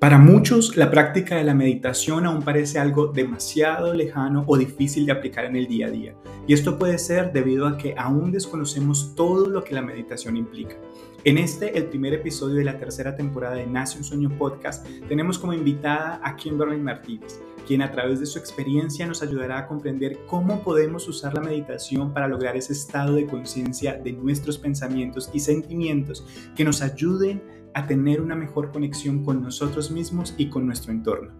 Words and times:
Para 0.00 0.16
muchos, 0.16 0.78
la 0.78 0.90
práctica 0.90 1.36
de 1.36 1.44
la 1.44 1.52
meditación 1.52 2.24
aún 2.24 2.42
parece 2.42 2.78
algo 2.78 3.08
demasiado 3.08 3.92
lejano 3.92 4.44
o 4.46 4.56
difícil 4.56 5.04
de 5.04 5.12
aplicar 5.12 5.44
en 5.44 5.56
el 5.56 5.66
día 5.66 5.88
a 5.88 5.90
día. 5.90 6.14
Y 6.46 6.54
esto 6.54 6.78
puede 6.78 6.96
ser 6.96 7.32
debido 7.32 7.66
a 7.66 7.76
que 7.76 7.94
aún 7.98 8.32
desconocemos 8.32 9.14
todo 9.14 9.50
lo 9.50 9.62
que 9.62 9.74
la 9.74 9.82
meditación 9.82 10.38
implica. 10.38 10.76
En 11.24 11.36
este, 11.36 11.76
el 11.76 11.84
primer 11.84 12.14
episodio 12.14 12.56
de 12.56 12.64
la 12.64 12.78
tercera 12.78 13.14
temporada 13.14 13.56
de 13.56 13.66
Nace 13.66 13.98
un 13.98 14.04
Sueño 14.04 14.30
Podcast, 14.38 14.86
tenemos 15.06 15.38
como 15.38 15.52
invitada 15.52 16.18
a 16.24 16.34
Kimberly 16.34 16.78
Martínez, 16.78 17.38
quien 17.66 17.82
a 17.82 17.92
través 17.92 18.20
de 18.20 18.26
su 18.26 18.38
experiencia 18.38 19.06
nos 19.06 19.22
ayudará 19.22 19.58
a 19.58 19.66
comprender 19.66 20.16
cómo 20.26 20.64
podemos 20.64 21.06
usar 21.08 21.34
la 21.34 21.42
meditación 21.42 22.14
para 22.14 22.26
lograr 22.26 22.56
ese 22.56 22.72
estado 22.72 23.16
de 23.16 23.26
conciencia 23.26 24.00
de 24.02 24.14
nuestros 24.14 24.56
pensamientos 24.56 25.28
y 25.34 25.40
sentimientos 25.40 26.26
que 26.56 26.64
nos 26.64 26.80
ayuden 26.80 27.59
a 27.74 27.86
tener 27.86 28.20
una 28.20 28.34
mejor 28.34 28.72
conexión 28.72 29.24
con 29.24 29.42
nosotros 29.42 29.90
mismos 29.90 30.34
y 30.36 30.48
con 30.48 30.66
nuestro 30.66 30.92
entorno. 30.92 31.32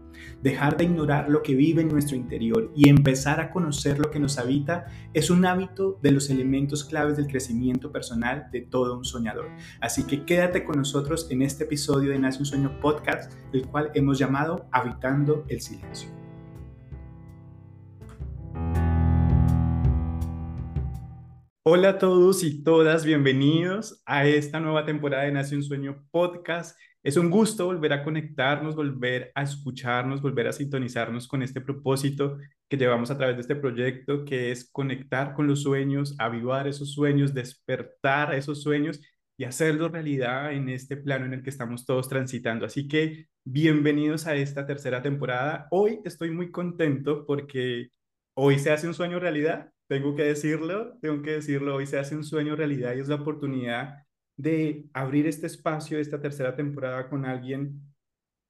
Dejar 0.42 0.76
de 0.76 0.84
ignorar 0.84 1.28
lo 1.28 1.42
que 1.42 1.54
vive 1.54 1.82
en 1.82 1.88
nuestro 1.88 2.16
interior 2.16 2.70
y 2.74 2.88
empezar 2.88 3.40
a 3.40 3.50
conocer 3.50 3.98
lo 3.98 4.10
que 4.10 4.20
nos 4.20 4.38
habita 4.38 4.86
es 5.14 5.30
un 5.30 5.46
hábito 5.46 5.98
de 6.02 6.12
los 6.12 6.30
elementos 6.30 6.84
claves 6.84 7.16
del 7.16 7.26
crecimiento 7.26 7.92
personal 7.92 8.48
de 8.52 8.60
todo 8.60 8.98
un 8.98 9.04
soñador. 9.04 9.48
Así 9.80 10.04
que 10.04 10.24
quédate 10.24 10.64
con 10.64 10.76
nosotros 10.76 11.26
en 11.30 11.42
este 11.42 11.64
episodio 11.64 12.10
de 12.10 12.18
Nace 12.18 12.40
un 12.40 12.46
Sueño 12.46 12.80
Podcast, 12.80 13.32
el 13.52 13.66
cual 13.66 13.90
hemos 13.94 14.18
llamado 14.18 14.66
Habitando 14.72 15.44
el 15.48 15.60
Silencio. 15.60 16.29
Hola 21.62 21.90
a 21.90 21.98
todos 21.98 22.42
y 22.42 22.64
todas, 22.64 23.04
bienvenidos 23.04 24.02
a 24.06 24.26
esta 24.26 24.60
nueva 24.60 24.86
temporada 24.86 25.24
de 25.24 25.32
Nace 25.32 25.54
un 25.56 25.62
Sueño 25.62 26.06
Podcast. 26.10 26.78
Es 27.02 27.18
un 27.18 27.28
gusto 27.30 27.66
volver 27.66 27.92
a 27.92 28.02
conectarnos, 28.02 28.74
volver 28.74 29.30
a 29.34 29.42
escucharnos, 29.42 30.22
volver 30.22 30.46
a 30.48 30.52
sintonizarnos 30.52 31.28
con 31.28 31.42
este 31.42 31.60
propósito 31.60 32.38
que 32.66 32.78
llevamos 32.78 33.10
a 33.10 33.18
través 33.18 33.36
de 33.36 33.42
este 33.42 33.56
proyecto, 33.56 34.24
que 34.24 34.50
es 34.50 34.70
conectar 34.70 35.34
con 35.34 35.46
los 35.46 35.62
sueños, 35.62 36.16
avivar 36.18 36.66
esos 36.66 36.92
sueños, 36.94 37.34
despertar 37.34 38.34
esos 38.34 38.62
sueños 38.62 39.00
y 39.36 39.44
hacerlos 39.44 39.92
realidad 39.92 40.52
en 40.52 40.70
este 40.70 40.96
plano 40.96 41.26
en 41.26 41.34
el 41.34 41.42
que 41.42 41.50
estamos 41.50 41.84
todos 41.84 42.08
transitando. 42.08 42.64
Así 42.64 42.88
que 42.88 43.28
bienvenidos 43.44 44.26
a 44.26 44.34
esta 44.34 44.66
tercera 44.66 45.02
temporada. 45.02 45.68
Hoy 45.70 46.00
estoy 46.06 46.30
muy 46.30 46.50
contento 46.50 47.26
porque 47.26 47.90
hoy 48.34 48.58
se 48.58 48.70
hace 48.70 48.86
un 48.88 48.94
sueño 48.94 49.20
realidad 49.20 49.70
tengo 49.90 50.14
que 50.14 50.22
decirlo, 50.22 50.96
tengo 51.00 51.20
que 51.20 51.32
decirlo, 51.32 51.74
hoy 51.74 51.84
se 51.84 51.98
hace 51.98 52.14
un 52.14 52.22
sueño 52.22 52.54
realidad 52.54 52.94
y 52.94 53.00
es 53.00 53.08
la 53.08 53.16
oportunidad 53.16 54.04
de 54.36 54.86
abrir 54.92 55.26
este 55.26 55.48
espacio, 55.48 55.98
esta 55.98 56.20
tercera 56.20 56.54
temporada 56.54 57.10
con 57.10 57.24
alguien 57.24 57.82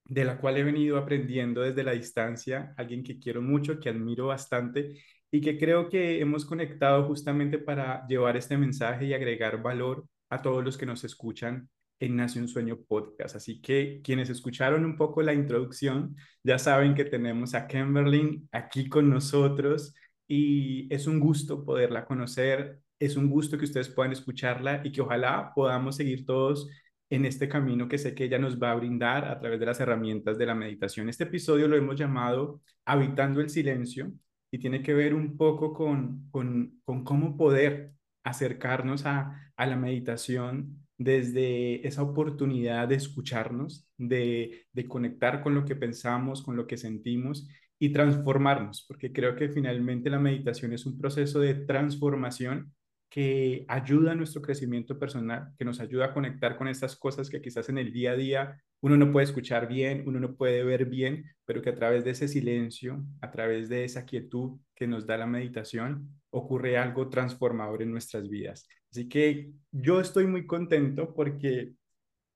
de 0.05 0.27
la 0.27 0.39
cual 0.39 0.59
he 0.59 0.65
venido 0.65 0.99
aprendiendo 0.99 1.63
desde 1.63 1.83
la 1.83 1.93
distancia, 1.93 2.75
alguien 2.77 3.03
que 3.03 3.19
quiero 3.19 3.41
mucho, 3.41 3.81
que 3.81 3.89
admiro 3.89 4.27
bastante 4.27 5.03
y 5.31 5.41
que 5.41 5.59
creo 5.59 5.89
que 5.89 6.21
hemos 6.21 6.45
conectado 6.45 7.05
justamente 7.07 7.59
para 7.59 8.07
llevar 8.07 8.37
este 8.37 8.59
mensaje 8.59 9.07
y 9.07 9.15
agregar 9.15 9.63
valor 9.63 10.05
a 10.29 10.43
todos 10.43 10.63
los 10.63 10.77
que 10.77 10.85
nos 10.85 11.05
escuchan 11.05 11.71
en 12.01 12.17
Nace 12.17 12.39
un 12.39 12.49
Sueño 12.49 12.77
Podcast. 12.87 13.37
Así 13.37 13.63
que 13.63 14.03
quienes 14.05 14.29
escucharon 14.29 14.85
un 14.85 14.95
poco 14.95 15.23
la 15.23 15.33
introducción 15.33 16.15
ya 16.45 16.59
saben 16.59 16.95
que 16.95 17.07
tenemos 17.07 17.55
a 17.55 17.67
Kimberly 17.67 18.47
aquí 18.53 18.91
con 18.91 19.09
nosotros 19.09 19.95
y 20.33 20.87
es 20.95 21.09
un 21.09 21.19
gusto 21.19 21.65
poderla 21.65 22.05
conocer, 22.05 22.79
es 23.01 23.17
un 23.17 23.29
gusto 23.29 23.59
que 23.59 23.65
ustedes 23.65 23.89
puedan 23.89 24.13
escucharla 24.13 24.81
y 24.85 24.93
que 24.93 25.01
ojalá 25.01 25.51
podamos 25.57 25.97
seguir 25.97 26.25
todos 26.25 26.69
en 27.11 27.25
este 27.25 27.49
camino 27.49 27.89
que 27.89 27.99
sé 27.99 28.15
que 28.15 28.27
ella 28.27 28.39
nos 28.39 28.57
va 28.63 28.71
a 28.71 28.77
brindar 28.77 29.25
a 29.25 29.41
través 29.41 29.59
de 29.59 29.67
las 29.67 29.81
herramientas 29.81 30.39
de 30.39 30.47
la 30.47 30.55
meditación. 30.55 31.09
Este 31.09 31.25
episodio 31.25 31.67
lo 31.67 31.75
hemos 31.77 31.97
llamado 31.97 32.63
Habitando 32.85 33.41
el 33.41 33.51
Silencio 33.51 34.13
y 34.53 34.61
tiene 34.61 34.85
que 34.85 34.95
ver 34.95 35.15
un 35.15 35.37
poco 35.37 35.75
con, 35.75 36.29
con, 36.31 36.81
con 36.85 37.03
cómo 37.03 37.37
poder 37.37 37.95
acercarnos 38.23 39.07
a, 39.07 39.53
a 39.57 39.67
la 39.67 39.75
meditación 39.75 40.87
desde 40.97 41.85
esa 41.85 42.05
oportunidad 42.05 42.87
de 42.87 42.95
escucharnos, 42.95 43.89
de, 43.99 44.67
de 44.73 44.87
conectar 44.87 45.43
con 45.43 45.57
lo 45.57 45.65
que 45.65 45.75
pensamos, 45.75 46.41
con 46.41 46.55
lo 46.55 46.69
que 46.69 46.77
sentimos 46.77 47.49
y 47.83 47.93
transformarnos, 47.93 48.85
porque 48.87 49.11
creo 49.11 49.35
que 49.35 49.49
finalmente 49.49 50.11
la 50.11 50.19
meditación 50.19 50.75
es 50.75 50.85
un 50.85 50.99
proceso 50.99 51.41
de 51.41 51.55
transformación 51.55 52.75
que 53.09 53.65
ayuda 53.69 54.13
a 54.13 54.15
nuestro 54.15 54.43
crecimiento 54.43 54.99
personal, 54.99 55.49
que 55.59 55.65
nos 55.65 55.81
ayuda 55.81 56.07
a 56.07 56.15
conectar 56.15 56.57
con 56.59 56.69
estas 56.69 56.95
cosas 56.95 57.31
que 57.31 57.41
quizás 57.41 57.71
en 57.71 57.79
el 57.79 57.91
día 57.93 58.13
a 58.13 58.17
día 58.17 58.63
uno 58.83 58.99
no 58.99 59.11
puede 59.11 59.25
escuchar 59.25 59.67
bien, 59.67 60.05
uno 60.07 60.21
no 60.21 60.37
puede 60.37 60.63
ver 60.63 60.85
bien, 60.85 61.25
pero 61.47 61.63
que 61.63 61.71
a 61.71 61.75
través 61.75 62.05
de 62.05 62.11
ese 62.11 62.29
silencio, 62.29 63.03
a 63.23 63.31
través 63.31 63.71
de 63.71 63.85
esa 63.85 64.05
quietud 64.05 64.59
que 64.75 64.87
nos 64.87 65.07
da 65.07 65.17
la 65.17 65.27
meditación, 65.27 66.21
ocurre 66.31 66.77
algo 66.77 67.09
transformador 67.09 67.83
en 67.83 67.91
nuestras 67.91 68.29
vidas. 68.29 68.69
Así 68.91 69.09
que 69.09 69.53
yo 69.73 70.01
estoy 70.01 70.27
muy 70.27 70.47
contento 70.47 71.15
porque 71.15 71.73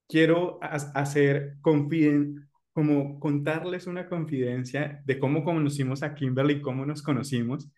quiero 0.07 0.59
hacer 0.61 1.57
confiden 1.61 2.49
como 2.75 3.21
contarles 3.21 3.87
una 3.87 4.09
confidencia 4.09 5.01
de 5.05 5.17
cómo 5.17 5.45
conocimos 5.45 6.03
a 6.03 6.13
Kimberly, 6.13 6.61
cómo 6.61 6.85
nos 6.85 7.01
conocimos. 7.01 7.71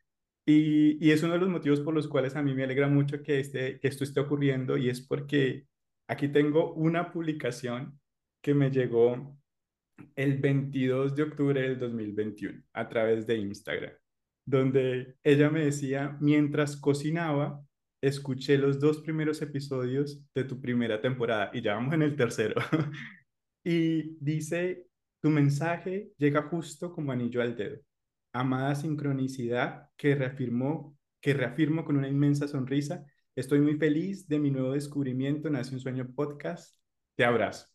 Y, 0.43 0.97
y, 1.05 1.11
es 1.11 1.21
uno 1.21 1.33
de 1.33 1.39
los 1.39 1.49
motivos 1.49 1.81
por 1.81 1.93
los 1.93 2.07
cuales 2.07 2.35
a 2.35 2.41
mí 2.41 2.55
me 2.55 2.63
alegra 2.63 2.87
mucho 2.87 3.21
que, 3.21 3.39
este, 3.39 3.79
que 3.79 3.87
esto 3.89 4.03
esté 4.03 4.21
ocurriendo 4.21 4.75
y 4.75 4.89
es 4.89 5.01
porque 5.05 5.67
aquí 6.09 6.29
tengo 6.29 6.73
una 6.73 7.11
publicación 7.11 7.99
que 8.41 8.55
me 8.55 8.71
llegó 8.71 9.37
el 10.15 10.39
22 10.39 11.15
de 11.15 11.23
octubre 11.23 11.61
del 11.61 11.77
2021 11.77 12.63
a 12.73 12.89
través 12.89 13.27
de 13.27 13.37
Instagram, 13.37 13.93
donde 14.47 15.15
ella 15.23 15.51
me 15.51 15.65
decía, 15.65 16.17
mientras 16.21 16.75
cocinaba, 16.75 17.63
escuché 18.01 18.57
los 18.57 18.79
dos 18.79 19.01
primeros 19.01 19.43
episodios 19.43 20.23
de 20.33 20.43
tu 20.43 20.59
primera 20.59 20.99
temporada 21.01 21.51
y 21.53 21.61
ya 21.61 21.75
vamos 21.75 21.93
en 21.93 22.01
el 22.01 22.15
tercero. 22.15 22.55
y 23.63 24.17
dice, 24.19 24.86
tu 25.21 25.29
mensaje 25.29 26.11
llega 26.17 26.43
justo 26.43 26.91
como 26.91 27.11
anillo 27.11 27.41
al 27.41 27.55
dedo. 27.55 27.79
Amada 28.33 28.75
sincronicidad 28.75 29.89
que 29.97 30.15
reafirmó, 30.15 30.97
que 31.21 31.33
reafirmo 31.33 31.85
con 31.85 31.97
una 31.97 32.07
inmensa 32.07 32.47
sonrisa. 32.47 33.05
Estoy 33.35 33.59
muy 33.59 33.77
feliz 33.77 34.27
de 34.27 34.39
mi 34.39 34.51
nuevo 34.51 34.73
descubrimiento. 34.73 35.49
Nace 35.49 35.73
un 35.73 35.79
sueño 35.79 36.07
podcast. 36.15 36.75
Te 37.15 37.25
abrazo. 37.25 37.67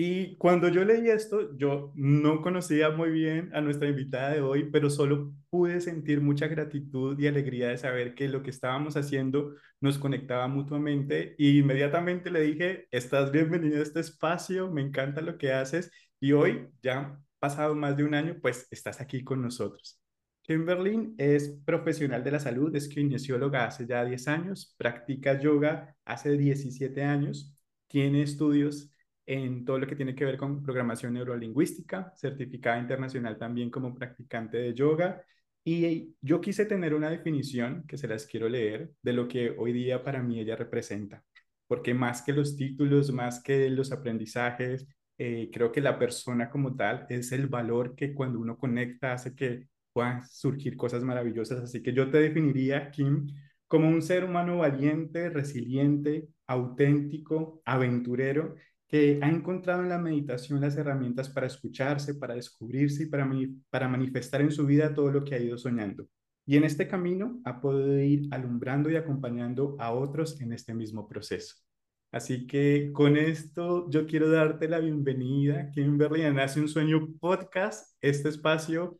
Y 0.00 0.36
cuando 0.36 0.68
yo 0.68 0.84
leí 0.84 1.08
esto, 1.08 1.56
yo 1.56 1.92
no 1.96 2.40
conocía 2.40 2.90
muy 2.90 3.10
bien 3.10 3.50
a 3.52 3.60
nuestra 3.60 3.88
invitada 3.88 4.30
de 4.30 4.40
hoy, 4.40 4.70
pero 4.70 4.90
solo 4.90 5.34
pude 5.50 5.80
sentir 5.80 6.20
mucha 6.20 6.46
gratitud 6.46 7.18
y 7.18 7.26
alegría 7.26 7.70
de 7.70 7.78
saber 7.78 8.14
que 8.14 8.28
lo 8.28 8.44
que 8.44 8.50
estábamos 8.50 8.96
haciendo 8.96 9.56
nos 9.80 9.98
conectaba 9.98 10.46
mutuamente. 10.46 11.34
Y 11.36 11.58
inmediatamente 11.58 12.30
le 12.30 12.42
dije, 12.42 12.86
estás 12.92 13.32
bienvenido 13.32 13.80
a 13.80 13.82
este 13.82 13.98
espacio, 13.98 14.70
me 14.70 14.82
encanta 14.82 15.20
lo 15.20 15.36
que 15.36 15.52
haces 15.52 15.90
y 16.20 16.32
hoy, 16.32 16.68
ya 16.82 17.20
pasado 17.38 17.74
más 17.74 17.96
de 17.96 18.04
un 18.04 18.14
año, 18.14 18.36
pues 18.40 18.66
estás 18.70 19.00
aquí 19.00 19.22
con 19.22 19.42
nosotros. 19.42 20.00
Kimberly 20.42 21.14
es 21.18 21.60
profesional 21.64 22.24
de 22.24 22.30
la 22.30 22.40
salud, 22.40 22.74
es 22.74 22.88
kinesióloga 22.88 23.66
hace 23.66 23.86
ya 23.86 24.04
10 24.04 24.28
años, 24.28 24.74
practica 24.78 25.38
yoga 25.38 25.94
hace 26.04 26.36
17 26.38 27.04
años, 27.04 27.54
tiene 27.86 28.22
estudios 28.22 28.90
en 29.26 29.66
todo 29.66 29.78
lo 29.78 29.86
que 29.86 29.94
tiene 29.94 30.14
que 30.14 30.24
ver 30.24 30.38
con 30.38 30.62
programación 30.62 31.12
neurolingüística, 31.12 32.14
certificada 32.16 32.78
internacional 32.78 33.36
también 33.36 33.70
como 33.70 33.94
practicante 33.94 34.56
de 34.56 34.72
yoga. 34.74 35.22
Y 35.64 36.14
yo 36.22 36.40
quise 36.40 36.64
tener 36.64 36.94
una 36.94 37.10
definición 37.10 37.84
que 37.86 37.98
se 37.98 38.08
las 38.08 38.24
quiero 38.24 38.48
leer 38.48 38.90
de 39.02 39.12
lo 39.12 39.28
que 39.28 39.50
hoy 39.50 39.74
día 39.74 40.02
para 40.02 40.22
mí 40.22 40.40
ella 40.40 40.56
representa, 40.56 41.22
porque 41.66 41.92
más 41.92 42.22
que 42.22 42.32
los 42.32 42.56
títulos, 42.56 43.12
más 43.12 43.42
que 43.42 43.68
los 43.68 43.92
aprendizajes, 43.92 44.88
eh, 45.18 45.50
creo 45.52 45.72
que 45.72 45.80
la 45.80 45.98
persona 45.98 46.48
como 46.48 46.76
tal 46.76 47.06
es 47.08 47.32
el 47.32 47.48
valor 47.48 47.94
que 47.96 48.14
cuando 48.14 48.38
uno 48.40 48.56
conecta 48.56 49.12
hace 49.12 49.34
que 49.34 49.68
puedan 49.92 50.26
surgir 50.28 50.76
cosas 50.76 51.02
maravillosas. 51.02 51.60
Así 51.60 51.82
que 51.82 51.92
yo 51.92 52.10
te 52.10 52.18
definiría, 52.18 52.90
Kim, 52.90 53.26
como 53.66 53.88
un 53.88 54.00
ser 54.00 54.24
humano 54.24 54.58
valiente, 54.58 55.28
resiliente, 55.30 56.28
auténtico, 56.46 57.60
aventurero, 57.64 58.54
que 58.86 59.18
ha 59.22 59.28
encontrado 59.28 59.82
en 59.82 59.90
la 59.90 59.98
meditación 59.98 60.60
las 60.60 60.76
herramientas 60.76 61.28
para 61.28 61.46
escucharse, 61.46 62.14
para 62.14 62.34
descubrirse 62.34 63.02
y 63.02 63.06
para, 63.06 63.28
para 63.70 63.88
manifestar 63.88 64.40
en 64.40 64.50
su 64.50 64.66
vida 64.66 64.94
todo 64.94 65.10
lo 65.10 65.24
que 65.24 65.34
ha 65.34 65.38
ido 65.38 65.58
soñando. 65.58 66.06
Y 66.46 66.56
en 66.56 66.64
este 66.64 66.88
camino 66.88 67.40
ha 67.44 67.60
podido 67.60 68.00
ir 68.00 68.28
alumbrando 68.30 68.90
y 68.90 68.96
acompañando 68.96 69.76
a 69.78 69.92
otros 69.92 70.40
en 70.40 70.52
este 70.54 70.72
mismo 70.72 71.06
proceso. 71.06 71.67
Así 72.10 72.46
que 72.46 72.90
con 72.92 73.16
esto 73.16 73.88
yo 73.90 74.06
quiero 74.06 74.30
darte 74.30 74.66
la 74.66 74.78
bienvenida, 74.78 75.70
Kimberly, 75.72 76.22
a 76.22 76.32
Nace 76.32 76.60
un 76.60 76.68
Sueño 76.68 77.06
Podcast. 77.20 77.96
Este 78.00 78.30
espacio 78.30 78.98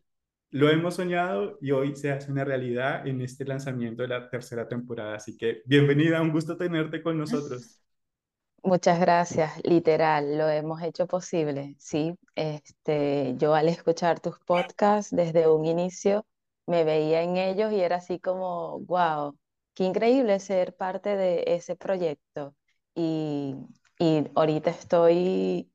lo 0.51 0.69
hemos 0.69 0.95
soñado 0.95 1.57
y 1.59 1.71
hoy 1.71 1.95
se 1.95 2.11
hace 2.11 2.31
una 2.31 2.43
realidad 2.43 3.07
en 3.07 3.21
este 3.21 3.45
lanzamiento 3.45 4.03
de 4.03 4.09
la 4.09 4.29
tercera 4.29 4.67
temporada. 4.67 5.15
Así 5.15 5.37
que 5.37 5.63
bienvenida, 5.65 6.21
un 6.21 6.31
gusto 6.31 6.55
tenerte 6.55 7.01
con 7.01 7.17
nosotros. 7.17 7.79
Muchas 8.63 8.99
gracias, 8.99 9.53
literal, 9.63 10.37
lo 10.37 10.49
hemos 10.49 10.81
hecho 10.83 11.07
posible, 11.07 11.75
sí. 11.79 12.13
Este, 12.35 13.33
yo 13.37 13.55
al 13.55 13.69
escuchar 13.69 14.19
tus 14.19 14.37
podcasts 14.39 15.15
desde 15.15 15.47
un 15.47 15.65
inicio 15.65 16.25
me 16.67 16.83
veía 16.83 17.23
en 17.23 17.37
ellos 17.37 17.71
y 17.71 17.79
era 17.79 17.95
así 17.95 18.19
como, 18.19 18.79
wow, 18.81 19.35
qué 19.73 19.85
increíble 19.85 20.39
ser 20.39 20.75
parte 20.75 21.15
de 21.15 21.43
ese 21.47 21.75
proyecto. 21.75 22.53
Y, 22.95 23.55
y 23.99 24.25
ahorita 24.35 24.69
estoy 24.71 25.71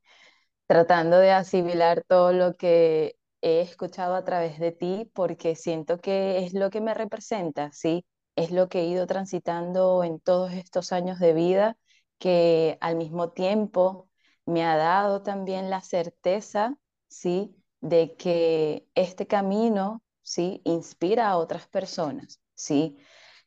tratando 0.67 1.19
de 1.19 1.31
asimilar 1.33 2.05
todo 2.09 2.33
lo 2.33 2.55
que 2.57 3.17
he 3.43 3.61
escuchado 3.61 4.15
a 4.15 4.25
través 4.25 4.59
de 4.59 4.73
ti, 4.73 5.11
porque 5.15 5.55
siento 5.57 5.99
que 6.01 6.45
es 6.45 6.55
lo 6.55 6.71
que 6.71 6.81
me 6.81 6.95
representa, 6.95 7.71
¿sí? 7.73 8.05
Es 8.37 8.51
lo 8.51 8.69
que 8.69 8.81
he 8.81 8.87
ido 8.87 9.07
transitando 9.07 10.03
en 10.05 10.21
todos 10.21 10.53
estos 10.53 10.93
años 10.93 11.19
de 11.19 11.35
vida, 11.35 11.77
que 12.19 12.79
al 12.81 12.97
mismo 12.97 13.33
tiempo 13.33 14.09
me 14.47 14.65
ha 14.65 14.77
dado 14.77 15.23
también 15.23 15.71
la 15.71 15.81
certeza, 15.83 16.77
¿sí? 17.09 17.55
De 17.81 18.17
que 18.17 18.87
este 18.95 19.27
camino, 19.27 20.03
¿sí? 20.23 20.63
Inspira 20.65 21.29
a 21.31 21.37
otras 21.39 21.69
personas, 21.69 22.41
¿sí? 22.55 22.97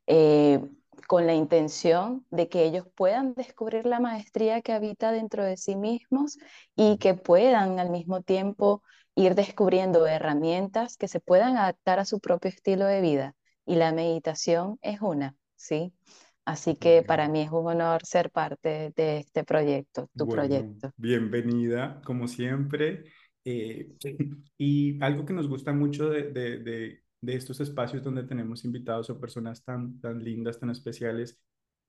Eh, 0.07 0.61
con 1.07 1.25
la 1.27 1.33
intención 1.33 2.25
de 2.31 2.49
que 2.49 2.65
ellos 2.65 2.85
puedan 2.95 3.33
descubrir 3.33 3.85
la 3.85 3.99
maestría 3.99 4.61
que 4.61 4.73
habita 4.73 5.11
dentro 5.11 5.43
de 5.43 5.57
sí 5.57 5.75
mismos 5.75 6.37
y 6.75 6.97
que 6.97 7.13
puedan 7.15 7.79
al 7.79 7.89
mismo 7.89 8.21
tiempo 8.21 8.83
ir 9.15 9.33
descubriendo 9.35 10.05
herramientas 10.05 10.97
que 10.97 11.07
se 11.07 11.19
puedan 11.19 11.57
adaptar 11.57 11.99
a 11.99 12.05
su 12.05 12.19
propio 12.19 12.49
estilo 12.49 12.85
de 12.85 13.01
vida. 13.01 13.35
Y 13.65 13.75
la 13.75 13.91
meditación 13.91 14.77
es 14.81 15.01
una, 15.01 15.35
¿sí? 15.55 15.93
Así 16.45 16.75
que 16.75 17.03
para 17.03 17.27
mí 17.27 17.41
es 17.41 17.51
un 17.51 17.67
honor 17.67 18.05
ser 18.05 18.31
parte 18.31 18.93
de 18.95 19.17
este 19.17 19.43
proyecto, 19.43 20.09
tu 20.15 20.25
bueno, 20.25 20.41
proyecto. 20.41 20.91
bienvenida, 20.95 22.01
como 22.05 22.27
siempre. 22.27 23.05
Eh, 23.43 23.89
y 24.57 25.01
algo 25.03 25.25
que 25.25 25.33
nos 25.33 25.47
gusta 25.47 25.73
mucho 25.73 26.09
de, 26.09 26.31
de, 26.31 26.59
de, 26.59 27.03
de 27.21 27.35
estos 27.35 27.59
espacios 27.59 28.03
donde 28.03 28.23
tenemos 28.23 28.65
invitados 28.65 29.09
o 29.09 29.19
personas 29.19 29.63
tan, 29.63 29.99
tan 29.99 30.23
lindas, 30.23 30.59
tan 30.59 30.69
especiales, 30.69 31.41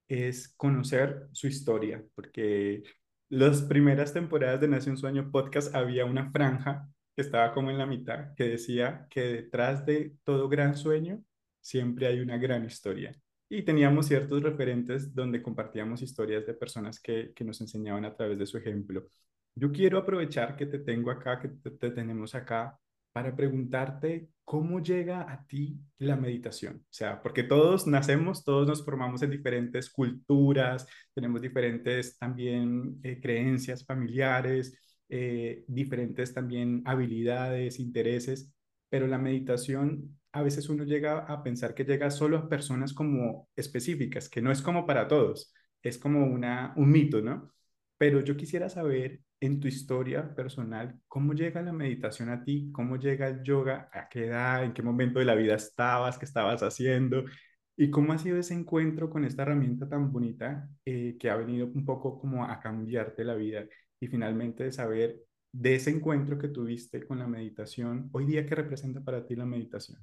es 0.09 0.55
conocer 0.57 1.29
su 1.33 1.47
historia, 1.47 2.03
porque 2.15 2.83
las 3.29 3.63
primeras 3.63 4.13
temporadas 4.15 4.61
de 4.61 4.69
Nace 4.69 4.91
un 4.91 4.97
Sueño 4.97 5.31
podcast 5.31 5.75
había 5.75 6.07
una 6.07 6.31
franja 6.31 6.89
que 7.15 7.23
estaba 7.23 7.53
como 7.53 7.71
en 7.71 7.79
la 7.79 7.87
mitad, 7.87 8.35
que 8.35 8.45
decía 8.45 9.07
que 9.11 9.21
detrás 9.21 9.85
de 9.85 10.15
todo 10.25 10.49
gran 10.49 10.77
sueño 10.77 11.23
siempre 11.61 12.07
hay 12.07 12.21
una 12.21 12.39
gran 12.39 12.65
historia. 12.65 13.15
Y 13.51 13.63
teníamos 13.63 14.07
ciertos 14.07 14.43
referentes 14.43 15.15
donde 15.15 15.43
compartíamos 15.43 16.01
historias 16.01 16.47
de 16.47 16.55
personas 16.55 17.01
que, 17.01 17.33
que 17.35 17.45
nos 17.45 17.61
enseñaban 17.61 18.05
a 18.05 18.15
través 18.15 18.39
de 18.39 18.47
su 18.47 18.57
ejemplo. 18.59 19.09
Yo 19.55 19.73
quiero 19.73 19.99
aprovechar 19.99 20.57
que 20.57 20.67
te 20.67 20.79
tengo 20.79 21.11
acá, 21.11 21.41
que 21.41 21.49
te, 21.49 21.71
te 21.73 21.91
tenemos 21.91 22.35
acá, 22.35 22.79
para 23.19 23.35
preguntarte 23.35 24.29
cómo 24.45 24.81
llega 24.81 25.23
a 25.23 25.45
ti 25.45 25.77
la 25.99 26.15
meditación. 26.15 26.77
O 26.77 26.93
sea, 26.93 27.21
porque 27.21 27.43
todos 27.43 27.89
nacemos, 27.89 28.45
todos 28.45 28.69
nos 28.69 28.85
formamos 28.85 29.23
en 29.23 29.31
diferentes 29.31 29.91
culturas, 29.91 30.87
tenemos 31.13 31.43
diferentes 31.43 32.17
también 32.17 33.01
eh, 33.03 33.19
creencias 33.21 33.85
familiares, 33.85 34.79
eh, 35.09 35.65
diferentes 35.67 36.33
también 36.33 36.81
habilidades, 36.85 37.81
intereses, 37.81 38.53
pero 38.89 39.09
la 39.09 39.19
meditación 39.19 40.17
a 40.31 40.43
veces 40.43 40.69
uno 40.69 40.85
llega 40.85 41.19
a 41.19 41.43
pensar 41.43 41.75
que 41.75 41.85
llega 41.85 42.13
solo 42.13 42.39
a 42.39 42.49
personas 42.49 42.93
como 42.93 43.49
específicas, 43.57 44.29
que 44.29 44.43
no 44.43 44.53
es 44.53 44.63
como 44.63 44.87
para 44.87 45.09
todos, 45.09 45.53
es 45.83 45.99
como 45.99 46.25
una, 46.25 46.73
un 46.77 46.89
mito, 46.89 47.21
¿no? 47.21 47.53
Pero 47.97 48.21
yo 48.21 48.37
quisiera 48.37 48.69
saber 48.69 49.23
en 49.41 49.61
tu 49.61 49.69
historia 49.69 50.35
personal, 50.35 51.01
¿cómo 51.09 51.33
llega 51.33 51.63
la 51.63 51.73
meditación 51.73 52.29
a 52.31 52.43
ti? 52.45 52.71
¿Cómo 52.73 52.97
llega 52.97 53.29
el 53.29 53.43
yoga? 53.43 53.89
¿A 53.93 54.09
qué 54.09 54.27
edad? 54.27 54.65
¿En 54.65 54.73
qué 54.73 54.83
momento 54.83 55.19
de 55.21 55.25
la 55.25 55.35
vida 55.35 55.55
estabas? 55.55 56.19
¿Qué 56.19 56.25
estabas 56.25 56.63
haciendo? 56.63 57.25
¿Y 57.77 57.91
cómo 57.91 58.13
ha 58.13 58.19
sido 58.19 58.39
ese 58.39 58.55
encuentro 58.55 59.09
con 59.11 59.25
esta 59.25 59.43
herramienta 59.43 59.89
tan 59.89 60.11
bonita 60.13 60.69
eh, 60.85 61.17
que 61.19 61.31
ha 61.31 61.37
venido 61.37 61.67
un 61.67 61.85
poco 61.85 62.19
como 62.21 62.45
a 62.45 62.59
cambiarte 62.61 63.25
la 63.25 63.35
vida? 63.35 63.65
Y 64.01 64.09
finalmente 64.09 64.65
de 64.65 64.73
saber 64.73 65.21
de 65.53 65.77
ese 65.77 65.91
encuentro 65.91 66.39
que 66.39 66.49
tuviste 66.49 67.07
con 67.07 67.19
la 67.19 67.27
meditación, 67.29 68.11
hoy 68.13 68.27
día, 68.27 68.47
¿qué 68.47 68.55
representa 68.57 69.01
para 69.01 69.25
ti 69.25 69.37
la 69.37 69.47
meditación? 69.47 70.01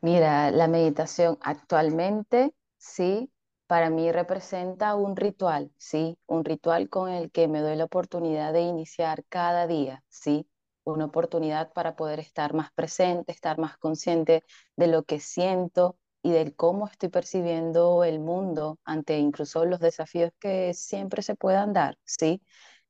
Mira, 0.00 0.50
la 0.52 0.68
meditación 0.68 1.38
actualmente, 1.40 2.52
sí, 2.78 3.30
para 3.66 3.90
mí 3.90 4.12
representa 4.12 4.94
un 4.94 5.16
ritual, 5.16 5.72
sí, 5.78 6.18
un 6.26 6.44
ritual 6.44 6.88
con 6.88 7.10
el 7.10 7.30
que 7.32 7.48
me 7.48 7.60
doy 7.60 7.76
la 7.76 7.84
oportunidad 7.84 8.52
de 8.52 8.62
iniciar 8.62 9.24
cada 9.28 9.66
día, 9.66 10.04
sí, 10.08 10.48
una 10.84 11.06
oportunidad 11.06 11.72
para 11.72 11.96
poder 11.96 12.20
estar 12.20 12.54
más 12.54 12.72
presente, 12.72 13.32
estar 13.32 13.58
más 13.58 13.76
consciente 13.78 14.44
de 14.76 14.86
lo 14.86 15.04
que 15.04 15.20
siento 15.20 15.98
y 16.22 16.30
del 16.32 16.54
cómo 16.56 16.86
estoy 16.88 17.08
percibiendo 17.08 18.04
el 18.04 18.20
mundo 18.20 18.78
ante 18.84 19.18
incluso 19.18 19.64
los 19.64 19.80
desafíos 19.80 20.30
que 20.40 20.74
siempre 20.74 21.22
se 21.22 21.34
puedan 21.36 21.72
dar, 21.72 21.98
sí. 22.04 22.42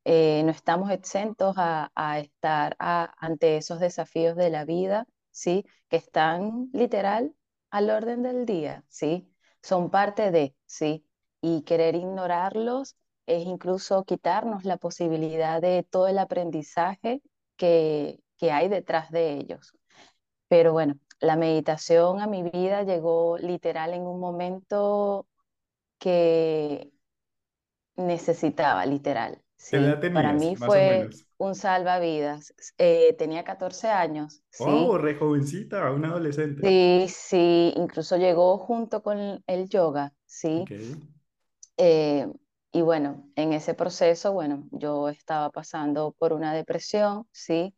Eh, 0.05 0.43
no 0.44 0.52
estamos 0.52 0.90
exentos 0.90 1.56
a, 1.58 1.90
a 1.94 2.20
estar 2.20 2.76
a- 2.79 3.12
ante 3.19 3.56
esos 3.56 3.81
desafíos 3.81 4.37
de 4.37 4.50
la 4.50 4.64
vida 4.64 5.06
¿sí? 5.32 5.64
Que 5.88 5.96
están 5.96 6.70
literal 6.72 7.34
al 7.70 7.90
orden 7.90 8.22
del 8.22 8.46
día, 8.46 8.84
¿sí? 8.88 9.29
Son 9.66 9.90
parte 9.90 10.30
de, 10.30 10.54
¿sí? 10.64 11.04
Y 11.40 11.62
querer 11.62 11.96
ignorarlos 11.96 12.94
es 13.26 13.44
incluso 13.46 14.04
quitarnos 14.04 14.64
la 14.64 14.76
posibilidad 14.76 15.60
de 15.60 15.82
todo 15.82 16.06
el 16.06 16.18
aprendizaje 16.18 17.20
que, 17.56 18.20
que 18.36 18.52
hay 18.52 18.68
detrás 18.68 19.10
de 19.10 19.32
ellos. 19.32 19.72
Pero 20.46 20.72
bueno, 20.72 20.94
la 21.18 21.34
meditación 21.34 22.20
a 22.20 22.28
mi 22.28 22.44
vida 22.44 22.84
llegó 22.84 23.38
literal 23.38 23.92
en 23.94 24.02
un 24.06 24.20
momento 24.20 25.26
que 25.98 26.92
necesitaba, 27.96 28.86
literal, 28.86 29.42
¿Qué 29.70 29.78
edad 29.78 30.00
¿sí? 30.00 30.10
Para 30.10 30.32
mí 30.32 30.56
fue 30.56 31.10
un 31.38 31.54
salvavidas. 31.54 32.54
Eh, 32.78 33.14
tenía 33.18 33.44
14 33.44 33.88
años, 33.88 34.42
Oh, 34.58 34.98
¿sí? 34.98 34.98
re 34.98 35.14
jovencita, 35.14 35.90
una 35.92 36.08
adolescente. 36.08 36.62
Sí, 36.62 37.06
sí, 37.08 37.72
incluso 37.76 38.16
llegó 38.16 38.58
junto 38.58 39.02
con 39.02 39.42
el 39.46 39.68
yoga, 39.68 40.12
sí. 40.26 40.70
Eh, 41.76 42.26
y 42.72 42.82
bueno, 42.82 43.31
en 43.36 43.52
ese 43.52 43.74
proceso, 43.74 44.32
bueno, 44.32 44.67
yo 44.72 45.08
estaba 45.08 45.50
pasando 45.50 46.12
por 46.19 46.32
una 46.32 46.52
depresión, 46.55 47.26
sí. 47.32 47.74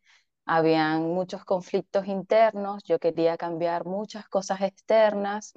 Habían 0.46 1.02
muchos 1.02 1.44
conflictos 1.44 2.06
internos, 2.06 2.82
yo 2.84 2.98
quería 2.98 3.36
cambiar 3.36 3.84
muchas 3.86 4.28
cosas 4.28 4.60
externas. 4.62 5.52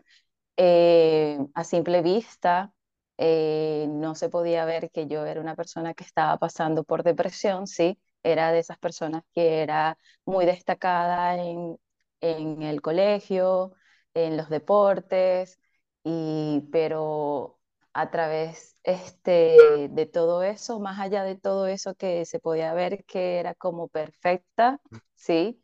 eh, 0.57 1.39
a 1.55 1.63
simple 1.65 2.01
vista, 2.03 2.73
eh, 3.21 3.87
no 3.89 4.15
se 4.15 4.29
podía 4.29 4.65
ver 4.65 4.91
que 4.91 5.07
yo 5.07 5.25
era 5.27 5.41
una 5.41 5.55
persona 5.55 5.93
que 5.93 6.03
estaba 6.03 6.37
pasando 6.39 6.83
por 6.85 7.03
depresión, 7.03 7.67
sí. 7.67 7.99
Era 8.23 8.51
de 8.51 8.59
esas 8.59 8.79
personas 8.79 9.23
que 9.33 9.61
era 9.63 9.97
muy 10.25 10.45
destacada 10.45 11.35
en, 11.37 11.77
en 12.21 12.63
el 12.63 12.81
colegio, 12.81 13.73
en 14.15 14.37
los 14.37 14.49
deportes, 14.49 15.59
y, 16.03 16.61
pero 16.71 17.59
a 17.93 18.09
través 18.11 18.77
este, 18.83 19.87
de 19.89 20.05
todo 20.07 20.43
eso, 20.43 20.79
más 20.79 20.99
allá 20.99 21.23
de 21.23 21.35
todo 21.37 21.67
eso 21.67 21.95
que 21.95 22.25
se 22.25 22.39
podía 22.39 22.73
ver 22.73 23.05
que 23.05 23.39
era 23.39 23.53
como 23.55 23.87
perfecta, 23.89 24.79
¿sí? 25.15 25.61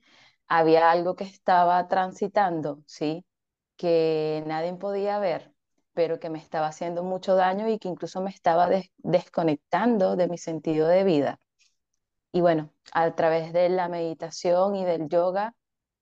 Había 0.48 0.92
algo 0.92 1.16
que 1.16 1.24
estaba 1.26 1.88
transitando, 1.88 2.84
¿sí? 2.88 3.26
Que 3.78 4.44
nadie 4.48 4.74
podía 4.76 5.20
ver, 5.20 5.54
pero 5.98 6.22
que 6.22 6.30
me 6.32 6.39
estaba 6.39 6.68
haciendo 6.70 7.04
mucho 7.04 7.36
daño 7.36 7.70
y 7.70 7.80
que 7.80 7.89
incluso 7.89 8.22
me 8.22 8.32
estaba 8.32 8.70
des- 8.70 8.92
desconectando 9.00 10.16
de 10.18 10.30
mi 10.30 10.39
sentido 10.39 10.88
de 10.88 11.04
vida. 11.06 11.42
Y 12.32 12.42
bueno, 12.42 12.72
a 12.94 13.16
través 13.16 13.54
de 13.54 13.70
la 13.70 13.89
meditación 13.89 14.75
y 14.75 14.86
del 14.86 15.10
yoga 15.10 15.56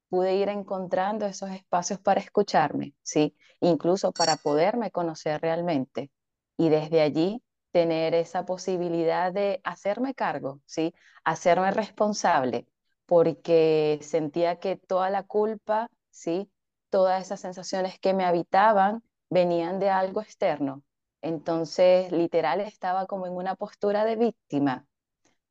pude 0.09 0.35
ir 0.35 0.49
encontrando 0.49 1.25
esos 1.27 1.51
espacios 1.51 1.99
para 1.99 2.19
escucharme, 2.21 2.95
¿sí? 3.03 3.35
Incluso 3.61 4.11
para 4.13 4.37
poderme 4.37 4.91
conocer 4.91 5.41
realmente. 5.41 6.11
Y 6.57 6.69
desde 6.69 7.01
allí 7.01 7.43
tener 7.71 8.13
esa 8.15 8.45
posibilidad 8.45 9.33
de 9.33 9.61
hacerme 9.63 10.15
cargo, 10.15 10.61
¿sí? 10.65 10.93
Hacerme 11.25 11.71
responsable, 11.71 12.67
porque 13.05 13.99
sentía 14.01 14.59
que 14.59 14.77
toda 14.77 15.09
la 15.09 15.23
culpa, 15.23 15.89
¿sí? 16.11 16.49
Todas 16.89 17.21
esas 17.23 17.41
sensaciones 17.41 17.99
que 17.99 18.13
me 18.13 18.25
habitaban 18.25 19.03
venían 19.29 19.79
de 19.79 19.89
algo 19.89 20.21
externo. 20.21 20.83
Entonces, 21.21 22.11
literal, 22.11 22.61
estaba 22.61 23.05
como 23.07 23.27
en 23.27 23.33
una 23.33 23.55
postura 23.55 24.05
de 24.05 24.15
víctima 24.15 24.85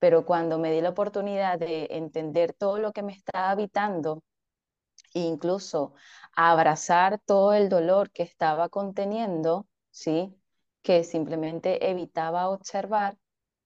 pero 0.04 0.26
cuando 0.26 0.58
me 0.58 0.70
di 0.70 0.82
la 0.82 0.90
oportunidad 0.90 1.58
de 1.58 1.88
entender 1.90 2.52
todo 2.52 2.78
lo 2.78 2.92
que 2.92 3.02
me 3.02 3.12
estaba 3.14 3.50
habitando, 3.50 4.22
incluso 5.14 5.94
abrazar 6.36 7.20
todo 7.24 7.54
el 7.54 7.68
dolor 7.70 8.10
que 8.10 8.22
estaba 8.22 8.68
conteniendo, 8.68 9.66
¿sí? 9.90 10.36
que 10.82 11.04
simplemente 11.04 11.90
evitaba 11.90 12.50
observar, 12.50 13.16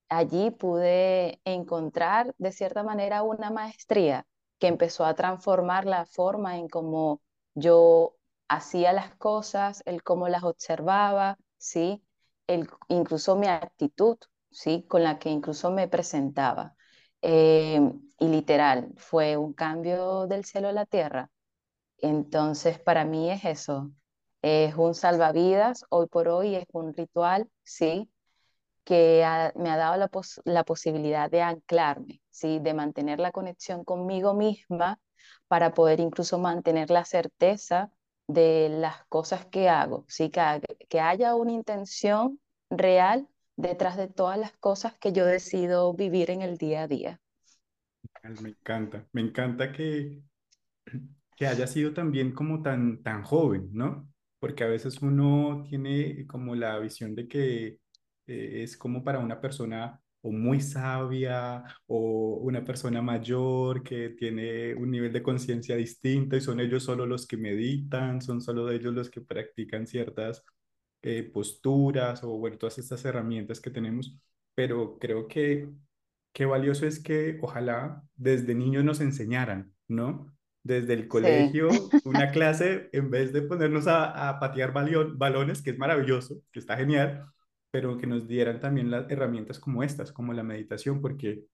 allí 0.09 0.51
pude 0.51 1.41
encontrar 1.45 2.33
de 2.37 2.53
cierta 2.53 2.83
manera 2.83 3.23
una 3.23 3.51
maestría 3.51 4.25
que 4.59 4.67
empezó 4.67 5.05
a 5.05 5.15
transformar 5.15 5.85
la 5.85 6.05
forma 6.05 6.57
en 6.57 6.69
cómo 6.69 7.21
yo 7.53 8.15
hacía 8.49 8.93
las 8.93 9.15
cosas, 9.15 9.83
el 9.85 10.03
cómo 10.03 10.27
las 10.29 10.43
observaba, 10.43 11.37
¿sí? 11.57 12.03
El, 12.47 12.69
incluso 12.89 13.35
mi 13.37 13.47
actitud, 13.47 14.17
¿sí? 14.51 14.85
Con 14.89 15.03
la 15.03 15.19
que 15.19 15.29
incluso 15.29 15.71
me 15.71 15.87
presentaba. 15.87 16.75
Eh, 17.21 17.81
y 18.19 18.27
literal, 18.27 18.91
fue 18.97 19.37
un 19.37 19.53
cambio 19.53 20.27
del 20.27 20.45
cielo 20.45 20.69
a 20.69 20.71
la 20.73 20.85
tierra. 20.85 21.31
Entonces, 21.97 22.79
para 22.79 23.05
mí 23.05 23.29
es 23.31 23.45
eso, 23.45 23.91
es 24.41 24.75
un 24.75 24.95
salvavidas, 24.95 25.85
hoy 25.89 26.07
por 26.07 26.27
hoy 26.29 26.55
es 26.55 26.65
un 26.73 26.93
ritual, 26.93 27.49
¿sí? 27.63 28.09
Que 28.83 29.23
me 29.55 29.69
ha 29.69 29.77
dado 29.77 29.97
la, 29.97 30.09
la 30.45 30.63
posibilidad 30.63 31.29
de 31.31 31.41
anclarme, 31.41 32.21
¿sí? 32.31 32.59
De 32.59 32.73
mantener 32.73 33.19
la 33.19 33.31
conexión 33.31 33.83
conmigo 33.85 34.33
misma 34.33 34.99
para 35.47 35.73
poder 35.73 35.99
incluso 35.99 36.39
mantener 36.39 36.89
la 36.89 37.05
certeza 37.05 37.91
de 38.29 38.69
las 38.69 39.05
cosas 39.07 39.45
que 39.47 39.69
hago, 39.69 40.05
¿sí? 40.07 40.29
que, 40.29 40.41
que 40.87 40.99
haya 40.99 41.35
una 41.35 41.51
intención 41.51 42.39
real 42.69 43.27
detrás 43.57 43.97
de 43.97 44.07
todas 44.07 44.37
las 44.37 44.53
cosas 44.57 44.93
que 44.99 45.11
yo 45.11 45.25
decido 45.25 45.93
vivir 45.93 46.29
en 46.29 46.43
el 46.43 46.57
día 46.57 46.83
a 46.83 46.87
día. 46.87 47.21
Me 48.41 48.49
encanta, 48.49 49.07
me 49.13 49.21
encanta 49.21 49.71
que, 49.71 50.21
que 51.35 51.47
haya 51.47 51.67
sido 51.67 51.93
también 51.93 52.33
como 52.33 52.61
tan, 52.61 53.01
tan 53.01 53.23
joven, 53.23 53.69
¿no? 53.73 54.07
Porque 54.39 54.63
a 54.63 54.67
veces 54.67 55.01
uno 55.01 55.63
tiene 55.67 56.27
como 56.27 56.55
la 56.55 56.77
visión 56.79 57.15
de 57.15 57.27
que 57.27 57.67
eh, 58.27 58.63
es 58.63 58.77
como 58.77 59.03
para 59.03 59.19
una 59.19 59.41
persona 59.41 60.01
o 60.21 60.31
muy 60.31 60.59
sabia 60.61 61.63
o 61.87 62.39
una 62.41 62.63
persona 62.63 63.01
mayor 63.01 63.83
que 63.83 64.09
tiene 64.09 64.73
un 64.75 64.91
nivel 64.91 65.13
de 65.13 65.23
conciencia 65.23 65.75
distinto 65.75 66.35
y 66.35 66.41
son 66.41 66.59
ellos 66.59 66.83
solo 66.83 67.05
los 67.05 67.25
que 67.27 67.37
meditan, 67.37 68.21
son 68.21 68.41
solo 68.41 68.69
ellos 68.69 68.93
los 68.93 69.09
que 69.09 69.21
practican 69.21 69.87
ciertas 69.87 70.43
eh, 71.01 71.23
posturas 71.23 72.23
o 72.23 72.37
bueno, 72.37 72.57
todas 72.57 72.77
estas 72.79 73.03
herramientas 73.05 73.61
que 73.61 73.69
tenemos, 73.71 74.17
pero 74.55 74.97
creo 74.99 75.27
que 75.27 75.69
qué 76.33 76.45
valioso 76.45 76.85
es 76.85 76.99
que 77.01 77.37
ojalá 77.41 78.03
desde 78.15 78.55
niños 78.55 78.83
nos 78.83 79.01
enseñaran, 79.01 79.73
¿no? 79.87 80.35
Desde 80.63 80.93
el 80.93 81.07
colegio, 81.07 81.69
una 82.03 82.31
clase, 82.31 82.89
en 82.91 83.09
vez 83.09 83.31
de 83.33 83.41
ponernos 83.41 83.87
a, 83.87 84.29
a 84.29 84.39
patear 84.39 84.73
balones, 84.73 85.61
que 85.61 85.71
es 85.71 85.77
maravilloso, 85.77 86.41
que 86.51 86.59
está 86.59 86.75
genial, 86.77 87.25
pero 87.71 87.97
que 87.97 88.07
nos 88.07 88.27
dieran 88.27 88.59
también 88.59 88.91
las 88.91 89.09
herramientas 89.11 89.59
como 89.59 89.83
estas, 89.83 90.11
como 90.11 90.33
la 90.33 90.43
meditación, 90.43 91.01
porque 91.01 91.45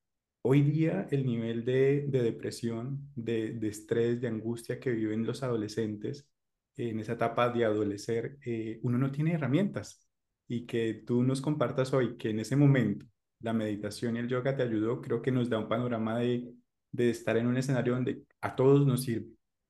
hoy 0.42 0.62
día 0.62 1.08
el 1.12 1.26
nivel 1.26 1.66
de, 1.66 2.08
depresión, 2.10 3.10
de, 3.16 3.54
de, 3.54 3.68
estrés, 3.68 4.22
de 4.22 4.28
angustia 4.28 4.80
que 4.80 4.92
viven 4.92 5.26
los 5.26 5.44
adolescentes 5.44 6.30
en 6.78 7.00
esa 7.00 7.14
etapa 7.14 7.50
de 7.50 7.66
adolecer, 7.66 8.38
eh, 8.46 8.80
uno 8.84 8.98
no 8.98 9.12
tiene 9.12 9.34
herramientas. 9.34 10.02
Y 10.48 10.68
que 10.68 10.94
tú 11.06 11.24
nos 11.24 11.42
compartas 11.42 11.94
hoy 11.94 12.18
que 12.18 12.30
en 12.30 12.40
ese 12.40 12.56
momento 12.56 13.08
la 13.40 13.54
meditación 13.54 14.16
y 14.16 14.20
el 14.20 14.28
yoga 14.28 14.56
te 14.56 14.62
ayudó, 14.64 15.02
creo 15.02 15.22
que 15.22 15.32
nos 15.32 15.50
da 15.50 15.58
un 15.58 15.68
panorama 15.68 16.20
de, 16.20 16.54
de 16.92 17.10
estar 17.10 17.38
en 17.38 17.48
un 17.48 17.58
escenario 17.58 17.96
donde 17.96 18.24
a 18.42 18.56
todos 18.56 18.86
nos 18.86 19.04
sirve, 19.04 19.28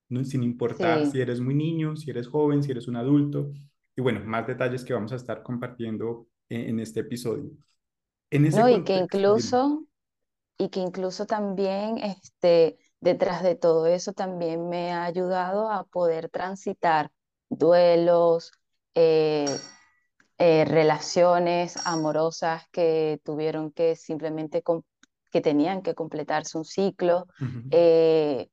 no, 0.09 0.23
sin 0.23 0.43
importar 0.43 1.05
si 1.07 1.21
eres 1.21 1.39
muy 1.39 1.55
niño, 1.55 1.95
si 1.95 2.09
eres 2.11 2.27
joven, 2.27 2.61
si 2.61 2.71
eres 2.71 2.87
un 2.87 2.97
adulto. 2.97 3.51
Y 3.95 4.01
bueno, 4.01 4.21
más 4.25 4.45
detalles 4.45 4.83
que 4.83 4.93
vamos 4.93 5.13
a 5.13 5.15
estar 5.15 5.41
compartiendo 5.41 6.27
en, 6.49 6.79
este 6.79 7.01
episodio. 7.01 7.51
En 8.29 8.45
ese 8.45 8.59
no, 8.59 8.69
y 8.69 8.83
que 8.83 8.95
incluso, 8.95 9.85
y 10.57 10.69
que 10.69 10.79
incluso 10.79 11.25
también 11.25 11.97
este, 11.97 12.77
detrás 12.99 13.43
de 13.43 13.55
todo 13.55 13.87
eso 13.87 14.13
también 14.13 14.69
me 14.69 14.91
ha 14.91 15.05
ayudado 15.05 15.69
a 15.69 15.85
poder 15.85 16.29
transitar 16.29 17.11
duelos, 17.49 18.51
eh, 18.95 19.45
eh, 20.37 20.65
relaciones 20.65 21.77
amorosas 21.85 22.67
que 22.71 23.21
tuvieron 23.23 23.71
que 23.71 23.95
simplemente, 23.95 24.63
que 25.31 25.41
tenían 25.41 25.81
que 25.81 25.95
completarse 25.95 26.57
un 26.57 26.65
ciclo, 26.65 27.27
eh, 27.71 28.49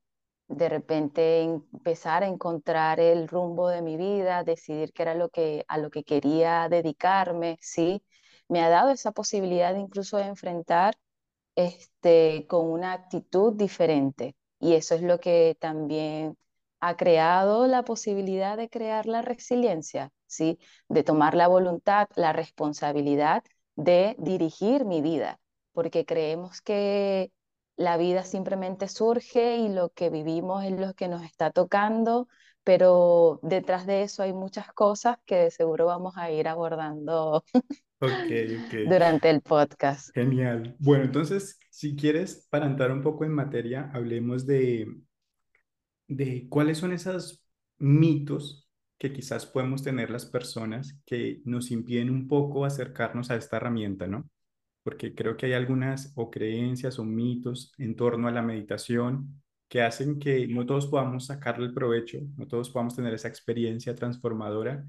de 0.52 0.68
repente 0.68 1.42
empezar 1.42 2.23
a 2.23 2.28
encontrar 2.28 3.00
el 3.00 3.28
rumbo 3.28 3.68
de 3.68 3.82
mi 3.82 3.97
vida, 3.97 4.44
decidir 4.44 4.92
qué 4.92 5.02
era 5.02 5.14
lo 5.14 5.28
que, 5.30 5.64
a 5.68 5.78
lo 5.78 5.90
que 5.90 6.04
quería 6.04 6.68
dedicarme, 6.68 7.59
¿sí? 7.61 8.02
Me 8.49 8.62
ha 8.62 8.68
dado 8.68 8.90
esa 8.90 9.12
posibilidad 9.12 9.75
incluso 9.76 10.18
de 10.18 10.25
enfrentar 10.25 10.94
este, 11.56 12.47
con 12.49 12.71
una 12.71 12.92
actitud 12.92 13.54
diferente. 13.54 14.37
Y 14.61 14.75
eso 14.75 14.94
es 14.94 15.02
lo 15.02 15.21
que 15.21 15.56
también 15.61 16.37
ha 16.80 16.97
creado 16.97 17.66
la 17.66 17.85
posibilidad 17.85 18.56
de 18.56 18.68
crear 18.68 19.06
la 19.06 19.23
resiliencia, 19.23 20.11
¿sí? 20.26 20.59
De 20.88 21.04
tomar 21.04 21.35
la 21.35 21.49
voluntad, 21.49 22.09
la 22.16 22.32
responsabilidad 22.32 23.42
de 23.76 24.16
dirigir 24.18 24.85
mi 24.85 25.02
vida, 25.02 25.40
porque 25.73 26.04
creemos 26.04 26.61
que 26.61 27.32
la 27.82 27.96
vida 27.96 28.24
simplemente 28.24 28.88
surge 28.88 29.56
y 29.56 29.68
lo 29.68 29.90
que 29.90 30.08
vivimos 30.08 30.64
es 30.64 30.72
lo 30.72 30.94
que 30.94 31.08
nos 31.08 31.22
está 31.22 31.50
tocando, 31.50 32.28
pero 32.64 33.40
detrás 33.42 33.86
de 33.86 34.02
eso 34.02 34.22
hay 34.22 34.32
muchas 34.32 34.72
cosas 34.72 35.18
que 35.26 35.36
de 35.36 35.50
seguro 35.50 35.86
vamos 35.86 36.16
a 36.16 36.30
ir 36.30 36.48
abordando 36.48 37.44
durante 38.88 39.30
el 39.30 39.42
podcast. 39.42 40.14
Genial. 40.14 40.76
Bueno, 40.78 41.04
entonces, 41.04 41.58
si 41.70 41.96
quieres, 41.96 42.46
para 42.50 42.66
entrar 42.66 42.92
un 42.92 43.02
poco 43.02 43.24
en 43.24 43.32
materia, 43.32 43.90
hablemos 43.92 44.46
de, 44.46 44.86
de 46.06 46.46
cuáles 46.48 46.78
son 46.78 46.92
esos 46.92 47.44
mitos 47.78 48.68
que 48.98 49.12
quizás 49.12 49.44
podemos 49.46 49.82
tener 49.82 50.10
las 50.10 50.26
personas 50.26 50.96
que 51.04 51.42
nos 51.44 51.72
impiden 51.72 52.10
un 52.10 52.28
poco 52.28 52.64
acercarnos 52.64 53.32
a 53.32 53.36
esta 53.36 53.56
herramienta, 53.56 54.06
¿no? 54.06 54.30
Porque 54.82 55.14
creo 55.14 55.36
que 55.36 55.46
hay 55.46 55.52
algunas 55.52 56.12
o 56.16 56.30
creencias 56.30 56.98
o 56.98 57.04
mitos 57.04 57.72
en 57.78 57.94
torno 57.96 58.28
a 58.28 58.32
la 58.32 58.42
meditación 58.42 59.42
que 59.68 59.82
hacen 59.82 60.18
que 60.18 60.46
no 60.48 60.66
todos 60.66 60.86
podamos 60.86 61.26
sacarle 61.26 61.66
el 61.66 61.74
provecho, 61.74 62.18
no 62.36 62.46
todos 62.46 62.70
podamos 62.70 62.94
tener 62.94 63.14
esa 63.14 63.28
experiencia 63.28 63.94
transformadora 63.94 64.84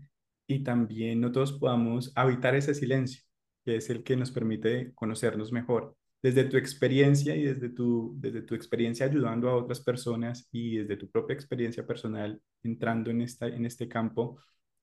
y 0.47 0.63
también 0.63 1.21
no 1.21 1.31
todos 1.31 1.53
podamos 1.53 2.11
habitar 2.15 2.55
ese 2.55 2.73
silencio, 2.73 3.23
que 3.63 3.77
es 3.77 3.89
el 3.89 4.03
que 4.03 4.17
nos 4.17 4.31
permite 4.31 4.91
conocernos 4.93 5.51
mejor. 5.51 5.95
Desde 6.21 6.45
tu 6.45 6.57
experiencia 6.57 7.35
y 7.35 7.43
desde 7.43 7.69
tu, 7.69 8.15
desde 8.17 8.41
tu 8.41 8.55
experiencia 8.55 9.05
ayudando 9.05 9.49
a 9.49 9.55
otras 9.55 9.81
personas 9.81 10.47
y 10.51 10.77
desde 10.77 10.97
tu 10.97 11.09
propia 11.09 11.33
experiencia 11.33 11.85
personal 11.85 12.41
entrando 12.63 13.09
en, 13.11 13.21
esta, 13.21 13.47
en 13.47 13.65
este 13.65 13.87
campo, 13.87 14.37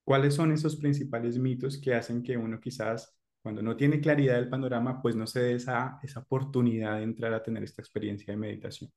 ¿cuáles 0.05 0.35
son 0.35 0.53
esos 0.53 0.77
principales 0.77 1.39
mitos 1.39 1.79
que 1.79 1.95
hacen 1.95 2.23
que 2.23 2.37
uno 2.37 2.61
quizás 2.61 3.20
cuando 3.43 3.63
no 3.63 3.77
tiene 3.77 4.01
claridad 4.01 4.35
del 4.37 4.49
panorama, 4.49 5.01
pues 5.03 5.17
no 5.17 5.27
se 5.27 5.41
dé 5.41 5.55
esa, 5.55 5.99
esa 6.03 6.21
oportunidad 6.21 6.97
de 6.99 7.05
entrar 7.05 7.35
a 7.35 7.43
tener 7.43 7.63
esta 7.65 7.83
experiencia 7.83 8.33
de 8.33 8.39
meditación. 8.39 8.91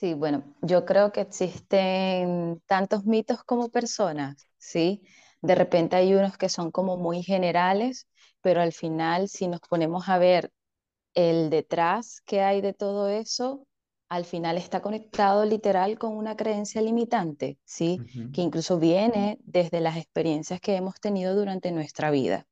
Sí, 0.00 0.14
bueno, 0.14 0.54
yo 0.62 0.84
creo 0.84 1.12
que 1.12 1.20
existen 1.20 2.60
tantos 2.66 3.04
mitos 3.04 3.44
como 3.44 3.68
personas, 3.70 4.48
¿sí? 4.58 5.02
De 5.40 5.54
repente 5.54 5.94
hay 5.96 6.14
unos 6.14 6.36
que 6.36 6.48
son 6.48 6.72
como 6.72 6.96
muy 6.96 7.22
generales, 7.22 8.08
pero 8.40 8.60
al 8.60 8.72
final 8.72 9.28
si 9.28 9.46
nos 9.46 9.60
ponemos 9.60 10.08
a 10.08 10.18
ver 10.18 10.50
el 11.14 11.50
detrás 11.50 12.20
que 12.26 12.42
hay 12.42 12.60
de 12.62 12.74
todo 12.74 13.08
eso, 13.10 13.66
al 14.08 14.24
final 14.26 14.58
está 14.58 14.82
conectado 14.82 15.44
literal 15.46 15.98
con 15.98 16.16
una 16.16 16.36
creencia 16.36 16.82
limitante, 16.82 17.58
¿sí? 17.64 18.04
Que 18.32 18.42
incluso 18.42 18.78
viene 18.78 19.38
desde 19.42 19.80
las 19.80 19.96
experiencias 19.98 20.60
que 20.60 20.76
hemos 20.76 21.00
tenido 21.00 21.34
durante 21.36 21.72
nuestra 21.72 22.10
vida. 22.10 22.46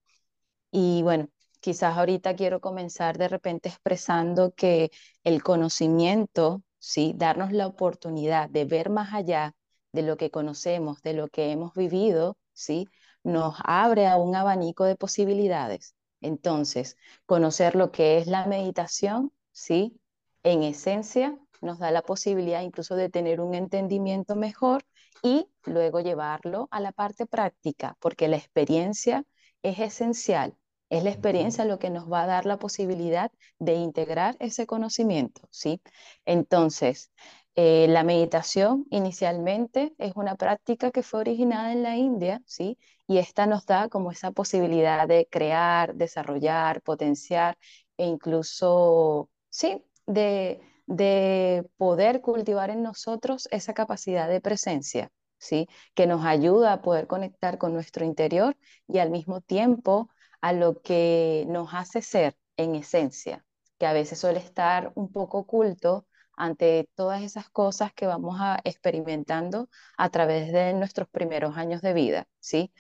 Y 0.71 1.03
bueno, 1.03 1.29
quizás 1.61 1.97
ahorita 1.97 2.37
quiero 2.37 2.61
comenzar 2.61 3.19
de 3.19 3.29
repente 3.29 3.69
expresando 3.69 4.53
que 4.55 4.91
el 5.25 5.43
conocimiento, 5.43 6.63
¿sí? 6.79 7.13
darnos 7.17 7.53
la 7.53 7.67
oportunidad 7.67 8.49
de 8.51 8.65
ver 8.65 8.91
más 8.91 9.13
allá 9.15 9.55
de 9.93 10.03
lo 10.03 10.17
que 10.17 10.31
conocemos, 10.31 11.03
de 11.03 11.15
lo 11.15 11.29
que 11.29 11.51
hemos 11.53 11.75
vivido, 11.75 12.37
¿sí? 12.53 12.89
nos 13.23 13.57
abre 13.65 14.07
a 14.07 14.17
un 14.17 14.35
abanico 14.37 14.85
de 14.85 14.97
posibilidades. 14.97 15.95
Entonces, 16.21 16.97
conocer 17.27 17.75
lo 17.75 17.91
que 17.93 18.19
es 18.19 18.27
la 18.27 18.47
meditación, 18.47 19.33
¿sí? 19.53 20.01
en 20.43 20.63
esencia, 20.63 21.39
nos 21.61 21.79
da 21.79 21.91
la 21.91 22.03
posibilidad 22.03 22.63
incluso 22.63 22.97
de 22.97 23.11
tener 23.11 23.41
un 23.41 23.55
entendimiento 23.55 24.37
mejor 24.37 24.85
y 25.23 25.47
luego 25.65 26.01
llevarlo 26.01 26.69
a 26.71 26.81
la 26.81 26.93
parte 26.93 27.27
práctica, 27.27 27.97
porque 28.01 28.29
la 28.29 28.37
experiencia 28.37 29.25
es 29.63 29.79
esencial. 29.79 30.57
Es 30.91 31.05
la 31.05 31.11
experiencia 31.11 31.65
lo 31.65 31.79
que 31.79 31.91
nos 31.91 32.11
va 32.13 32.23
a 32.25 32.27
dar 32.27 32.47
la 32.47 32.59
posibilidad 32.59 33.33
de 33.59 33.75
integrar 33.75 34.37
ese 34.41 34.67
conocimiento, 34.67 35.49
¿sí? 35.53 35.81
Entonces, 36.27 37.11
Eh, 37.57 37.89
la 37.89 38.05
meditación 38.05 38.87
inicialmente 38.91 39.93
es 39.99 40.13
una 40.17 40.37
práctica 40.37 40.93
que 40.93 41.03
fue 41.03 41.21
originada 41.21 41.73
en 41.73 41.83
la 41.83 41.97
India, 41.97 42.41
¿sí? 42.47 42.79
Y 43.09 43.19
esta 43.19 43.47
nos 43.47 43.67
da 43.67 43.89
como 43.89 44.13
esa 44.13 44.31
posibilidad 44.31 45.07
de 45.09 45.27
crear, 45.31 45.95
desarrollar, 45.97 46.81
potenciar 46.83 47.59
e 47.97 48.07
incluso, 48.07 49.31
sí, 49.51 49.85
de, 50.07 50.61
de 50.87 51.69
poder 51.77 52.21
cultivar 52.21 52.71
en 52.71 52.83
nosotros 52.85 53.49
esa 53.51 53.75
capacidad 53.75 54.29
de 54.29 54.41
presencia, 54.41 55.11
¿sí? 55.39 55.69
Que 55.95 56.07
nos 56.07 56.25
ayuda 56.25 56.73
a 56.73 56.83
poder 56.83 57.07
conectar 57.09 57.59
con 57.59 57.75
nuestro 57.75 58.05
interior 58.05 58.57
y 58.89 58.99
al 58.99 59.11
mismo 59.11 59.41
tiempo 59.41 60.09
a 60.41 60.53
lo 60.53 60.81
que 60.83 61.45
nos 61.49 61.75
hace 61.75 62.03
ser 62.03 62.37
en 62.57 62.75
esencia, 62.75 63.45
que 63.79 63.87
a 63.87 63.93
veces 63.93 64.19
suele 64.19 64.41
estar 64.41 64.93
un 64.95 65.13
poco 65.13 65.39
oculto 65.39 66.07
ante 66.37 66.89
todas 66.95 67.23
esas 67.23 67.51
cosas 67.51 67.93
que 67.93 68.07
vamos 68.07 68.39
a 68.41 68.59
experimentando 68.65 69.69
a 69.99 70.09
través 70.11 70.53
de 70.53 70.73
nuestros 70.75 71.09
primeros 71.09 71.57
años 71.57 71.83
de 71.83 71.93
vida, 71.93 72.27
¿sí? 72.41 72.73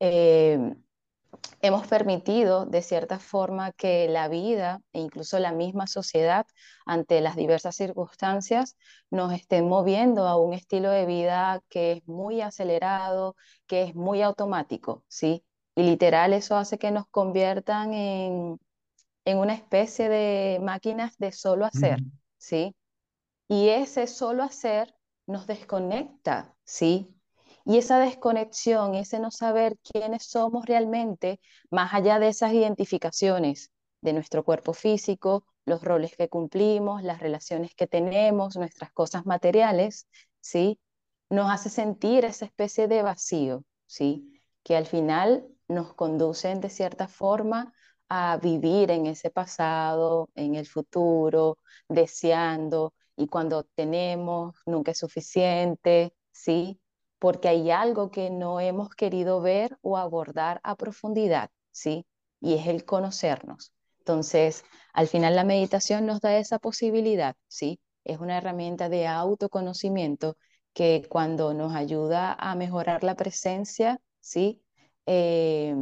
Eh, 0.00 0.58
hemos 1.62 1.86
permitido 1.86 2.66
de 2.66 2.82
cierta 2.82 3.18
forma 3.18 3.72
que 3.72 4.08
la 4.08 4.28
vida 4.28 4.80
e 4.92 5.00
incluso 5.00 5.38
la 5.38 5.52
misma 5.52 5.86
sociedad 5.86 6.46
ante 6.84 7.20
las 7.20 7.36
diversas 7.36 7.76
circunstancias 7.76 8.76
nos 9.10 9.32
estén 9.32 9.68
moviendo 9.68 10.26
a 10.26 10.36
un 10.40 10.52
estilo 10.54 10.90
de 10.90 11.06
vida 11.06 11.62
que 11.68 11.92
es 11.92 12.08
muy 12.08 12.40
acelerado, 12.40 13.36
que 13.66 13.84
es 13.84 13.94
muy 13.94 14.22
automático, 14.22 15.04
¿sí? 15.08 15.44
Y 15.76 15.84
literal 15.84 16.32
eso 16.34 16.56
hace 16.56 16.78
que 16.78 16.90
nos 16.90 17.08
conviertan 17.08 17.94
en, 17.94 18.58
en 19.24 19.38
una 19.38 19.54
especie 19.54 20.08
de 20.08 20.60
máquinas 20.62 21.18
de 21.18 21.32
solo 21.32 21.66
hacer, 21.66 22.04
¿sí? 22.38 22.76
Y 23.48 23.68
ese 23.70 24.06
solo 24.06 24.42
hacer 24.42 24.94
nos 25.26 25.46
desconecta, 25.46 26.56
¿sí? 26.64 27.14
Y 27.64 27.78
esa 27.78 27.98
desconexión, 27.98 28.94
ese 28.94 29.18
no 29.20 29.30
saber 29.30 29.76
quiénes 29.78 30.26
somos 30.26 30.66
realmente, 30.66 31.40
más 31.70 31.94
allá 31.94 32.18
de 32.20 32.28
esas 32.28 32.52
identificaciones 32.52 33.72
de 34.00 34.12
nuestro 34.12 34.44
cuerpo 34.44 34.72
físico, 34.72 35.44
los 35.64 35.82
roles 35.82 36.16
que 36.16 36.28
cumplimos, 36.28 37.02
las 37.02 37.20
relaciones 37.20 37.74
que 37.74 37.88
tenemos, 37.88 38.56
nuestras 38.56 38.92
cosas 38.92 39.26
materiales, 39.26 40.06
¿sí? 40.40 40.78
Nos 41.30 41.50
hace 41.50 41.70
sentir 41.70 42.24
esa 42.24 42.44
especie 42.44 42.86
de 42.88 43.02
vacío, 43.02 43.64
¿sí? 43.86 44.40
Que 44.62 44.76
al 44.76 44.86
final 44.86 45.48
nos 45.68 45.94
conducen 45.94 46.60
de 46.60 46.70
cierta 46.70 47.08
forma 47.08 47.72
a 48.08 48.38
vivir 48.38 48.90
en 48.90 49.06
ese 49.06 49.30
pasado, 49.30 50.30
en 50.34 50.54
el 50.54 50.66
futuro, 50.66 51.58
deseando, 51.88 52.94
y 53.16 53.28
cuando 53.28 53.64
tenemos 53.74 54.56
nunca 54.66 54.92
es 54.92 54.98
suficiente, 54.98 56.14
¿sí? 56.32 56.80
Porque 57.18 57.48
hay 57.48 57.70
algo 57.70 58.10
que 58.10 58.30
no 58.30 58.60
hemos 58.60 58.90
querido 58.90 59.40
ver 59.40 59.78
o 59.82 59.96
abordar 59.96 60.60
a 60.62 60.76
profundidad, 60.76 61.50
¿sí? 61.72 62.06
Y 62.40 62.54
es 62.54 62.66
el 62.66 62.84
conocernos. 62.84 63.72
Entonces, 63.98 64.64
al 64.92 65.08
final 65.08 65.34
la 65.34 65.44
meditación 65.44 66.06
nos 66.06 66.20
da 66.20 66.36
esa 66.38 66.58
posibilidad, 66.58 67.34
¿sí? 67.48 67.80
Es 68.04 68.18
una 68.20 68.38
herramienta 68.38 68.88
de 68.88 69.06
autoconocimiento 69.06 70.36
que 70.74 71.06
cuando 71.08 71.54
nos 71.54 71.74
ayuda 71.74 72.34
a 72.38 72.54
mejorar 72.54 73.02
la 73.02 73.16
presencia, 73.16 73.98
¿sí? 74.20 74.62
Eh, 75.06 75.74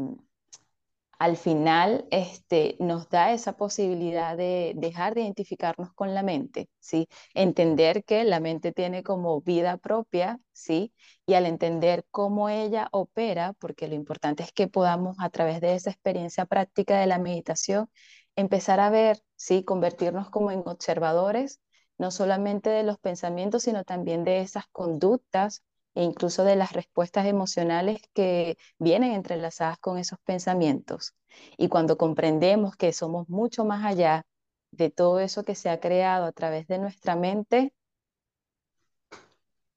al 1.19 1.37
final 1.37 2.07
este, 2.11 2.77
nos 2.81 3.09
da 3.09 3.33
esa 3.33 3.57
posibilidad 3.57 4.37
de 4.37 4.73
dejar 4.77 5.15
de 5.15 5.23
identificarnos 5.23 5.93
con 5.95 6.13
la 6.15 6.23
mente, 6.23 6.69
¿sí? 6.81 7.09
Entender 7.35 8.05
que 8.05 8.25
la 8.25 8.41
mente 8.41 8.73
tiene 8.73 9.03
como 9.03 9.41
vida 9.41 9.77
propia, 9.79 10.41
¿sí? 10.53 10.93
Y 11.27 11.35
al 11.35 11.47
entender 11.47 12.05
cómo 12.11 12.49
ella 12.49 12.89
opera, 12.93 13.55
porque 13.55 13.89
lo 13.89 13.95
importante 13.95 14.43
es 14.43 14.53
que 14.53 14.67
podamos 14.69 15.17
a 15.21 15.31
través 15.31 15.61
de 15.61 15.75
esa 15.75 15.91
experiencia 15.91 16.47
práctica 16.47 16.99
de 16.99 17.07
la 17.07 17.19
meditación 17.19 17.89
empezar 18.37 18.81
a 18.81 18.91
ver, 18.91 19.19
¿sí? 19.37 19.65
Convertirnos 19.65 20.31
como 20.31 20.51
en 20.51 20.63
observadores, 20.67 21.61
no 21.97 22.11
solamente 22.11 22.71
de 22.71 22.83
los 22.83 22.99
pensamientos, 22.99 23.63
sino 23.63 23.85
también 23.85 24.25
de 24.25 24.41
esas 24.41 24.67
conductas 24.73 25.63
e 25.95 26.03
incluso 26.03 26.45
de 26.45 26.57
las 26.57 26.73
respuestas 26.73 27.27
emocionales 27.27 28.01
que 28.13 28.57
vienen 28.79 29.13
entrelazadas 29.13 29.79
con 29.79 29.99
esos 29.99 30.19
pensamientos. 30.21 31.15
Y 31.57 31.69
cuando 31.69 31.97
comprendemos 31.97 32.77
que 32.77 32.93
somos 32.93 33.29
mucho 33.29 33.65
más 33.65 33.85
allá 33.85 34.25
de 34.71 34.91
todo 34.91 35.21
eso 35.21 35.45
que 35.45 35.55
se 35.55 35.71
ha 35.71 35.81
creado 35.81 36.27
a 36.27 36.33
través 36.33 36.67
de 36.67 36.79
nuestra 36.79 37.17
mente, 37.17 37.73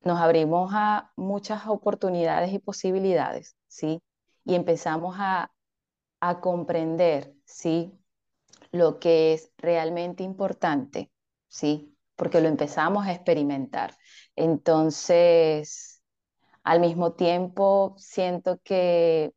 nos 0.01 0.19
abrimos 0.19 0.71
a 0.73 1.11
muchas 1.15 1.67
oportunidades 1.67 2.53
y 2.53 2.59
posibilidades, 2.59 3.55
¿sí? 3.67 4.01
Y 4.45 4.55
empezamos 4.55 5.15
a, 5.19 5.51
a 6.19 6.39
comprender, 6.39 7.35
¿sí? 7.45 7.93
Lo 8.71 8.99
que 8.99 9.33
es 9.33 9.51
realmente 9.57 10.23
importante, 10.23 11.11
¿sí? 11.47 11.95
Porque 12.15 12.41
lo 12.41 12.47
empezamos 12.47 13.05
a 13.05 13.13
experimentar. 13.13 13.95
Entonces, 14.35 15.96
al 16.67 16.81
mismo 16.81 17.13
tiempo, 17.13 17.95
siento 17.97 18.59
que 18.61 19.31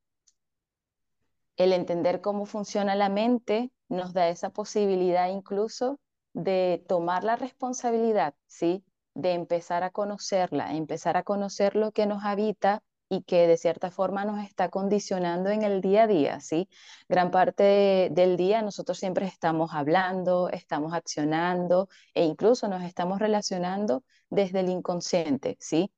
el 1.57 1.73
entender 1.73 2.21
cómo 2.21 2.45
funciona 2.45 2.97
la 2.97 3.09
mente 3.09 3.71
nos 3.89 4.13
da 4.13 4.29
esa 4.31 4.51
posibilidad 4.51 5.29
incluso 5.29 6.01
de 6.33 6.85
tomar 6.89 7.23
la 7.23 7.37
responsabilidad, 7.37 8.35
¿sí? 8.49 8.85
De 9.15 9.35
empezar 9.35 9.85
a 9.85 9.91
conocerla, 9.91 10.75
empezar 10.75 11.17
a 11.17 11.23
conocer 11.23 11.77
lo 11.77 11.93
que 11.93 12.07
nos 12.07 12.25
habita 12.25 12.83
y 13.09 13.23
que 13.23 13.47
de 13.47 13.57
cierta 13.57 13.93
forma 13.93 14.25
nos 14.25 14.45
está 14.45 14.69
condicionando 14.69 15.51
en 15.51 15.63
el 15.63 15.81
día 15.83 16.05
a 16.05 16.07
día, 16.09 16.41
¿sí? 16.41 16.69
Gran 17.09 17.31
parte 17.31 18.09
del 18.11 18.37
día 18.37 18.61
nosotros 18.61 18.99
siempre 18.99 19.27
estamos 19.27 19.71
hablando, 19.73 20.49
estamos 20.49 20.95
accionando 20.95 21.89
e 22.13 22.25
incluso 22.25 22.67
nos 22.67 22.83
estamos 22.83 23.21
relacionando 23.21 24.03
desde 24.31 24.61
el 24.61 24.69
inconsciente, 24.69 25.57
¿sí? 25.61 25.93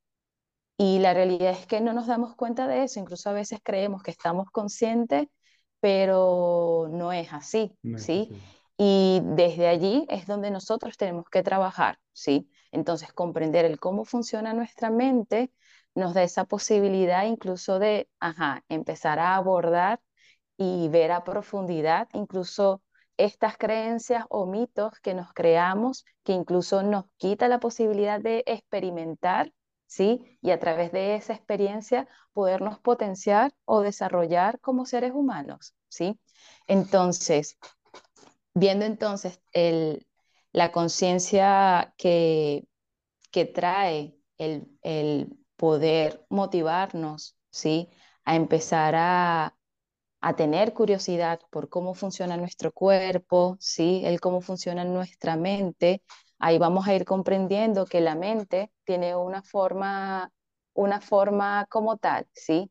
Y 0.84 0.98
la 0.98 1.14
realidad 1.14 1.52
es 1.52 1.64
que 1.64 1.80
no 1.80 1.92
nos 1.92 2.08
damos 2.08 2.34
cuenta 2.34 2.66
de 2.66 2.82
eso, 2.82 2.98
incluso 2.98 3.30
a 3.30 3.32
veces 3.32 3.60
creemos 3.62 4.02
que 4.02 4.10
estamos 4.10 4.50
conscientes, 4.50 5.28
pero 5.78 6.88
no 6.90 7.12
es 7.12 7.32
así, 7.32 7.78
¿sí? 7.94 8.32
Y 8.76 9.20
desde 9.22 9.68
allí 9.68 10.04
es 10.10 10.26
donde 10.26 10.50
nosotros 10.50 10.96
tenemos 10.96 11.26
que 11.30 11.44
trabajar, 11.44 12.00
¿sí? 12.12 12.50
Entonces, 12.72 13.12
comprender 13.12 13.64
el 13.64 13.78
cómo 13.78 14.04
funciona 14.04 14.54
nuestra 14.54 14.90
mente 14.90 15.52
nos 15.94 16.14
da 16.14 16.24
esa 16.24 16.46
posibilidad 16.46 17.26
incluso 17.26 17.78
de, 17.78 18.08
ajá, 18.18 18.64
empezar 18.68 19.20
a 19.20 19.36
abordar 19.36 20.00
y 20.56 20.88
ver 20.88 21.12
a 21.12 21.22
profundidad 21.22 22.08
incluso 22.12 22.82
estas 23.16 23.56
creencias 23.56 24.24
o 24.30 24.46
mitos 24.46 24.98
que 25.00 25.14
nos 25.14 25.32
creamos, 25.32 26.04
que 26.24 26.32
incluso 26.32 26.82
nos 26.82 27.04
quita 27.18 27.46
la 27.46 27.60
posibilidad 27.60 28.20
de 28.20 28.42
experimentar 28.46 29.52
¿sí? 29.92 30.38
Y 30.40 30.50
a 30.52 30.58
través 30.60 30.92
de 30.92 31.16
esa 31.16 31.34
experiencia 31.34 32.08
podernos 32.32 32.78
potenciar 32.80 33.52
o 33.66 33.82
desarrollar 33.82 34.58
como 34.60 34.86
seres 34.86 35.12
humanos, 35.14 35.74
¿sí? 35.88 36.18
Entonces, 36.66 37.58
viendo 38.54 38.84
entonces 38.84 39.40
el, 39.52 40.06
la 40.52 40.72
conciencia 40.72 41.94
que, 41.98 42.66
que 43.30 43.46
trae 43.46 44.16
el, 44.38 44.68
el 44.82 45.38
poder 45.56 46.26
motivarnos, 46.30 47.36
¿sí? 47.50 47.90
A 48.24 48.36
empezar 48.36 48.94
a, 48.96 49.56
a 50.20 50.36
tener 50.36 50.72
curiosidad 50.74 51.40
por 51.50 51.68
cómo 51.68 51.94
funciona 51.94 52.36
nuestro 52.36 52.72
cuerpo, 52.72 53.56
¿sí? 53.60 54.02
El 54.04 54.20
cómo 54.20 54.40
funciona 54.40 54.84
nuestra 54.84 55.36
mente, 55.36 56.02
ahí 56.42 56.58
vamos 56.58 56.88
a 56.88 56.94
ir 56.94 57.04
comprendiendo 57.06 57.86
que 57.86 58.00
la 58.02 58.16
mente 58.16 58.72
tiene 58.84 59.16
una 59.16 59.42
forma, 59.42 60.30
una 60.74 61.00
forma 61.00 61.66
como 61.70 61.96
tal, 61.98 62.26
¿sí? 62.34 62.70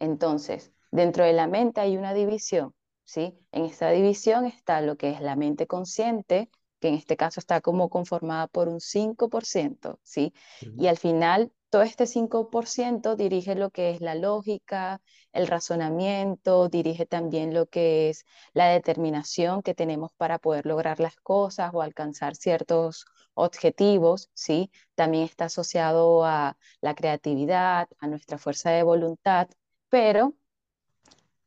Entonces, 0.00 0.72
dentro 0.92 1.24
de 1.24 1.32
la 1.34 1.46
mente 1.48 1.80
hay 1.80 1.96
una 1.96 2.14
división, 2.14 2.74
¿sí? 3.04 3.38
En 3.52 3.64
esta 3.66 3.90
división 3.90 4.46
está 4.46 4.80
lo 4.82 4.96
que 4.96 5.10
es 5.10 5.20
la 5.22 5.36
mente 5.36 5.66
consciente, 5.66 6.50
que 6.80 6.88
en 6.88 6.94
este 6.94 7.16
caso 7.16 7.40
está 7.40 7.60
como 7.60 7.88
conformada 7.88 8.46
por 8.48 8.68
un 8.68 8.80
5%, 8.80 9.98
¿sí? 10.02 10.32
Y 10.76 10.86
al 10.88 10.98
final 10.98 11.52
todo 11.70 11.82
este 11.82 12.06
5% 12.06 13.16
dirige 13.16 13.54
lo 13.54 13.70
que 13.70 13.90
es 13.90 14.00
la 14.00 14.14
lógica, 14.14 15.00
el 15.32 15.46
razonamiento, 15.46 16.68
dirige 16.68 17.06
también 17.06 17.52
lo 17.54 17.66
que 17.66 18.08
es 18.10 18.24
la 18.54 18.68
determinación 18.68 19.62
que 19.62 19.74
tenemos 19.74 20.12
para 20.16 20.38
poder 20.38 20.66
lograr 20.66 21.00
las 21.00 21.16
cosas 21.16 21.70
o 21.74 21.82
alcanzar 21.82 22.36
ciertos 22.36 23.04
objetivos, 23.34 24.30
¿sí? 24.34 24.70
También 24.94 25.24
está 25.24 25.46
asociado 25.46 26.24
a 26.24 26.56
la 26.80 26.94
creatividad, 26.94 27.88
a 27.98 28.06
nuestra 28.06 28.38
fuerza 28.38 28.70
de 28.70 28.82
voluntad, 28.82 29.48
pero 29.88 30.34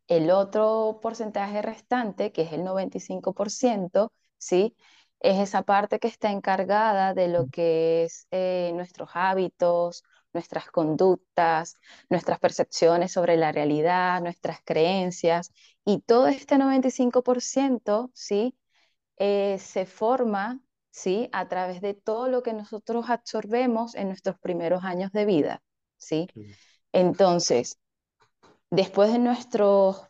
el 0.07 0.31
otro 0.31 0.99
porcentaje 1.01 1.61
restante, 1.61 2.31
que 2.31 2.41
es 2.43 2.51
el 2.53 2.63
95%, 2.63 4.11
¿sí? 4.37 4.75
Es 5.19 5.39
esa 5.39 5.63
parte 5.63 5.99
que 5.99 6.07
está 6.07 6.31
encargada 6.31 7.13
de 7.13 7.27
lo 7.27 7.47
que 7.47 8.03
es 8.05 8.27
eh, 8.31 8.71
nuestros 8.75 9.09
hábitos, 9.13 10.03
nuestras 10.33 10.69
conductas, 10.71 11.75
nuestras 12.09 12.39
percepciones 12.39 13.11
sobre 13.11 13.37
la 13.37 13.51
realidad, 13.51 14.21
nuestras 14.21 14.59
creencias, 14.63 15.51
y 15.85 15.99
todo 16.01 16.27
este 16.27 16.57
95%, 16.57 18.11
¿sí? 18.13 18.55
Eh, 19.17 19.57
se 19.59 19.85
forma, 19.85 20.61
¿sí? 20.91 21.29
A 21.33 21.47
través 21.47 21.81
de 21.81 21.93
todo 21.93 22.27
lo 22.29 22.43
que 22.43 22.53
nosotros 22.53 23.09
absorbemos 23.09 23.95
en 23.95 24.07
nuestros 24.07 24.39
primeros 24.39 24.83
años 24.83 25.11
de 25.11 25.25
vida, 25.25 25.63
¿sí? 25.97 26.27
Entonces, 26.93 27.79
después 28.71 29.11
de 29.11 29.19
nuestros, 29.19 30.03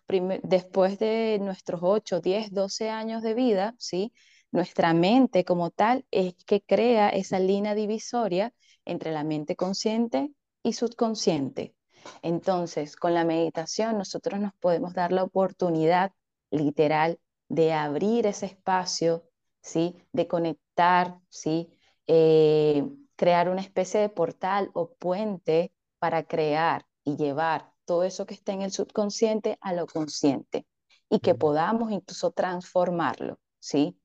después 0.43 0.99
de 0.99 1.39
nuestros 1.41 1.81
8, 1.83 2.21
10, 2.21 2.51
12 2.53 2.89
años 2.89 3.23
de 3.23 3.33
vida, 3.33 3.75
¿sí? 3.77 4.13
Nuestra 4.51 4.93
mente 4.93 5.45
como 5.45 5.69
tal 5.69 6.05
es 6.11 6.35
que 6.45 6.61
crea 6.61 7.09
esa 7.09 7.39
línea 7.39 7.75
divisoria 7.75 8.53
entre 8.85 9.11
la 9.11 9.23
mente 9.23 9.55
consciente 9.55 10.31
y 10.63 10.73
subconsciente. 10.73 11.75
Entonces, 12.21 12.95
con 12.95 13.13
la 13.13 13.25
meditación 13.25 13.97
nosotros 13.97 14.39
nos 14.39 14.53
podemos 14.59 14.93
dar 14.93 15.11
la 15.11 15.23
oportunidad 15.23 16.13
literal 16.49 17.19
de 17.47 17.73
abrir 17.73 18.25
ese 18.25 18.47
espacio, 18.47 19.23
¿sí? 19.61 19.95
De 20.13 20.27
conectar, 20.27 21.19
¿sí? 21.29 21.69
Eh, 22.07 22.83
crear 23.15 23.49
una 23.49 23.61
especie 23.61 23.99
de 23.99 24.09
portal 24.09 24.71
o 24.73 24.93
puente 24.93 25.73
para 25.99 26.23
crear 26.23 26.85
y 27.03 27.17
llevar 27.17 27.71
todo 27.85 28.03
eso 28.03 28.25
que 28.25 28.33
está 28.33 28.53
en 28.53 28.61
el 28.61 28.71
subconsciente 28.71 29.57
a 29.61 29.73
lo 29.73 29.85
consciente 29.87 30.65
y 31.09 31.19
que 31.19 31.35
podamos 31.35 31.91
incluso 31.91 32.31
transformarlo, 32.31 33.39
¿sí? 33.59 33.99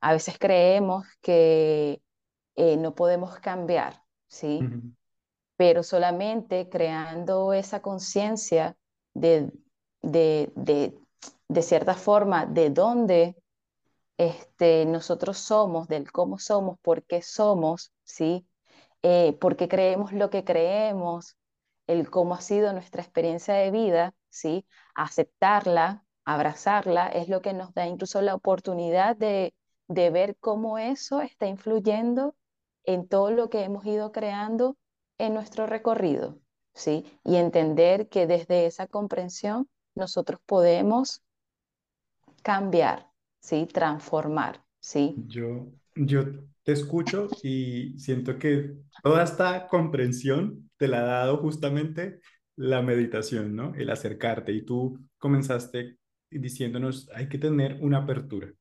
A 0.00 0.12
veces 0.12 0.38
creemos 0.38 1.06
que 1.20 2.02
eh, 2.56 2.76
no 2.76 2.94
podemos 2.94 3.38
cambiar, 3.38 4.02
¿sí? 4.28 4.60
Pero 5.56 5.82
solamente 5.82 6.68
creando 6.68 7.52
esa 7.52 7.82
conciencia 7.82 8.76
de, 9.14 9.52
de, 10.02 10.52
de, 10.56 10.98
de, 11.48 11.62
cierta 11.62 11.94
forma, 11.94 12.46
de 12.46 12.70
dónde 12.70 13.36
este, 14.16 14.86
nosotros 14.86 15.38
somos, 15.38 15.88
del 15.88 16.10
cómo 16.12 16.38
somos, 16.38 16.78
por 16.80 17.02
qué 17.04 17.22
somos, 17.22 17.92
¿sí? 18.04 18.46
Eh, 19.02 19.34
por 19.40 19.56
qué 19.56 19.68
creemos 19.68 20.12
lo 20.12 20.30
que 20.30 20.44
creemos, 20.44 21.36
el 21.86 22.10
cómo 22.10 22.34
ha 22.34 22.40
sido 22.40 22.72
nuestra 22.72 23.02
experiencia 23.02 23.54
de 23.54 23.70
vida, 23.70 24.14
¿sí? 24.28 24.66
Aceptarla, 24.94 26.04
abrazarla, 26.24 27.08
es 27.08 27.28
lo 27.28 27.42
que 27.42 27.52
nos 27.52 27.74
da 27.74 27.86
incluso 27.86 28.20
la 28.22 28.34
oportunidad 28.34 29.16
de, 29.16 29.54
de 29.90 30.08
ver 30.10 30.36
cómo 30.38 30.78
eso 30.78 31.20
está 31.20 31.48
influyendo 31.48 32.36
en 32.84 33.08
todo 33.08 33.32
lo 33.32 33.50
que 33.50 33.64
hemos 33.64 33.84
ido 33.84 34.12
creando 34.12 34.76
en 35.18 35.34
nuestro 35.34 35.66
recorrido, 35.66 36.38
¿sí? 36.74 37.04
Y 37.24 37.36
entender 37.36 38.08
que 38.08 38.28
desde 38.28 38.66
esa 38.66 38.86
comprensión 38.86 39.68
nosotros 39.96 40.40
podemos 40.46 41.22
cambiar, 42.42 43.08
¿sí? 43.40 43.66
Transformar, 43.66 44.64
¿sí? 44.78 45.16
Yo, 45.26 45.66
yo 45.96 46.22
te 46.62 46.70
escucho 46.70 47.28
y 47.42 47.98
siento 47.98 48.38
que 48.38 48.76
toda 49.02 49.24
esta 49.24 49.66
comprensión 49.66 50.70
te 50.76 50.86
la 50.86 51.00
ha 51.00 51.24
dado 51.24 51.38
justamente 51.38 52.20
la 52.54 52.80
meditación, 52.80 53.56
¿no? 53.56 53.74
El 53.74 53.90
acercarte. 53.90 54.52
Y 54.52 54.62
tú 54.62 55.00
comenzaste 55.18 55.98
diciéndonos, 56.30 57.10
hay 57.12 57.28
que 57.28 57.38
tener 57.38 57.78
una 57.80 57.98
apertura, 57.98 58.52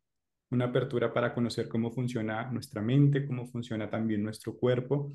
una 0.52 0.66
apertura 0.66 1.14
para 1.14 1.34
conocer 1.34 1.68
cómo 1.68 1.92
funciona 1.92 2.50
nuestra 2.52 2.82
mente, 2.82 3.26
cómo 3.26 3.46
funciona 3.48 3.90
también 3.90 4.24
nuestro 4.24 4.58
cuerpo. 4.58 5.14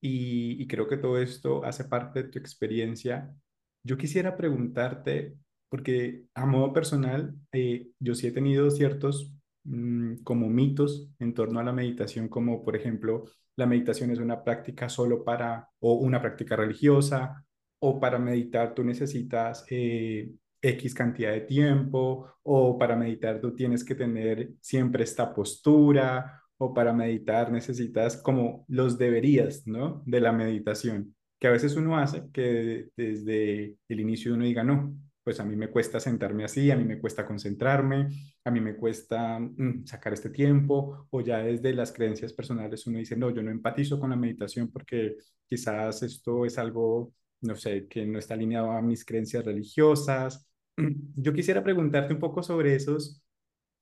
Y, 0.00 0.66
creo 0.68 0.88
que 0.88 0.98
todo 0.98 1.18
esto 1.20 1.64
hace 1.64 1.84
parte 1.84 2.22
de 2.24 2.28
tu 2.30 2.38
experiencia. 2.38 3.34
Yo 3.82 3.96
quisiera 3.96 4.36
preguntarte, 4.36 5.36
porque 5.68 6.24
a 6.34 6.46
modo 6.46 6.72
personal, 6.72 7.34
eh, 7.52 7.88
yo 7.98 8.14
sí 8.14 8.26
he 8.28 8.32
tenido 8.32 8.70
ciertos 8.70 9.32
mm, 9.64 10.16
como 10.22 10.48
mitos 10.48 11.10
en 11.18 11.34
torno 11.34 11.60
a 11.60 11.64
la 11.64 11.72
meditación, 11.72 12.28
como 12.28 12.64
por 12.64 12.76
ejemplo, 12.76 13.24
la 13.56 13.66
meditación 13.66 14.10
es 14.10 14.18
una 14.18 14.44
práctica 14.44 14.88
solo 14.88 15.24
para, 15.24 15.68
o 15.80 15.94
una 15.94 16.20
práctica 16.20 16.56
religiosa, 16.56 17.44
o 17.80 18.00
para 18.00 18.18
meditar 18.18 18.74
tú 18.74 18.84
necesitas 18.84 19.64
eh, 19.70 20.30
X 20.60 20.94
cantidad 20.94 21.32
de 21.32 21.42
tiempo, 21.42 22.26
o 22.42 22.78
para 22.78 22.96
meditar 22.96 23.40
tú 23.40 23.54
tienes 23.54 23.84
que 23.84 23.94
tener 23.94 24.52
siempre 24.60 25.04
esta 25.04 25.34
postura, 25.34 26.42
o 26.58 26.72
para 26.72 26.92
meditar 26.92 27.52
necesitas 27.52 28.16
como 28.16 28.64
los 28.68 28.98
deberías, 28.98 29.66
¿no? 29.66 30.02
De 30.06 30.20
la 30.20 30.32
meditación, 30.32 31.14
que 31.38 31.48
a 31.48 31.50
veces 31.50 31.76
uno 31.76 31.98
hace 31.98 32.22
que 32.32 32.88
desde 32.96 33.76
el 33.88 34.00
inicio 34.00 34.34
uno 34.34 34.44
diga, 34.44 34.64
no, 34.64 34.96
pues 35.26 35.40
a 35.40 35.44
mí 35.44 35.56
me 35.56 35.68
cuesta 35.70 35.98
sentarme 35.98 36.44
así, 36.44 36.70
a 36.70 36.76
mí 36.76 36.84
me 36.84 37.00
cuesta 37.00 37.26
concentrarme, 37.26 38.08
a 38.44 38.50
mí 38.52 38.60
me 38.60 38.76
cuesta 38.76 39.40
mm, 39.40 39.84
sacar 39.84 40.12
este 40.12 40.30
tiempo, 40.30 41.08
o 41.10 41.20
ya 41.20 41.38
desde 41.38 41.74
las 41.74 41.92
creencias 41.92 42.32
personales 42.32 42.86
uno 42.86 42.98
dice, 42.98 43.16
no, 43.16 43.30
yo 43.30 43.42
no 43.42 43.50
empatizo 43.50 43.98
con 43.98 44.10
la 44.10 44.16
meditación 44.16 44.70
porque 44.70 45.16
quizás 45.44 46.04
esto 46.04 46.44
es 46.46 46.56
algo, 46.58 47.12
no 47.46 47.56
sé, 47.56 47.86
que 47.88 48.06
no 48.06 48.18
está 48.18 48.34
alineado 48.34 48.70
a 48.72 48.82
mis 48.82 49.04
creencias 49.04 49.44
religiosas. 49.44 50.46
Yo 51.16 51.32
quisiera 51.32 51.62
preguntarte 51.62 52.14
un 52.14 52.20
poco 52.20 52.42
sobre 52.42 52.74
esos 52.74 53.22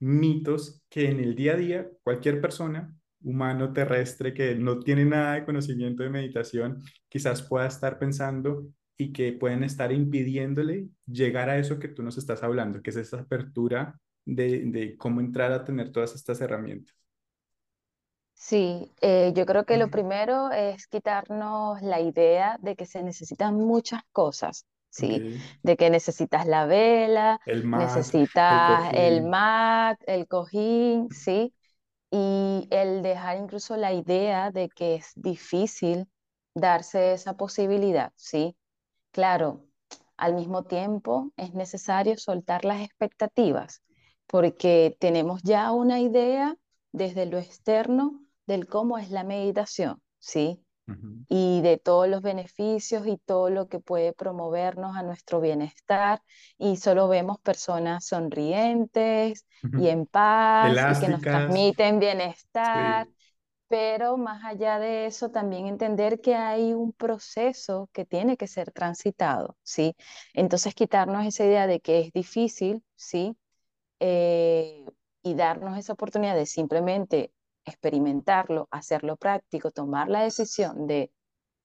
mitos 0.00 0.83
que 0.88 1.11
en 1.11 1.20
el 1.20 1.35
día 1.35 1.55
a 1.55 1.57
día 1.57 1.90
cualquier 2.03 2.40
persona, 2.40 2.94
humano, 3.22 3.72
terrestre, 3.72 4.35
que 4.35 4.55
no 4.55 4.81
tiene 4.81 5.05
nada 5.05 5.35
de 5.35 5.44
conocimiento 5.44 6.03
de 6.03 6.11
meditación, 6.11 6.83
quizás 7.09 7.42
pueda 7.42 7.66
estar 7.66 7.98
pensando 7.98 8.68
y 8.96 9.12
que 9.12 9.33
pueden 9.33 9.64
estar 9.64 9.92
impidiéndole 9.92 10.88
llegar 11.07 11.48
a 11.48 11.59
eso 11.59 11.79
que 11.79 11.88
tú 11.88 12.03
nos 12.03 12.18
estás 12.18 12.42
hablando, 12.42 12.83
que 12.83 12.90
es 12.90 12.96
esa 12.96 13.20
apertura 13.20 13.98
de, 14.24 14.96
cómo 14.98 15.20
entrar 15.20 15.53
a 15.53 15.64
tener 15.64 15.90
todas 15.90 16.14
estas 16.14 16.40
herramientas. 16.40 16.94
Sí, 18.35 18.92
eh, 19.01 19.33
yo 19.35 19.47
creo 19.47 19.64
que 19.64 19.77
lo 19.79 19.88
primero 19.90 20.51
es 20.51 20.87
quitarnos 20.88 21.81
la 21.83 22.01
idea 22.01 22.59
de 22.61 22.77
que 22.77 22.85
se 22.87 23.03
necesitan 23.03 23.55
muchas 23.57 24.03
cosas, 24.12 24.66
¿sí? 24.90 25.25
De 25.62 25.77
que 25.77 25.88
necesitas 25.90 26.47
la 26.47 26.66
vela, 26.66 27.40
el 27.47 27.64
necesitas 27.75 28.90
el, 28.92 29.23
mat, 29.23 29.99
el 30.07 30.27
cojín, 30.29 31.11
¿sí? 31.11 31.55
Y 32.11 32.68
el 32.70 33.03
dejar 33.03 33.38
incluso 33.38 33.77
la 33.77 33.92
idea 33.94 34.51
de 34.51 34.68
que 34.70 34.97
es 34.97 35.12
difícil 35.16 36.09
darse 36.55 37.12
esa 37.14 37.37
posibilidad, 37.37 38.12
¿sí? 38.16 38.57
Claro, 39.12 39.66
al 40.16 40.35
mismo 40.35 40.64
tiempo 40.64 41.33
es 41.37 41.55
necesario 41.55 42.18
soltar 42.18 42.64
las 42.64 42.83
expectativas, 42.83 43.83
porque 44.27 44.97
tenemos 45.01 45.42
ya 45.44 45.73
una 45.73 46.01
idea 46.01 46.57
desde 46.92 47.27
lo 47.27 47.38
externo 47.38 48.24
del 48.47 48.67
cómo 48.67 48.99
es 48.99 49.11
la 49.11 49.25
meditación, 49.25 50.01
¿sí? 50.19 50.61
Y 51.29 51.63
de 51.63 51.79
todos 51.79 52.07
los 52.09 52.21
beneficios 52.21 53.07
y 53.07 53.17
todo 53.17 53.49
lo 53.49 53.69
que 53.69 53.81
puede 53.81 54.13
promovernos 54.13 54.97
a 54.97 55.03
nuestro 55.03 55.41
bienestar. 55.41 56.21
Y 56.59 56.77
solo 56.77 57.09
vemos 57.09 57.41
personas 57.41 58.07
sonrientes 58.07 59.47
y 59.79 59.89
en 59.89 60.05
paz 60.07 60.73
y 60.75 61.01
que 61.01 61.09
nos 61.09 61.23
transmiten 61.23 61.99
bienestar 61.99 63.09
pero 63.69 64.17
más 64.17 64.45
allá 64.45 64.79
de 64.79 65.07
eso, 65.07 65.31
también 65.31 65.67
entender 65.67 66.21
que 66.21 66.35
hay 66.35 66.75
un 66.75 66.93
proceso 66.93 67.89
que 67.93 68.05
tiene 68.05 68.37
que 68.37 68.47
ser 68.47 68.71
transitado, 68.73 69.57
¿sí? 69.63 69.97
Entonces, 70.33 70.75
quitarnos 70.75 71.27
esa 71.27 71.45
idea 71.45 71.67
de 71.67 71.81
que 71.81 72.01
es 72.01 72.13
difícil, 72.13 72.85
¿sí? 72.95 73.37
Eh, 74.01 74.85
y 75.23 75.35
darnos 75.35 75.79
esa 75.79 75.95
oportunidad 75.95 76.37
de 76.37 76.47
simplemente 76.47 77.33
experimentarlo, 77.64 78.68
hacerlo 78.70 79.16
práctico, 79.16 79.70
tomar 79.70 80.09
la 80.09 80.22
decisión 80.22 80.87
de 80.87 81.12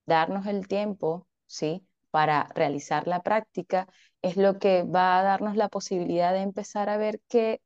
darnos 0.06 0.46
el 0.46 0.68
tiempo, 0.68 1.26
¿sí? 1.46 1.86
Para 2.10 2.48
realizar 2.54 3.06
la 3.06 3.22
práctica, 3.22 3.88
es 4.22 4.36
lo 4.36 4.58
que 4.58 4.82
va 4.84 5.18
a 5.18 5.22
darnos 5.22 5.56
la 5.56 5.68
posibilidad 5.68 6.32
de 6.32 6.40
empezar 6.40 6.88
a 6.88 6.96
ver 6.96 7.20
que, 7.28 7.62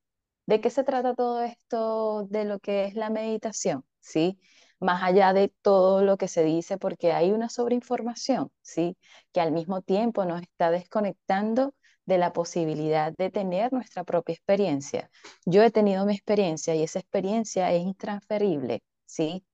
de 0.46 0.60
qué 0.60 0.70
se 0.70 0.84
trata 0.84 1.14
todo 1.14 1.42
esto 1.42 2.26
de 2.30 2.44
lo 2.44 2.58
que 2.60 2.84
es 2.84 2.94
la 2.94 3.10
meditación, 3.10 3.84
¿sí? 4.00 4.38
Más 4.80 5.02
allá 5.02 5.32
de 5.32 5.52
todo 5.62 6.02
lo 6.02 6.16
que 6.18 6.28
se 6.28 6.44
dice, 6.44 6.78
porque 6.78 7.12
hay 7.12 7.32
una 7.32 7.48
sobreinformación, 7.48 8.50
¿sí? 8.62 8.96
Que 9.32 9.40
al 9.40 9.52
mismo 9.52 9.82
tiempo 9.82 10.24
nos 10.24 10.42
está 10.42 10.70
desconectando 10.70 11.74
de 12.06 12.18
la 12.18 12.32
posibilidad 12.32 13.12
de 13.16 13.30
tener 13.30 13.72
nuestra 13.72 14.04
propia 14.04 14.34
experiencia. 14.34 15.10
Yo 15.46 15.62
he 15.62 15.70
tenido 15.70 16.06
mi 16.06 16.14
experiencia 16.14 16.74
y 16.74 16.82
esa 16.82 16.98
experiencia 17.00 17.72
es 17.72 17.82
intransferible, 17.82 18.82
¿sí? 19.06 19.44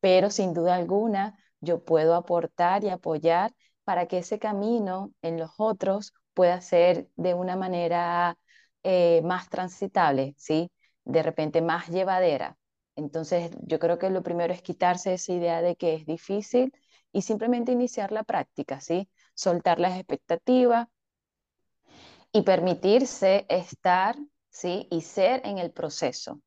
Pero 0.00 0.30
sin 0.30 0.54
duda 0.54 0.74
alguna 0.76 1.36
yo 1.60 1.84
puedo 1.84 2.14
aportar 2.14 2.84
y 2.84 2.88
apoyar 2.90 3.54
para 3.84 4.06
que 4.06 4.18
ese 4.18 4.38
camino 4.38 5.12
en 5.22 5.38
los 5.38 5.52
otros 5.58 6.12
pueda 6.34 6.60
ser 6.60 7.08
de 7.16 7.34
una 7.34 7.56
manera 7.56 8.36
eh, 8.82 9.22
más 9.24 9.48
transitable, 9.48 10.34
¿sí? 10.38 10.70
De 11.04 11.22
repente 11.22 11.62
más 11.62 11.88
llevadera, 11.88 12.56
Entonces, 12.96 13.50
yo 13.62 13.78
creo 13.78 13.98
que 13.98 14.10
lo 14.10 14.22
primero 14.22 14.52
es 14.52 14.62
quitarse 14.62 15.14
esa 15.14 15.32
idea 15.32 15.62
de 15.62 15.76
que 15.76 15.94
es 15.94 16.06
difícil 16.06 16.72
y 17.12 17.22
simplemente 17.22 17.72
iniciar 17.72 18.12
la 18.12 18.22
práctica, 18.24 18.80
¿sí? 18.80 19.08
Soltar 19.34 19.80
las 19.80 19.96
expectativas 19.96 20.88
y 22.32 22.42
permitirse 22.42 23.46
estar, 23.48 24.16
¿sí? 24.50 24.88
Y 24.90 25.02
ser 25.02 25.42
en 25.44 25.58
el 25.58 25.70
proceso. 25.70 26.40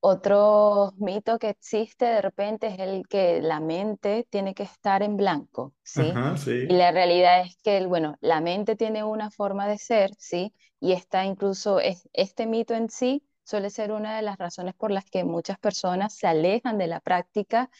Otro 0.00 0.92
mito 0.98 1.38
que 1.38 1.48
existe 1.48 2.04
de 2.04 2.22
repente 2.22 2.68
es 2.68 2.78
el 2.78 3.06
que 3.08 3.40
la 3.42 3.60
mente 3.60 4.26
tiene 4.30 4.54
que 4.54 4.62
estar 4.62 5.02
en 5.02 5.16
blanco, 5.16 5.74
¿sí? 5.82 6.12
Ajá, 6.14 6.34
Y 6.46 6.74
la 6.74 6.92
realidad 6.92 7.40
es 7.40 7.56
que, 7.62 7.84
bueno, 7.86 8.16
la 8.20 8.40
mente 8.40 8.76
tiene 8.76 9.02
una 9.04 9.30
forma 9.30 9.66
de 9.66 9.78
ser, 9.78 10.10
¿sí? 10.18 10.54
Y 10.80 10.92
está 10.92 11.24
incluso, 11.24 11.80
es, 11.80 12.08
este 12.12 12.46
mito 12.46 12.74
en 12.74 12.88
sí 12.90 13.24
suele 13.42 13.70
ser 13.70 13.92
una 13.92 14.16
de 14.16 14.22
las 14.22 14.38
razones 14.38 14.74
por 14.74 14.90
las 14.90 15.04
que 15.06 15.24
muchas 15.24 15.58
personas 15.58 16.14
se 16.14 16.26
alejan 16.26 16.78
de 16.78 16.86
la 16.88 17.00
práctica 17.00 17.70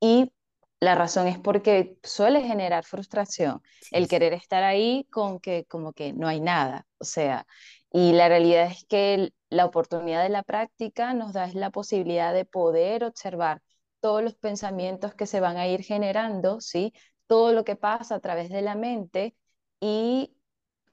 y 0.00 0.32
la 0.84 0.94
razón 0.94 1.26
es 1.28 1.38
porque 1.38 1.98
suele 2.02 2.42
generar 2.42 2.84
frustración 2.84 3.62
el 3.90 4.08
querer 4.08 4.32
estar 4.34 4.62
ahí 4.62 5.06
con 5.10 5.40
que 5.40 5.64
como 5.66 5.92
que 5.92 6.12
no 6.12 6.28
hay 6.28 6.40
nada, 6.40 6.86
o 6.98 7.04
sea, 7.04 7.46
y 7.90 8.12
la 8.12 8.28
realidad 8.28 8.66
es 8.70 8.84
que 8.86 9.32
la 9.50 9.66
oportunidad 9.66 10.22
de 10.22 10.28
la 10.28 10.42
práctica 10.42 11.14
nos 11.14 11.32
da 11.32 11.46
es 11.46 11.54
la 11.54 11.70
posibilidad 11.70 12.34
de 12.34 12.44
poder 12.44 13.04
observar 13.04 13.62
todos 14.00 14.22
los 14.22 14.34
pensamientos 14.34 15.14
que 15.14 15.26
se 15.26 15.40
van 15.40 15.56
a 15.56 15.66
ir 15.68 15.82
generando, 15.82 16.60
¿sí? 16.60 16.92
Todo 17.26 17.52
lo 17.52 17.64
que 17.64 17.76
pasa 17.76 18.16
a 18.16 18.20
través 18.20 18.50
de 18.50 18.62
la 18.62 18.74
mente 18.74 19.34
y 19.80 20.36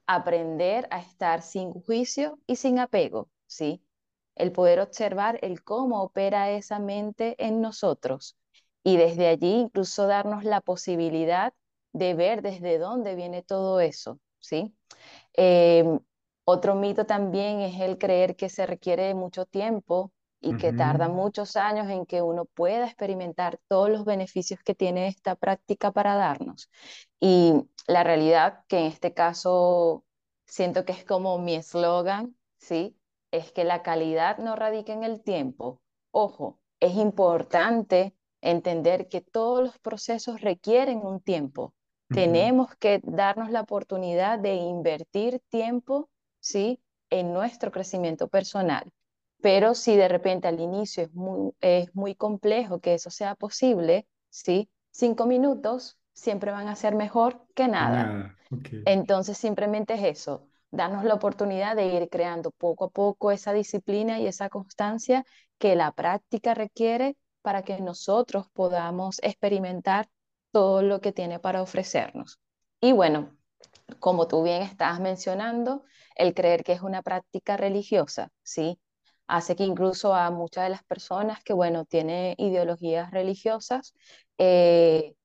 aprender 0.07 0.87
a 0.91 0.99
estar 0.99 1.41
sin 1.41 1.73
juicio 1.73 2.39
y 2.47 2.55
sin 2.57 2.79
apego, 2.79 3.29
¿sí? 3.47 3.83
El 4.35 4.51
poder 4.51 4.79
observar 4.79 5.39
el 5.41 5.63
cómo 5.63 6.01
opera 6.03 6.51
esa 6.51 6.79
mente 6.79 7.35
en 7.45 7.61
nosotros 7.61 8.37
y 8.83 8.97
desde 8.97 9.27
allí 9.27 9.53
incluso 9.53 10.07
darnos 10.07 10.43
la 10.43 10.61
posibilidad 10.61 11.53
de 11.93 12.13
ver 12.13 12.41
desde 12.41 12.77
dónde 12.77 13.15
viene 13.15 13.43
todo 13.43 13.79
eso, 13.79 14.19
¿sí? 14.39 14.73
Eh, 15.35 15.99
otro 16.43 16.75
mito 16.75 17.05
también 17.05 17.61
es 17.61 17.79
el 17.79 17.97
creer 17.97 18.35
que 18.35 18.49
se 18.49 18.65
requiere 18.65 19.13
mucho 19.13 19.45
tiempo 19.45 20.11
y 20.43 20.57
que 20.57 20.73
tarda 20.73 21.07
muchos 21.07 21.55
años 21.55 21.87
en 21.89 22.07
que 22.07 22.23
uno 22.23 22.45
pueda 22.45 22.87
experimentar 22.87 23.59
todos 23.67 23.91
los 23.91 24.05
beneficios 24.05 24.59
que 24.63 24.73
tiene 24.73 25.07
esta 25.07 25.35
práctica 25.35 25.91
para 25.91 26.15
darnos. 26.15 26.71
Y 27.19 27.53
la 27.85 28.03
realidad, 28.03 28.65
que 28.67 28.79
en 28.79 28.85
este 28.87 29.13
caso 29.13 30.03
siento 30.45 30.83
que 30.83 30.93
es 30.93 31.05
como 31.05 31.37
mi 31.37 31.53
eslogan, 31.53 32.35
¿sí? 32.57 32.97
Es 33.29 33.51
que 33.51 33.63
la 33.63 33.83
calidad 33.83 34.39
no 34.39 34.55
radica 34.55 34.93
en 34.93 35.03
el 35.03 35.21
tiempo. 35.21 35.79
Ojo, 36.09 36.59
es 36.79 36.95
importante 36.95 38.15
entender 38.41 39.07
que 39.07 39.21
todos 39.21 39.63
los 39.63 39.79
procesos 39.79 40.41
requieren 40.41 40.99
un 40.99 41.21
tiempo 41.21 41.73
tenemos 42.11 42.75
que 42.75 42.99
darnos 43.03 43.51
la 43.51 43.61
oportunidad 43.61 44.37
de 44.37 44.55
invertir 44.55 45.41
tiempo, 45.49 46.09
¿sí? 46.39 46.81
En 47.09 47.33
nuestro 47.33 47.71
crecimiento 47.71 48.27
personal. 48.27 48.91
Pero 49.41 49.73
si 49.73 49.95
de 49.95 50.07
repente 50.07 50.47
al 50.47 50.59
inicio 50.59 51.03
es 51.03 51.13
muy, 51.13 51.53
es 51.61 51.95
muy 51.95 52.15
complejo 52.15 52.79
que 52.79 52.93
eso 52.93 53.09
sea 53.09 53.35
posible, 53.35 54.07
¿sí? 54.29 54.69
Cinco 54.91 55.25
minutos 55.25 55.97
siempre 56.13 56.51
van 56.51 56.67
a 56.67 56.75
ser 56.75 56.95
mejor 56.95 57.45
que 57.55 57.67
nada. 57.67 58.35
Entonces 58.85 59.37
simplemente 59.37 59.93
es 59.93 60.19
eso, 60.19 60.47
darnos 60.69 61.05
la 61.05 61.13
oportunidad 61.13 61.75
de 61.75 61.87
ir 61.87 62.09
creando 62.09 62.51
poco 62.51 62.85
a 62.85 62.89
poco 62.89 63.31
esa 63.31 63.53
disciplina 63.53 64.19
y 64.19 64.27
esa 64.27 64.49
constancia 64.49 65.25
que 65.57 65.75
la 65.75 65.91
práctica 65.93 66.53
requiere 66.53 67.15
para 67.41 67.63
que 67.63 67.79
nosotros 67.81 68.47
podamos 68.53 69.19
experimentar 69.23 70.09
todo 70.51 70.81
lo 70.81 71.01
que 71.01 71.11
tiene 71.11 71.39
para 71.39 71.61
ofrecernos. 71.61 72.39
Y 72.79 72.91
bueno, 72.91 73.35
como 73.99 74.27
tú 74.27 74.43
bien 74.43 74.61
estabas 74.61 74.99
mencionando, 74.99 75.83
el 76.15 76.33
creer 76.33 76.63
que 76.63 76.73
es 76.73 76.81
una 76.81 77.01
práctica 77.01 77.57
religiosa, 77.57 78.31
¿sí? 78.43 78.79
Hace 79.27 79.55
que 79.55 79.63
incluso 79.63 80.13
a 80.13 80.29
muchas 80.29 80.65
de 80.65 80.71
las 80.71 80.83
personas 80.83 81.43
que, 81.43 81.53
bueno, 81.53 81.85
tienen 81.85 82.35
ideologías 82.37 83.11
religiosas, 83.11 83.93
eh, 84.37 85.15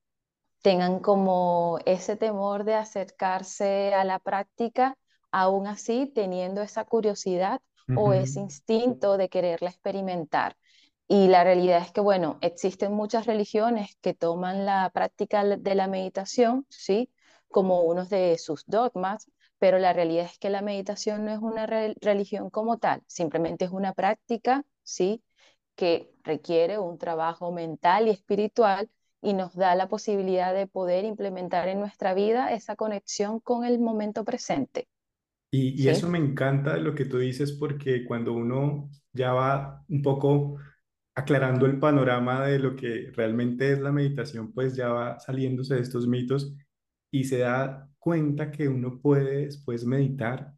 tengan 0.62 1.00
como 1.00 1.79
ese 1.87 2.16
temor 2.16 2.64
de 2.64 2.74
acercarse 2.74 3.94
a 3.94 4.05
la 4.05 4.18
práctica, 4.18 4.96
aún 5.31 5.66
así 5.66 6.11
teniendo 6.14 6.62
esa 6.62 6.85
curiosidad 6.85 7.61
o 7.96 8.12
ese 8.12 8.40
instinto 8.40 9.16
de 9.16 9.29
quererla 9.29 9.70
experimentar. 9.70 10.57
Y 11.09 11.29
la 11.29 11.45
realidad 11.45 11.83
es 11.83 11.92
que, 11.92 12.01
bueno, 12.01 12.38
existen 12.42 12.92
muchas 12.92 13.27
religiones 13.27 13.97
que 14.01 14.14
toman 14.14 14.66
la 14.66 14.90
práctica 14.90 15.45
de 15.45 15.75
la 15.75 15.87
meditación, 15.88 16.66
¿sí? 16.69 17.11
Como 17.49 17.83
uno 17.83 18.05
de 18.07 18.37
sus 18.38 18.64
dogmas, 18.66 19.31
pero 19.59 19.79
la 19.79 19.92
realidad 19.92 20.27
es 20.27 20.38
que 20.38 20.51
la 20.51 20.62
meditación 20.62 21.25
no 21.25 21.31
es 21.33 21.38
una 21.38 21.66
re- 21.66 21.95
religión 22.01 22.51
como 22.51 22.79
tal, 22.79 23.03
simplemente 23.07 23.64
es 23.66 23.71
una 23.71 23.92
práctica, 23.95 24.64
¿sí? 24.83 25.23
Que 25.77 26.12
requiere 26.25 26.79
un 26.79 26.99
trabajo 26.99 27.53
mental 27.53 28.09
y 28.09 28.11
espiritual 28.11 28.90
y 29.23 29.33
nos 29.35 29.55
da 29.55 29.75
la 29.77 29.88
posibilidad 29.88 30.55
de 30.55 30.66
poder 30.66 31.05
implementar 31.05 31.69
en 31.69 31.81
nuestra 31.81 32.14
vida 32.14 32.53
esa 32.53 32.77
conexión 32.77 33.40
con 33.40 33.64
el 33.64 33.79
momento 33.79 34.25
presente, 34.25 34.88
Y, 35.51 35.81
y 35.83 35.88
eso 35.88 36.09
me 36.09 36.19
encanta 36.19 36.77
lo 36.79 36.95
que 36.95 37.05
tú 37.07 37.19
dices 37.19 37.53
porque 37.53 38.05
cuando 38.05 38.33
uno 38.33 38.90
ya 39.12 39.33
va 39.33 39.85
un 39.88 40.03
poco 40.03 40.57
aclarando 41.16 41.66
el 41.66 41.79
panorama 41.81 42.46
de 42.46 42.59
lo 42.61 42.76
que 42.76 43.11
realmente 43.14 43.72
es 43.72 43.81
la 43.81 43.92
meditación, 43.92 44.52
pues 44.52 44.76
ya 44.76 44.88
va 44.90 45.18
saliéndose 45.20 45.74
de 45.76 45.81
estos 45.83 46.07
mitos 46.07 46.55
y 47.11 47.24
se 47.24 47.38
da 47.38 47.88
cuenta 47.98 48.50
que 48.52 48.68
uno 48.68 49.00
puede 49.00 49.46
después 49.46 49.85
meditar 49.87 50.52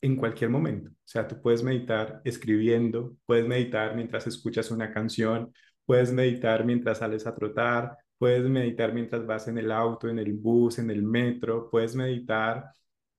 en 0.00 0.16
cualquier 0.16 0.50
momento. 0.50 0.90
O 0.90 0.94
sea, 1.04 1.26
tú 1.28 1.40
puedes 1.42 1.62
meditar 1.62 2.22
escribiendo, 2.24 3.16
puedes 3.26 3.46
meditar 3.46 3.96
mientras 3.96 4.26
escuchas 4.26 4.70
una 4.70 4.92
canción, 4.92 5.52
puedes 5.84 6.12
meditar 6.12 6.64
mientras 6.64 6.98
sales 6.98 7.26
a 7.26 7.34
trotar, 7.34 7.98
puedes 8.18 8.44
meditar 8.48 8.94
mientras 8.94 9.26
vas 9.26 9.48
en 9.48 9.58
el 9.58 9.72
auto, 9.72 10.08
en 10.08 10.18
el 10.18 10.32
bus, 10.34 10.78
en 10.78 10.90
el 10.90 11.02
metro, 11.02 11.68
puedes 11.70 11.94
meditar 11.96 12.70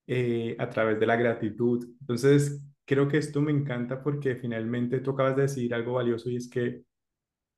eh, 0.08 0.56
a 0.60 0.70
través 0.70 1.00
de 1.00 1.06
la 1.08 1.16
gratitud. 1.16 1.86
Entonces, 2.00 2.62
creo 2.86 3.08
que 3.08 3.18
esto 3.18 3.42
me 3.42 3.52
encanta 3.52 4.02
porque 4.04 4.36
finalmente 4.36 5.00
tú 5.00 5.12
acabas 5.12 5.36
de 5.36 5.44
decir 5.44 5.74
algo 5.74 5.94
valioso 5.94 6.30
y 6.30 6.38
es 6.38 6.50
que 6.50 6.84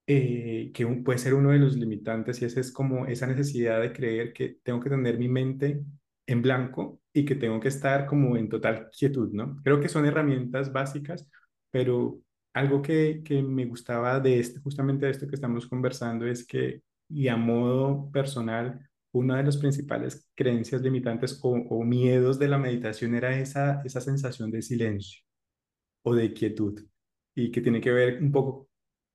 eh, 0.08 0.72
que 0.74 0.88
puede 0.88 1.20
ser 1.20 1.34
uno 1.34 1.52
de 1.52 1.60
los 1.60 1.76
limitantes 1.76 2.42
y 2.42 2.46
ese 2.46 2.62
es 2.62 2.72
como 2.72 3.06
esa 3.08 3.28
necesidad 3.28 3.82
de 3.82 3.92
creer 3.94 4.34
que 4.34 4.58
tengo 4.64 4.80
que 4.80 4.90
tener 4.90 5.18
mi 5.20 5.28
mente 5.28 5.84
en 6.26 6.42
blanco 6.42 7.02
y 7.14 7.26
que 7.26 7.36
tengo 7.36 7.60
que 7.60 7.68
estar 7.70 8.06
como 8.06 8.38
en 8.38 8.50
total 8.50 8.90
quietud, 8.90 9.32
¿no? 9.34 9.58
Creo 9.64 9.80
que 9.82 9.90
son 9.90 10.06
herramientas 10.06 10.72
básicas, 10.72 11.30
pero 11.72 12.20
algo 12.54 12.82
que, 12.82 13.22
que 13.24 13.42
me 13.44 13.66
gustaba 13.66 14.20
de 14.20 14.40
este, 14.40 14.60
justamente 14.62 15.06
de 15.06 15.12
esto 15.12 15.28
que 15.28 15.36
estamos 15.36 15.68
conversando 15.68 16.26
es 16.26 16.46
que, 16.46 16.82
y 17.10 17.28
a 17.28 17.36
modo 17.38 18.10
personal, 18.12 18.87
una 19.14 19.38
de 19.38 19.44
las 19.44 19.58
principales 19.58 20.30
creencias 20.36 20.82
limitantes 20.82 21.40
o, 21.44 21.50
o 21.52 21.84
miedos 21.84 22.40
de 22.40 22.48
la 22.48 22.58
meditación 22.58 23.16
era 23.16 23.38
esa, 23.40 23.82
esa 23.86 24.02
sensación 24.02 24.52
de 24.52 24.62
silencio 24.62 25.22
o 26.04 26.16
de 26.16 26.34
quietud 26.34 26.82
y 27.36 27.52
que 27.52 27.62
tiene 27.62 27.82
que 27.82 27.92
ver 27.92 28.22
un 28.22 28.32
poco 28.32 28.70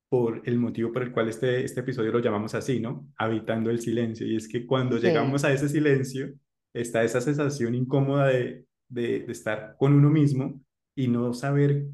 por 0.09 0.42
el 0.44 0.59
motivo 0.59 0.92
por 0.92 1.02
el 1.02 1.12
cual 1.12 1.28
este, 1.28 1.64
este 1.64 1.81
episodio 1.81 2.12
lo 2.12 2.18
llamamos 2.20 2.55
así, 2.55 2.81
¿no? 2.81 3.09
Habitando 3.16 3.70
el 3.70 3.81
silencio. 3.81 4.26
Y 4.26 4.37
es 4.37 4.46
que 4.48 4.66
cuando 4.66 4.98
Sí, 4.98 5.07
llegamos 5.07 5.44
a 5.44 5.52
ese 5.52 5.68
silencio, 5.68 6.35
está 6.74 7.02
esa 7.02 7.20
sensación 7.20 7.74
incómoda 7.74 8.28
de, 8.28 8.66
de, 8.88 9.20
de 9.20 9.33
estar 9.33 9.76
con 9.78 9.94
uno 9.94 10.11
mismo 10.11 10.61
y 10.94 11.09
no 11.09 11.33
saber 11.33 11.87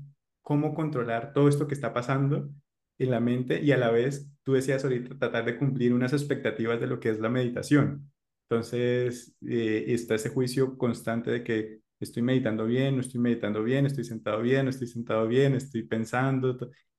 cómo 0.43 0.75
controlar 0.75 1.33
todo 1.33 1.49
esto 1.49 1.69
que 1.69 1.75
está 1.75 1.93
pasando 1.95 2.51
en 2.99 3.11
la 3.11 3.21
mente 3.21 3.63
y 3.63 3.71
a 3.73 3.77
la 3.77 3.91
vez, 3.91 4.29
tú 4.49 4.55
decías 4.55 4.83
ahorita, 4.85 5.19
tratar 5.19 5.45
de 5.45 5.59
cumplir 5.59 5.93
unas 5.93 6.13
expectativas 6.15 6.81
de 6.81 6.87
lo 6.87 6.99
que 7.01 7.11
es 7.11 7.21
la 7.21 7.29
meditación. 7.29 8.11
Entonces, 8.49 9.37
eh, 9.47 9.85
está 9.89 10.15
ese 10.15 10.31
juicio 10.31 10.79
constante 10.79 11.31
de 11.31 11.45
que 11.45 11.81
estoy 12.01 12.23
meditando 12.23 12.65
bien, 12.65 12.95
no 12.95 13.03
estoy 13.03 13.21
meditando 13.21 13.63
bien, 13.63 13.85
estoy 13.87 14.05
sentado 14.05 14.41
bien, 14.41 14.65
no 14.65 14.71
estoy 14.71 14.87
sentado 14.87 15.27
bien, 15.29 15.55
estoy 15.55 15.83
pensando. 15.83 16.57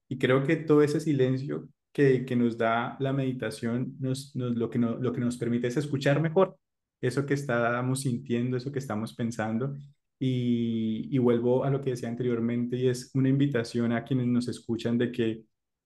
Y 0.07 0.17
creo 0.19 0.43
que 0.45 0.57
todo 0.57 0.83
ese 0.83 0.99
silencio 0.99 1.67
que, 1.91 2.23
que 2.25 2.35
nos 2.35 2.55
da 2.57 2.95
la 2.99 3.13
meditación, 3.13 3.95
nos, 3.99 4.35
nos- 4.35 4.55
lo, 4.55 4.69
que 4.69 4.77
no- 4.79 4.97
lo 4.99 5.11
que 5.13 5.21
nos 5.21 5.37
permite 5.37 5.67
es 5.67 5.77
escuchar 5.77 6.21
mejor 6.21 6.55
eso 7.01 7.25
que 7.25 7.33
estamos 7.33 8.01
sintiendo, 8.01 8.57
eso 8.57 8.71
que 8.71 8.79
estamos 8.79 9.13
pensando. 9.15 9.75
Y, 10.21 11.07
y 11.15 11.17
vuelvo 11.17 11.63
a 11.63 11.69
lo 11.69 11.81
que 11.81 11.91
decía 11.91 12.09
anteriormente, 12.09 12.75
y 12.77 12.87
es 12.89 13.09
una 13.13 13.29
invitación 13.29 13.93
a 13.93 14.03
quienes 14.03 14.27
nos 14.27 14.47
escuchan 14.49 14.97
de 14.97 15.11
que, 15.11 15.43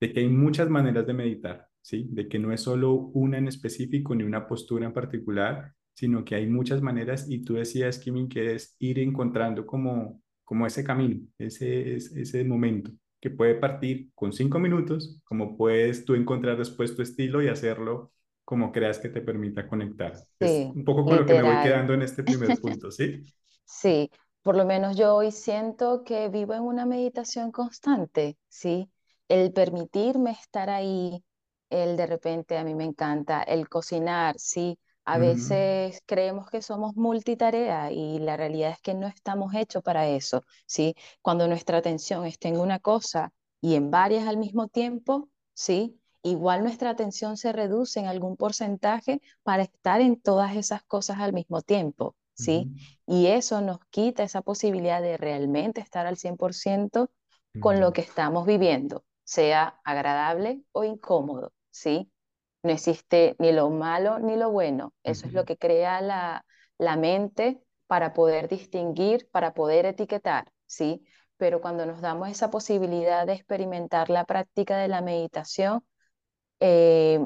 de 0.08 0.13
que 0.13 0.22
hay 0.22 0.28
muchas 0.30 0.70
maneras 0.70 1.06
de 1.08 1.13
meditar, 1.13 1.68
¿sí? 1.82 2.08
De 2.12 2.28
que 2.28 2.39
no 2.39 2.52
es 2.54 2.62
solo 2.62 2.94
una 3.13 3.38
en 3.38 3.48
específico 3.48 4.16
ni 4.16 4.24
una 4.24 4.48
postura 4.48 4.86
en 4.86 4.94
particular, 4.94 5.74
sino 5.94 6.26
que 6.26 6.36
hay 6.36 6.48
muchas 6.48 6.82
maneras. 6.82 7.28
Y 7.30 7.44
tú 7.44 7.56
decías, 7.56 8.00
Kimin, 8.00 8.30
que 8.30 8.54
es 8.56 8.76
ir 8.80 9.00
encontrando 9.00 9.66
como, 9.66 10.22
como 10.44 10.68
ese 10.68 10.84
camino, 10.84 11.26
ese, 11.38 11.96
ese, 11.96 12.22
ese 12.22 12.44
momento. 12.44 12.92
que 13.22 13.30
puede 13.30 13.56
partir 13.56 14.10
con 14.16 14.34
cinco 14.34 14.60
minutos, 14.60 15.20
como 15.24 15.58
puedes 15.58 16.04
tú 16.06 16.16
encontrar 16.16 16.58
después 16.58 16.96
tu 16.96 17.02
estilo 17.02 17.42
y 17.42 17.48
hacerlo 17.48 18.12
como 18.46 18.72
creas 18.74 19.00
que 19.00 19.10
te 19.10 19.22
permita 19.22 19.68
conectar. 19.68 20.28
Es 20.39 20.60
Sí, 20.60 20.76
un 20.76 20.84
poco 20.84 21.06
con 21.06 21.16
lo 21.18 21.26
que 21.26 21.34
me 21.34 21.44
voy 21.44 21.60
literal. 21.60 21.62
quedando 21.62 21.94
en 21.94 22.02
este 22.02 22.24
primer 22.24 22.60
punto, 22.60 22.92
¿sí? 22.92 23.26
Sí, 23.66 24.10
por 24.42 24.56
lo 24.56 24.66
menos 24.66 24.96
yo 24.98 25.16
hoy 25.16 25.32
siento 25.32 26.04
que 26.06 26.30
vivo 26.30 26.54
en 26.54 26.62
una 26.63 26.86
meditación 26.86 27.52
constante, 27.52 28.38
¿sí? 28.50 28.92
El 29.27 29.51
permitirme 29.53 30.31
estar 30.31 30.69
ahí, 30.69 31.23
el 31.69 31.97
de 31.97 32.05
repente 32.05 32.57
a 32.57 32.63
mí 32.63 32.75
me 32.75 32.83
encanta, 32.86 33.41
el 33.43 33.67
cocinar, 33.67 34.36
¿sí? 34.38 34.77
A 35.05 35.17
Ujú, 35.17 35.17
veces 35.17 36.01
creemos 36.05 36.49
que 36.49 36.62
somos 36.62 36.95
multitarea 36.95 37.91
y 37.91 38.19
la 38.19 38.38
realidad 38.38 38.71
es 38.71 38.79
que 38.81 38.93
no 38.93 39.07
estamos 39.07 39.53
hechos 39.55 39.81
para 39.83 40.07
eso, 40.07 40.43
¿sí? 40.67 40.95
Cuando 41.21 41.47
nuestra 41.47 41.77
atención 41.79 42.25
está 42.25 42.47
en 42.47 42.59
una 42.59 42.79
cosa 42.79 43.33
y 43.59 43.75
en 43.75 43.89
varias 43.91 44.27
al 44.27 44.38
mismo 44.38 44.67
tiempo, 44.67 45.29
¿sí? 45.53 45.99
Igual 46.21 46.63
nuestra 46.63 46.91
atención 46.91 47.36
se 47.38 47.51
reduce 47.51 47.99
en 47.99 48.05
algún 48.07 48.38
porcentaje 48.38 49.19
para 49.43 49.63
estar 49.63 49.99
en 50.01 50.21
todas 50.21 50.55
esas 50.55 50.83
cosas 50.83 51.17
al 51.19 51.33
mismo 51.33 51.62
tiempo, 51.63 52.15
¿sí? 52.36 52.71
Y 53.07 53.27
eso 53.27 53.62
nos 53.62 53.79
quita 53.89 54.23
esa 54.23 54.41
posibilidad 54.41 55.01
de 55.01 55.17
realmente 55.17 55.81
estar 55.81 56.05
al 56.05 56.17
100% 56.17 57.09
con 57.59 57.79
lo 57.79 57.91
ujú, 57.91 57.93
que 57.93 58.01
estamos 58.01 58.45
viviendo, 58.45 59.03
sea 59.23 59.79
agradable 59.83 60.63
o 60.71 60.83
incómodo, 60.83 61.53
¿sí? 61.71 62.12
No 62.63 62.71
existe 62.71 63.36
ni 63.39 63.51
lo 63.51 63.69
malo 63.69 64.19
ni 64.19 64.38
lo 64.38 64.51
bueno. 64.51 64.93
Eso 65.03 65.27
es 65.27 65.33
lo 65.33 65.45
que 65.45 65.57
crea 65.57 66.01
la, 66.01 66.45
la 66.77 66.95
mente 66.97 67.62
para 67.88 68.13
poder 68.13 68.47
distinguir, 68.47 69.29
para 69.31 69.53
poder 69.53 69.86
etiquetar, 69.86 70.51
¿sí? 70.65 71.05
Pero 71.38 71.62
cuando 71.62 71.86
nos 71.86 72.01
damos 72.01 72.29
esa 72.29 72.49
posibilidad 72.49 73.25
de 73.27 73.33
experimentar 73.33 74.09
la 74.09 74.25
práctica 74.25 74.77
de 74.77 74.88
la 74.88 75.01
meditación, 75.01 75.83
eh, 76.59 77.19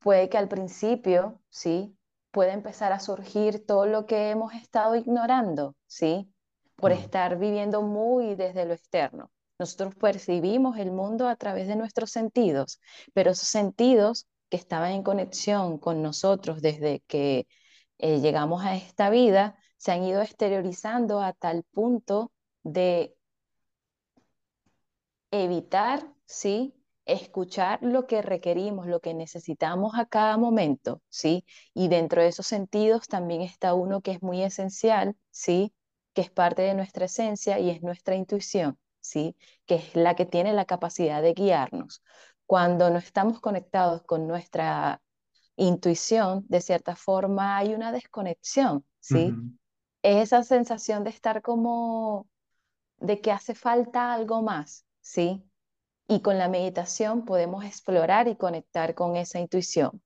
puede 0.00 0.28
que 0.28 0.38
al 0.38 0.48
principio, 0.48 1.40
¿sí? 1.48 1.96
Puede 2.30 2.52
empezar 2.52 2.92
a 2.92 3.00
surgir 3.00 3.64
todo 3.66 3.86
lo 3.86 4.06
que 4.06 4.30
hemos 4.30 4.52
estado 4.54 4.96
ignorando, 4.96 5.76
¿sí? 5.86 6.32
Por 6.76 6.92
mm, 6.92 6.94
estar 6.94 7.38
viviendo 7.38 7.82
muy 7.82 8.34
desde 8.34 8.66
lo 8.66 8.74
externo. 8.74 9.30
Nosotros 9.58 9.94
percibimos 9.94 10.78
el 10.78 10.90
mundo 10.90 11.28
a 11.28 11.36
través 11.36 11.68
de 11.68 11.76
nuestros 11.76 12.10
sentidos, 12.10 12.80
pero 13.12 13.30
esos 13.30 13.48
sentidos 13.48 14.26
que 14.50 14.56
estaban 14.56 14.92
en 14.92 15.02
conexión 15.02 15.78
con 15.78 16.02
nosotros 16.02 16.60
desde 16.60 17.00
que 17.06 17.46
eh, 17.98 18.20
llegamos 18.20 18.64
a 18.64 18.76
esta 18.76 19.10
vida, 19.10 19.56
se 19.76 19.92
han 19.92 20.02
ido 20.04 20.22
exteriorizando 20.22 21.20
a 21.20 21.32
tal 21.32 21.64
punto 21.72 22.32
de 22.62 23.16
evitar, 25.30 26.06
¿sí? 26.26 26.74
Escuchar 27.06 27.80
lo 27.82 28.06
que 28.06 28.22
requerimos, 28.22 28.86
lo 28.86 29.00
que 29.00 29.14
necesitamos 29.14 29.92
a 29.96 30.06
cada 30.06 30.36
momento, 30.38 31.02
¿sí? 31.08 31.44
Y 31.74 31.88
dentro 31.88 32.22
de 32.22 32.28
esos 32.28 32.46
sentidos 32.46 33.08
también 33.08 33.42
está 33.42 33.74
uno 33.74 34.00
que 34.00 34.12
es 34.12 34.22
muy 34.22 34.42
esencial, 34.42 35.16
¿sí? 35.30 35.72
Que 36.14 36.22
es 36.22 36.30
parte 36.30 36.62
de 36.62 36.74
nuestra 36.74 37.06
esencia 37.06 37.58
y 37.58 37.70
es 37.70 37.82
nuestra 37.82 38.14
intuición, 38.14 38.78
¿sí? 39.04 39.36
Que 39.66 39.76
es 39.76 39.94
la 39.94 40.16
que 40.16 40.26
tiene 40.26 40.52
la 40.52 40.64
capacidad 40.64 41.22
de 41.22 41.34
guiarnos. 41.34 42.02
Cuando 42.46 42.90
no 42.90 42.98
estamos 42.98 43.40
conectados 43.40 44.02
con 44.02 44.26
nuestra 44.26 45.00
intuición, 45.56 46.44
de 46.48 46.60
cierta 46.60 46.96
forma 46.96 47.56
hay 47.56 47.74
una 47.74 47.92
desconexión, 47.92 48.84
¿sí? 49.00 49.32
Es 50.02 50.24
esa 50.24 50.42
sensación 50.42 51.04
de 51.04 51.10
estar 51.10 51.42
como 51.42 52.26
de 52.98 53.20
que 53.20 53.30
hace 53.30 53.54
falta 53.54 54.12
algo 54.12 54.42
más, 54.42 54.86
¿sí? 55.00 55.44
Y 56.08 56.20
con 56.20 56.38
la 56.38 56.48
meditación 56.48 57.24
podemos 57.24 57.64
explorar 57.64 58.28
y 58.28 58.36
conectar 58.36 58.94
con 58.94 59.16
esa 59.16 59.38
intuición. 59.38 60.02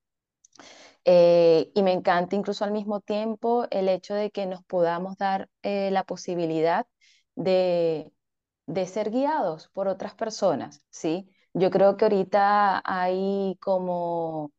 Eh, 1.05 1.71
y 1.75 1.83
me 1.83 1.93
encanta 1.93 2.37
incluso 2.37 2.65
al 2.65 2.73
mismo 2.73 3.01
tiempo 3.01 3.67
el 3.71 3.89
hecho 3.89 4.15
de 4.15 4.31
que 4.31 4.47
nos 4.47 4.63
podamos 4.65 5.17
dar 5.17 5.49
eh, 5.63 5.91
la 5.91 6.05
posibilidad 6.05 6.87
de, 7.35 8.13
de 8.69 8.87
ser 8.87 9.11
guiados 9.11 9.69
por 9.73 9.89
otras 9.89 10.15
personas, 10.15 10.83
¿sí? 10.91 11.31
Yo 11.55 11.71
creo 11.71 11.97
que 11.97 12.05
ahorita 12.05 12.83
hay 12.85 13.57
como 13.61 14.53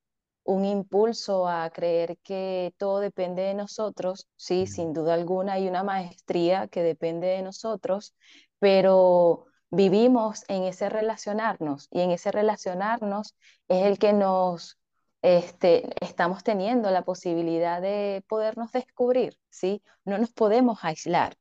un 0.43 0.65
impulso 0.65 1.47
a 1.47 1.69
creer 1.69 2.17
que 2.23 2.73
todo 2.77 2.99
depende 2.99 3.43
de 3.43 3.53
nosotros, 3.53 4.27
sí, 4.35 4.67
sin 4.67 4.93
duda 4.93 5.13
alguna 5.13 5.53
hay 5.53 5.67
una 5.67 5.83
maestría 5.83 6.67
que 6.67 6.81
depende 6.83 7.27
de 7.27 7.43
nosotros, 7.43 8.15
pero 8.59 9.45
vivimos 9.69 10.43
en 10.47 10.63
ese 10.63 10.89
relacionarnos 10.89 11.87
y 11.91 12.01
en 12.01 12.11
ese 12.11 12.31
relacionarnos 12.31 13.35
es 13.67 13.85
el 13.85 13.99
que 13.99 14.13
nos 14.13 14.79
este, 15.21 15.93
estamos 16.03 16.43
teniendo 16.43 16.89
la 16.91 17.03
posibilidad 17.03 17.81
de 17.81 18.23
podernos 18.27 18.71
descubrir, 18.71 19.37
¿sí? 19.49 19.83
No 20.05 20.17
nos 20.17 20.31
podemos 20.33 20.79
aislar 20.83 21.35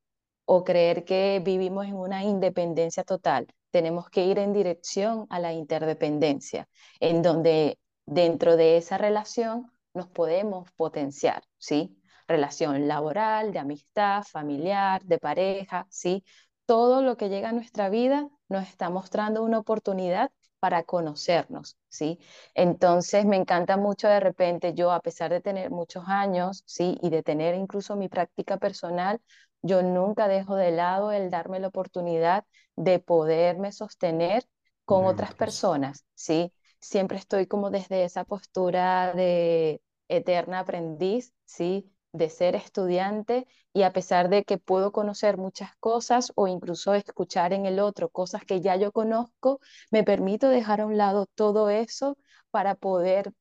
o 0.50 0.64
creer 0.64 1.04
que 1.04 1.42
vivimos 1.44 1.86
en 1.86 1.94
una 1.94 2.24
independencia 2.24 3.04
total. 3.04 3.46
Tenemos 3.70 4.08
que 4.08 4.24
ir 4.24 4.38
en 4.38 4.54
dirección 4.54 5.26
a 5.28 5.40
la 5.40 5.52
interdependencia, 5.52 6.66
en 7.00 7.20
donde 7.20 7.78
dentro 8.06 8.56
de 8.56 8.78
esa 8.78 8.96
relación 8.96 9.70
nos 9.92 10.08
podemos 10.08 10.72
potenciar, 10.72 11.42
¿sí? 11.58 12.00
Relación 12.26 12.88
laboral, 12.88 13.52
de 13.52 13.58
amistad, 13.58 14.22
familiar, 14.22 15.02
de 15.04 15.18
pareja, 15.18 15.86
¿sí? 15.90 16.24
Todo 16.64 17.02
lo 17.02 17.18
que 17.18 17.28
llega 17.28 17.50
a 17.50 17.52
nuestra 17.52 17.90
vida 17.90 18.26
nos 18.48 18.66
está 18.68 18.88
mostrando 18.88 19.42
una 19.42 19.58
oportunidad 19.58 20.30
para 20.60 20.82
conocernos, 20.84 21.76
¿sí? 21.90 22.20
Entonces 22.54 23.26
me 23.26 23.36
encanta 23.36 23.76
mucho 23.76 24.08
de 24.08 24.20
repente 24.20 24.72
yo, 24.72 24.92
a 24.92 25.00
pesar 25.00 25.30
de 25.30 25.42
tener 25.42 25.70
muchos 25.70 26.04
años, 26.06 26.62
¿sí? 26.66 26.96
Y 27.02 27.10
de 27.10 27.22
tener 27.22 27.54
incluso 27.54 27.96
mi 27.96 28.08
práctica 28.08 28.56
personal, 28.56 29.20
yo 29.62 29.82
nunca 29.82 30.28
dejo 30.28 30.56
de 30.56 30.70
lado 30.70 31.12
el 31.12 31.30
darme 31.30 31.60
la 31.60 31.68
oportunidad 31.68 32.44
de 32.76 32.98
poderme 33.00 33.72
sostener 33.72 34.44
con 34.84 35.04
otras 35.04 35.34
personas, 35.34 36.04
¿sí? 36.14 36.52
Siempre 36.80 37.18
estoy 37.18 37.46
como 37.46 37.70
desde 37.70 38.04
esa 38.04 38.24
postura 38.24 39.12
de 39.14 39.82
eterna 40.08 40.60
aprendiz, 40.60 41.34
¿sí? 41.44 41.92
De 42.12 42.30
ser 42.30 42.54
estudiante 42.56 43.46
y 43.72 43.82
a 43.82 43.92
pesar 43.92 44.28
de 44.30 44.44
que 44.44 44.58
puedo 44.58 44.92
conocer 44.92 45.36
muchas 45.36 45.70
cosas 45.78 46.32
o 46.36 46.46
incluso 46.48 46.94
escuchar 46.94 47.52
en 47.52 47.66
el 47.66 47.80
otro 47.80 48.08
cosas 48.08 48.44
que 48.44 48.60
ya 48.60 48.76
yo 48.76 48.92
conozco, 48.92 49.60
me 49.90 50.04
permito 50.04 50.48
dejar 50.48 50.80
a 50.80 50.86
un 50.86 50.96
lado 50.96 51.26
todo 51.34 51.68
eso 51.70 52.16
para 52.50 52.74
poder 52.74 53.32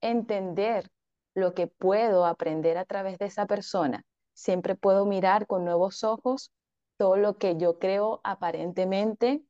entender 0.00 0.90
lo 1.34 1.54
que 1.54 1.66
puedo 1.66 2.26
aprender 2.26 2.78
a 2.78 2.84
través 2.84 3.18
de 3.18 3.26
esa 3.26 3.46
persona. 3.46 4.04
Siempre 4.34 4.74
puedo 4.76 5.06
mirar 5.06 5.46
con 5.46 5.64
nuevos 5.64 6.04
ojos 6.04 6.52
todo 6.96 7.16
lo 7.16 7.38
que 7.38 7.56
yo 7.56 7.78
creo 7.78 8.20
aparentemente 8.24 9.42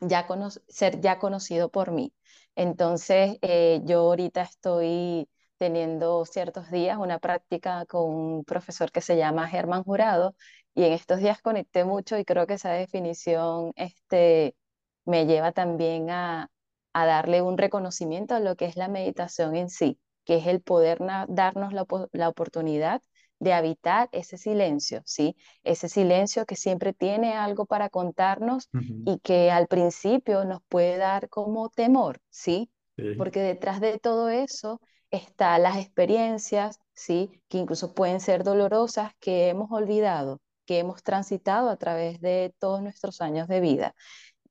ya 0.00 0.26
ser 0.68 1.00
ya 1.00 1.18
conocido 1.18 1.70
por 1.70 1.90
mí. 1.92 2.14
Entonces, 2.56 3.38
eh, 3.42 3.80
yo 3.84 4.00
ahorita 4.00 4.42
estoy 4.42 5.28
teniendo 5.58 6.24
ciertos 6.24 6.70
días 6.70 6.98
una 6.98 7.18
práctica 7.18 7.84
con 7.86 8.10
un 8.10 8.44
profesor 8.44 8.92
que 8.92 9.00
se 9.00 9.16
llama 9.16 9.48
Germán 9.48 9.82
Jurado 9.84 10.34
y 10.74 10.84
en 10.84 10.92
estos 10.92 11.18
días 11.20 11.40
conecté 11.42 11.84
mucho 11.84 12.16
y 12.18 12.24
creo 12.24 12.46
que 12.46 12.54
esa 12.54 12.70
definición 12.72 13.72
este, 13.76 14.56
me 15.04 15.26
lleva 15.26 15.52
también 15.52 16.10
a, 16.10 16.50
a 16.92 17.06
darle 17.06 17.42
un 17.42 17.58
reconocimiento 17.58 18.34
a 18.34 18.40
lo 18.40 18.56
que 18.56 18.66
es 18.66 18.76
la 18.76 18.88
meditación 18.88 19.56
en 19.56 19.68
sí, 19.70 20.00
que 20.24 20.36
es 20.36 20.46
el 20.46 20.60
poder 20.62 20.98
darnos 21.28 21.72
la, 21.72 21.86
la 22.12 22.28
oportunidad 22.28 23.02
de 23.40 23.52
habitar 23.52 24.08
ese 24.12 24.36
silencio, 24.38 25.02
¿sí? 25.06 25.36
Ese 25.64 25.88
silencio 25.88 26.46
que 26.46 26.56
siempre 26.56 26.92
tiene 26.92 27.34
algo 27.34 27.66
para 27.66 27.88
contarnos 27.90 28.68
y 29.04 29.18
que 29.20 29.50
al 29.50 29.66
principio 29.68 30.44
nos 30.44 30.60
puede 30.68 30.96
dar 30.96 31.28
como 31.28 31.68
temor, 31.70 32.20
¿sí? 32.30 32.70
Sí, 32.96 33.14
Porque 33.16 33.40
detrás 33.40 33.80
de 33.80 33.98
todo 33.98 34.28
eso 34.28 34.80
están 35.10 35.62
las 35.62 35.76
experiencias, 35.76 36.78
¿sí? 36.94 37.30
Que 37.48 37.58
incluso 37.58 37.94
pueden 37.94 38.20
ser 38.20 38.44
dolorosas 38.44 39.12
que 39.20 39.48
hemos 39.48 39.70
olvidado, 39.72 40.40
que 40.66 40.78
hemos 40.80 41.02
transitado 41.02 41.70
a 41.70 41.76
través 41.76 42.20
de 42.20 42.54
todos 42.58 42.82
nuestros 42.82 43.20
años 43.20 43.48
de 43.48 43.60
vida. 43.60 43.94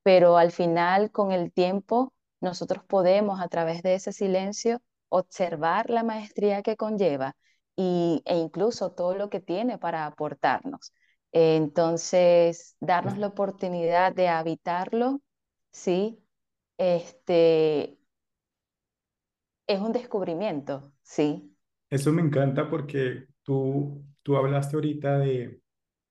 Pero 0.02 0.38
al 0.38 0.52
final, 0.52 1.10
con 1.10 1.32
el 1.32 1.52
tiempo, 1.52 2.14
nosotros 2.40 2.84
podemos 2.84 3.40
a 3.40 3.48
través 3.48 3.82
de 3.82 3.94
ese 3.94 4.12
silencio 4.12 4.80
observar 5.08 5.90
la 5.90 6.02
maestría 6.02 6.62
que 6.62 6.76
conlleva 6.76 7.36
y, 7.78 8.22
e 8.26 8.36
incluso 8.36 8.90
todo 8.90 9.14
lo 9.14 9.30
que 9.30 9.40
tiene 9.40 9.78
para 9.78 10.04
aportarnos. 10.06 10.92
Entonces, 11.30 12.76
darnos 12.80 13.18
la 13.18 13.28
oportunidad 13.28 14.12
de 14.12 14.28
habitarlo, 14.28 15.22
sí, 15.70 16.20
este, 16.76 17.98
es 19.68 19.80
un 19.80 19.92
descubrimiento, 19.92 20.92
sí, 21.02 21.54
eso 21.90 22.12
me 22.12 22.22
encanta 22.22 22.68
porque 22.68 23.28
tú, 23.42 24.04
tú 24.22 24.36
hablaste 24.36 24.76
ahorita 24.76 25.18
de, 25.18 25.62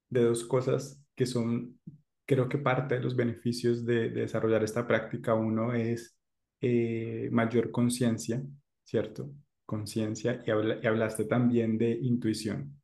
de 0.10 0.24
dos 0.24 0.46
cosas 0.46 1.04
que 1.16 1.26
son 1.26 1.80
creo 2.26 2.50
que 2.50 2.58
parte 2.58 2.96
de 2.96 3.02
los 3.02 3.16
beneficios 3.16 3.86
de, 3.86 4.10
desarrollar 4.10 4.64
esta 4.64 4.86
práctica, 4.86 5.34
uno 5.34 5.74
es 5.74 6.18
eh, 6.62 7.30
mayor 7.32 7.72
conciencia, 7.72 8.44
¿cierto? 8.84 9.32
Conciencia 9.68 10.44
y, 10.48 10.50
y 10.50 10.88
hablaste 10.88 11.26
también 11.26 11.78
de 11.78 11.92
intuición 11.92 12.78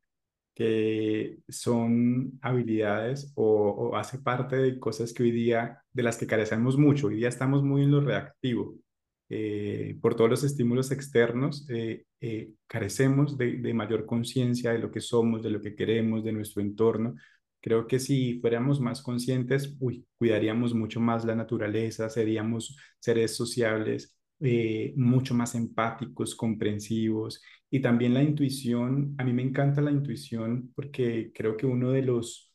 que 0.54 1.38
son 1.48 2.38
habilidades 2.42 3.32
o, 3.34 3.96
hace 3.96 4.18
parte 4.18 4.56
de 4.56 4.78
cosas 4.78 5.12
que 5.12 5.24
hoy 5.24 5.32
día, 5.32 5.82
de 5.92 6.02
las 6.02 6.16
que 6.16 6.26
carecemos 6.26 6.78
mucho. 6.78 7.08
Hoy 7.08 7.16
día 7.16 7.28
estamos 7.28 7.62
muy 7.64 7.82
en 7.82 7.90
lo 7.90 8.00
reactivo. 8.00 8.76
Eh, 9.28 9.98
por 10.00 10.14
todos 10.14 10.30
los 10.30 10.44
estímulos 10.44 10.90
externos, 10.92 11.66
eh, 11.70 12.04
eh, 12.20 12.52
carecemos 12.66 13.36
de, 13.36 13.56
de 13.58 13.74
mayor 13.74 14.06
conciencia 14.06 14.72
de 14.72 14.78
lo 14.78 14.90
que 14.90 15.00
somos, 15.00 15.42
de 15.42 15.50
lo 15.50 15.60
que 15.60 15.74
queremos, 15.74 16.24
de 16.24 16.32
nuestro 16.32 16.62
entorno. 16.62 17.14
Creo 17.60 17.86
que 17.86 17.98
si 17.98 18.38
fuéramos 18.40 18.80
más 18.80 19.02
conscientes, 19.02 19.76
cuidaríamos 20.18 20.74
mucho 20.74 21.00
más 21.00 21.24
la 21.24 21.34
naturaleza, 21.34 22.10
seríamos 22.10 22.76
seres 23.00 23.34
sociables, 23.36 24.14
eh, 24.44 24.92
mucho 24.96 25.34
más 25.34 25.54
empáticos, 25.54 26.34
comprensivos 26.34 27.42
y 27.70 27.80
también 27.80 28.14
la 28.14 28.22
intuición. 28.22 29.14
A 29.18 29.24
mí 29.24 29.32
me 29.32 29.42
encanta 29.42 29.80
la 29.80 29.90
intuición 29.90 30.70
porque 30.74 31.32
creo 31.34 31.56
que 31.56 31.66
uno 31.66 31.90
de 31.92 32.02
los 32.02 32.52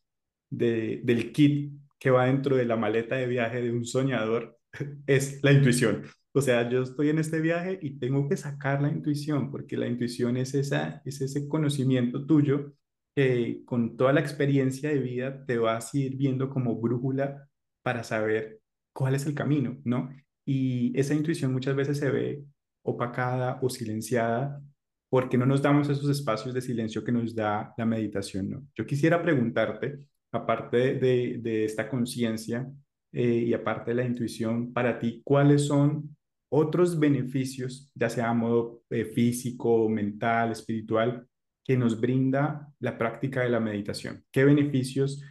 de, 0.50 1.02
del 1.04 1.32
kit 1.32 1.74
que 2.00 2.12
va 2.12 2.26
dentro 2.28 2.56
de 2.56 2.66
la 2.66 2.76
maleta 2.76 3.16
de 3.16 3.28
viaje 3.28 3.62
de 3.62 3.72
un 3.72 3.86
soñador 3.86 4.60
es 5.08 5.44
la 5.44 5.52
intuición. 5.52 6.04
O 6.32 6.42
sea, 6.42 6.70
yo 6.70 6.84
estoy 6.84 7.10
en 7.10 7.20
este 7.20 7.42
viaje 7.42 7.80
y 7.82 7.98
tengo 8.00 8.30
que 8.30 8.38
sacar 8.38 8.82
la 8.82 8.90
intuición 8.90 9.50
porque 9.52 9.76
la 9.78 9.88
intuición 9.88 10.38
es, 10.38 10.54
esa, 10.54 11.02
es 11.06 11.22
ese 11.22 11.48
conocimiento 11.48 12.26
tuyo 12.26 12.74
que 13.16 13.64
con 13.66 13.98
toda 13.98 14.14
la 14.14 14.20
experiencia 14.22 14.90
de 14.90 15.00
vida 15.00 15.46
te 15.46 15.58
vas 15.58 15.94
a 15.94 15.98
ir 15.98 16.16
viendo 16.18 16.50
como 16.50 16.80
brújula 16.80 17.50
para 17.82 18.04
saber 18.04 18.62
cuál 18.94 19.16
es 19.16 19.26
el 19.26 19.34
camino, 19.34 19.80
¿no? 19.86 20.10
Y 20.52 21.00
esa 21.00 21.14
intuición 21.14 21.54
muchas 21.54 21.76
veces 21.76 22.00
se 22.00 22.10
ve 22.10 22.44
opacada 22.84 23.60
o 23.62 23.70
silenciada 23.70 24.60
porque 25.08 25.38
no 25.38 25.46
nos 25.46 25.62
damos 25.62 25.88
esos 25.90 26.10
espacios 26.10 26.56
de 26.56 26.62
silencio 26.64 27.04
que 27.04 27.12
nos 27.12 27.36
da 27.36 27.72
la 27.78 27.86
meditación. 27.86 28.50
¿no? 28.50 28.68
Yo 28.76 28.84
quisiera 28.88 29.22
preguntarte, 29.22 30.00
aparte 30.32 30.96
de, 30.96 31.66
esta 31.66 31.88
conciencia 31.88 32.68
eh, 33.12 33.44
y 33.46 33.54
aparte 33.54 33.92
de 33.92 33.96
la 33.98 34.06
intuición, 34.06 34.74
para 34.74 34.98
ti, 34.98 35.22
¿cuáles 35.24 35.68
son 35.68 36.18
otros 36.52 36.98
beneficios, 36.98 37.92
ya 37.94 38.10
sea 38.10 38.32
a 38.32 38.34
modo 38.34 38.82
eh, 38.90 39.06
físico, 39.06 39.88
mental, 39.88 40.52
espiritual, 40.54 41.28
que 41.64 41.78
nos 41.78 42.02
brinda 42.02 42.68
la 42.80 42.98
práctica 42.98 43.44
de 43.44 43.50
la 43.50 43.60
meditación? 43.60 44.24
¿Qué 44.32 44.46
beneficios 44.46 45.24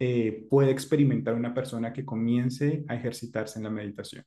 eh, 0.00 0.46
puede 0.48 0.70
experimentar 0.70 1.34
una 1.34 1.52
persona 1.52 1.92
que 1.92 2.06
comience 2.06 2.82
a 2.88 2.94
ejercitarse 2.94 3.58
en 3.58 3.64
la 3.64 3.70
meditación? 3.70 4.24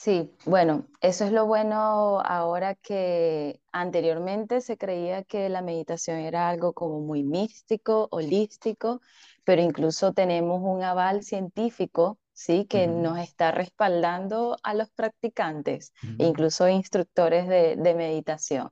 Sí, 0.00 0.30
bueno, 0.44 0.86
eso 1.00 1.24
es 1.24 1.32
lo 1.32 1.46
bueno 1.46 2.20
ahora 2.20 2.76
que 2.76 3.60
anteriormente 3.72 4.60
se 4.60 4.78
creía 4.78 5.24
que 5.24 5.48
la 5.48 5.60
meditación 5.60 6.18
era 6.18 6.48
algo 6.48 6.72
como 6.72 7.00
muy 7.00 7.24
místico, 7.24 8.06
holístico, 8.12 9.00
pero 9.42 9.60
incluso 9.60 10.12
tenemos 10.12 10.60
un 10.62 10.84
aval 10.84 11.24
científico, 11.24 12.16
sí, 12.32 12.64
que 12.66 12.86
nos 12.86 13.18
está 13.18 13.50
respaldando 13.50 14.56
a 14.62 14.72
los 14.74 14.88
practicantes, 14.90 15.92
e 16.16 16.26
incluso 16.26 16.68
instructores 16.68 17.48
de, 17.48 17.74
de, 17.74 17.94
meditación. 17.94 18.70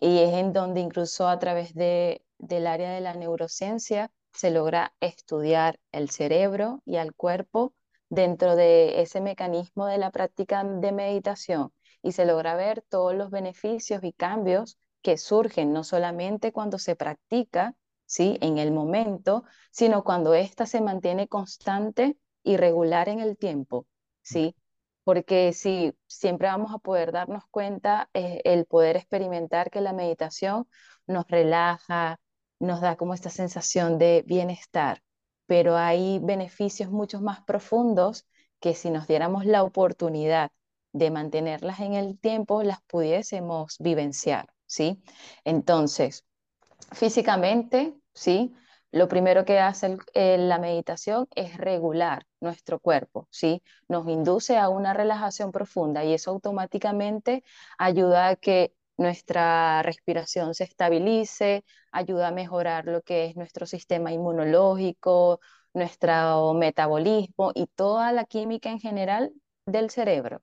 Y 0.00 0.18
es 0.18 0.34
en 0.34 0.52
donde 0.52 0.80
incluso 0.80 1.28
a 1.28 1.38
través 1.38 1.74
de, 1.74 2.24
del 2.38 2.66
área 2.66 2.90
de 2.90 3.00
la 3.02 3.14
neurociencia 3.14 4.10
se 4.32 4.50
logra 4.50 4.92
estudiar 4.98 5.78
el 5.92 6.10
cerebro 6.10 6.82
y 6.84 6.96
al 6.96 7.14
cuerpo 7.14 7.72
dentro 8.08 8.56
de 8.56 9.00
ese 9.02 9.20
mecanismo 9.20 9.86
de 9.86 9.98
la 9.98 10.10
práctica 10.10 10.64
de 10.64 10.92
meditación 10.92 11.72
y 12.02 12.12
se 12.12 12.24
logra 12.24 12.56
ver 12.56 12.82
todos 12.88 13.14
los 13.14 13.30
beneficios 13.30 14.04
y 14.04 14.12
cambios 14.12 14.78
que 15.02 15.18
surgen 15.18 15.72
no 15.72 15.84
solamente 15.84 16.52
cuando 16.52 16.78
se 16.78 16.96
practica, 16.96 17.74
¿sí? 18.06 18.38
en 18.40 18.58
el 18.58 18.72
momento, 18.72 19.44
sino 19.70 20.04
cuando 20.04 20.34
ésta 20.34 20.66
se 20.66 20.80
mantiene 20.80 21.28
constante 21.28 22.16
y 22.42 22.56
regular 22.56 23.08
en 23.08 23.20
el 23.20 23.36
tiempo, 23.36 23.86
¿sí? 24.22 24.56
Porque 25.04 25.52
si 25.52 25.94
siempre 26.06 26.48
vamos 26.48 26.72
a 26.74 26.78
poder 26.78 27.12
darnos 27.12 27.44
cuenta, 27.50 28.08
eh, 28.14 28.40
el 28.44 28.66
poder 28.66 28.96
experimentar 28.96 29.70
que 29.70 29.80
la 29.80 29.92
meditación 29.92 30.68
nos 31.06 31.26
relaja, 31.28 32.20
nos 32.58 32.80
da 32.80 32.96
como 32.96 33.14
esta 33.14 33.30
sensación 33.30 33.98
de 33.98 34.24
bienestar, 34.26 35.02
pero 35.46 35.76
hay 35.76 36.18
beneficios 36.22 36.90
mucho 36.90 37.20
más 37.20 37.40
profundos 37.42 38.26
que 38.60 38.74
si 38.74 38.90
nos 38.90 39.06
diéramos 39.06 39.46
la 39.46 39.62
oportunidad 39.62 40.50
de 40.92 41.10
mantenerlas 41.10 41.80
en 41.80 41.94
el 41.94 42.18
tiempo, 42.18 42.62
las 42.62 42.82
pudiésemos 42.82 43.76
vivenciar, 43.78 44.48
¿sí? 44.66 45.02
Entonces, 45.44 46.24
físicamente, 46.92 47.94
¿sí? 48.14 48.54
Lo 48.92 49.08
primero 49.08 49.44
que 49.44 49.58
hace 49.58 49.98
la 50.14 50.58
meditación 50.58 51.26
es 51.34 51.56
regular 51.58 52.24
nuestro 52.40 52.78
cuerpo, 52.80 53.28
¿sí? 53.30 53.62
Nos 53.88 54.08
induce 54.08 54.56
a 54.56 54.68
una 54.68 54.94
relajación 54.94 55.52
profunda 55.52 56.04
y 56.04 56.14
eso 56.14 56.30
automáticamente 56.30 57.44
ayuda 57.78 58.28
a 58.28 58.36
que 58.36 58.75
nuestra 58.96 59.82
respiración 59.82 60.54
se 60.54 60.64
estabilice, 60.64 61.64
ayuda 61.92 62.28
a 62.28 62.32
mejorar 62.32 62.86
lo 62.86 63.02
que 63.02 63.26
es 63.26 63.36
nuestro 63.36 63.66
sistema 63.66 64.12
inmunológico, 64.12 65.40
nuestro 65.74 66.54
metabolismo 66.54 67.52
y 67.54 67.66
toda 67.66 68.12
la 68.12 68.24
química 68.24 68.70
en 68.70 68.80
general 68.80 69.32
del 69.66 69.90
cerebro. 69.90 70.42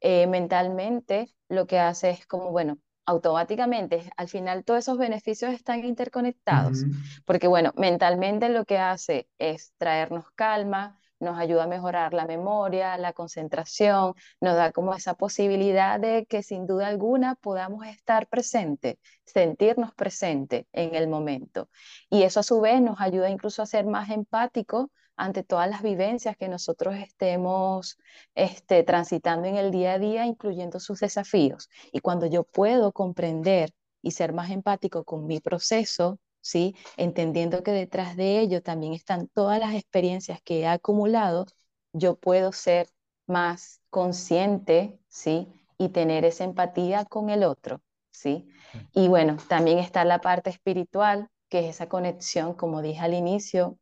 Eh, 0.00 0.26
mentalmente 0.26 1.34
lo 1.48 1.66
que 1.66 1.78
hace 1.78 2.10
es 2.10 2.26
como, 2.26 2.50
bueno, 2.50 2.78
automáticamente, 3.06 4.10
al 4.16 4.28
final 4.28 4.64
todos 4.64 4.80
esos 4.80 4.98
beneficios 4.98 5.52
están 5.52 5.84
interconectados, 5.84 6.84
porque 7.24 7.46
bueno, 7.46 7.72
mentalmente 7.76 8.48
lo 8.48 8.64
que 8.64 8.78
hace 8.78 9.28
es 9.38 9.72
traernos 9.78 10.26
calma, 10.34 10.98
nos 11.20 11.38
ayuda 11.38 11.64
a 11.64 11.66
mejorar 11.66 12.12
la 12.14 12.26
memoria, 12.26 12.96
la 12.98 13.12
concentración, 13.12 14.14
nos 14.40 14.56
da 14.56 14.72
como 14.72 14.94
esa 14.94 15.14
posibilidad 15.14 16.00
de 16.00 16.26
que 16.26 16.42
sin 16.42 16.66
duda 16.66 16.88
alguna 16.88 17.34
podamos 17.36 17.86
estar 17.86 18.28
presentes, 18.28 18.96
sentirnos 19.24 19.94
presentes 19.94 20.66
en 20.72 20.94
el 20.94 21.08
momento. 21.08 21.68
Y 22.10 22.22
eso 22.22 22.40
a 22.40 22.42
su 22.42 22.60
vez 22.60 22.80
nos 22.80 23.00
ayuda 23.00 23.30
incluso 23.30 23.62
a 23.62 23.66
ser 23.66 23.86
más 23.86 24.10
empáticos 24.10 24.88
ante 25.16 25.42
todas 25.42 25.68
las 25.68 25.82
vivencias 25.82 26.36
que 26.36 26.48
nosotros 26.48 26.94
estemos 26.96 27.98
este, 28.34 28.82
transitando 28.82 29.48
en 29.48 29.56
el 29.56 29.70
día 29.70 29.94
a 29.94 29.98
día, 29.98 30.26
incluyendo 30.26 30.78
sus 30.80 31.00
desafíos. 31.00 31.70
Y 31.92 32.00
cuando 32.00 32.26
yo 32.26 32.44
puedo 32.44 32.92
comprender 32.92 33.72
y 34.02 34.10
ser 34.12 34.32
más 34.32 34.50
empático 34.50 35.04
con 35.04 35.26
mi 35.26 35.40
proceso, 35.40 36.20
¿sí? 36.46 36.76
Entendiendo 36.96 37.62
que 37.64 37.72
detrás 37.72 38.16
de 38.16 38.40
ello 38.40 38.62
también 38.62 38.92
están 38.94 39.28
todas 39.28 39.58
las 39.58 39.74
experiencias 39.74 40.40
que 40.42 40.60
he 40.60 40.66
acumulado, 40.68 41.46
yo 41.92 42.16
puedo 42.16 42.52
ser 42.52 42.88
más 43.26 43.80
consciente, 43.90 45.00
¿sí? 45.08 45.48
Y 45.78 45.88
tener 45.88 46.24
esa 46.24 46.44
empatía 46.44 47.04
con 47.04 47.30
el 47.30 47.42
otro, 47.42 47.82
¿sí? 48.12 48.48
Y 48.92 49.08
bueno, 49.08 49.36
también 49.48 49.78
está 49.78 50.04
la 50.04 50.20
parte 50.20 50.50
espiritual, 50.50 51.28
que 51.48 51.60
es 51.60 51.76
esa 51.76 51.88
conexión, 51.88 52.54
como 52.54 52.80
dije 52.82 53.00
al 53.00 53.14
inicio, 53.14 53.78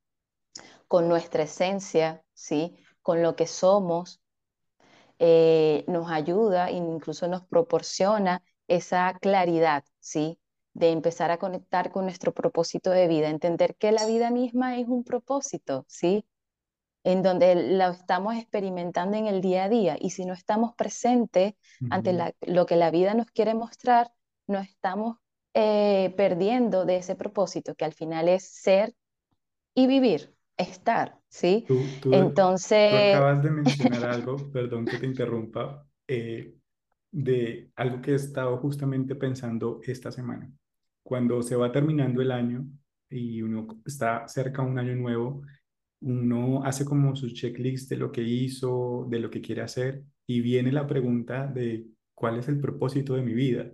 con 0.89 1.09
nuestra 1.09 1.43
esencia, 1.45 2.23
¿sí? 2.33 2.77
Con 3.03 3.23
lo 3.23 3.37
que 3.37 3.47
somos, 3.47 4.23
eh, 5.19 5.85
nos 5.87 6.11
ayuda 6.11 6.69
e 6.71 6.75
incluso 6.75 7.29
nos 7.29 7.43
proporciona 7.47 8.43
esa 8.69 9.19
claridad, 9.21 9.85
¿sí? 10.01 10.39
De 10.75 10.91
empezar 10.91 11.31
a 11.31 11.39
conectar 11.39 11.91
con 11.91 12.05
nuestro 12.05 12.35
propósito 12.35 12.91
de 12.91 13.07
vida, 13.07 13.31
entender 13.31 13.77
que 13.77 13.93
la 13.93 14.07
vida 14.07 14.31
misma 14.31 14.77
es 14.79 14.89
un 14.89 15.05
propósito, 15.05 15.87
¿sí? 15.89 16.27
En 17.05 17.23
donde 17.23 17.77
lo 17.77 17.91
estamos 17.91 18.35
experimentando 18.37 19.17
en 19.17 19.27
el 19.27 19.41
día 19.41 19.65
a 19.65 19.69
día 19.69 19.97
y 20.01 20.11
si 20.11 20.25
no 20.25 20.35
estamos 20.35 20.75
presentes 20.75 21.55
ante 21.91 22.35
lo 22.41 22.67
que 22.67 22.77
la 22.77 22.91
vida 22.91 23.15
nos 23.15 23.31
quiere 23.31 23.55
mostrar, 23.55 24.11
no 24.49 24.59
estamos 24.59 25.19
eh, 25.55 26.13
perdiendo 26.17 26.85
de 26.85 26.97
ese 26.97 27.15
propósito 27.15 27.75
que 27.77 27.85
al 27.85 27.93
final 27.93 28.29
es 28.29 28.49
ser 28.49 28.95
y 29.75 29.87
vivir, 29.87 30.35
estar, 30.57 31.21
¿sí? 31.29 31.67
Entonces... 32.11 32.91
Tú 32.91 33.17
acabas 33.17 33.43
de 33.43 33.51
mencionar 33.51 34.05
algo, 34.07 34.37
perdón 34.51 34.87
que 34.87 34.99
te 34.99 35.07
interrumpa, 35.07 35.87
eh, 36.09 36.57
de 37.13 37.71
algo 37.77 38.01
que 38.01 38.13
he 38.13 38.17
estado 38.17 38.57
justamente 38.59 39.15
pensando 39.15 39.81
esta 39.85 40.11
semana 40.11 40.51
cuando 41.05 41.43
se 41.43 41.57
va 41.57 41.73
terminando 41.73 42.23
el 42.23 42.33
año 42.33 42.67
y 43.11 43.43
uno 43.43 43.69
está 43.87 44.27
cerca 44.29 44.63
a 44.63 44.67
un 44.67 44.79
año 44.79 44.97
nuevo, 44.97 45.43
uno 46.01 46.65
hace 46.65 46.85
como 46.85 47.17
su 47.17 47.31
checklist 47.31 47.91
de 47.91 47.97
lo 47.97 48.13
que 48.13 48.23
hizo, 48.23 49.07
de 49.11 49.21
lo 49.21 49.31
que 49.31 49.41
quiere 49.41 49.63
hacer 49.63 50.05
y 50.27 50.41
viene 50.41 50.73
la 50.73 50.87
pregunta 50.87 51.47
de 51.47 51.87
cuál 52.15 52.39
es 52.39 52.49
el 52.49 52.61
propósito 52.61 53.15
de 53.15 53.23
mi 53.23 53.35
vida, 53.35 53.71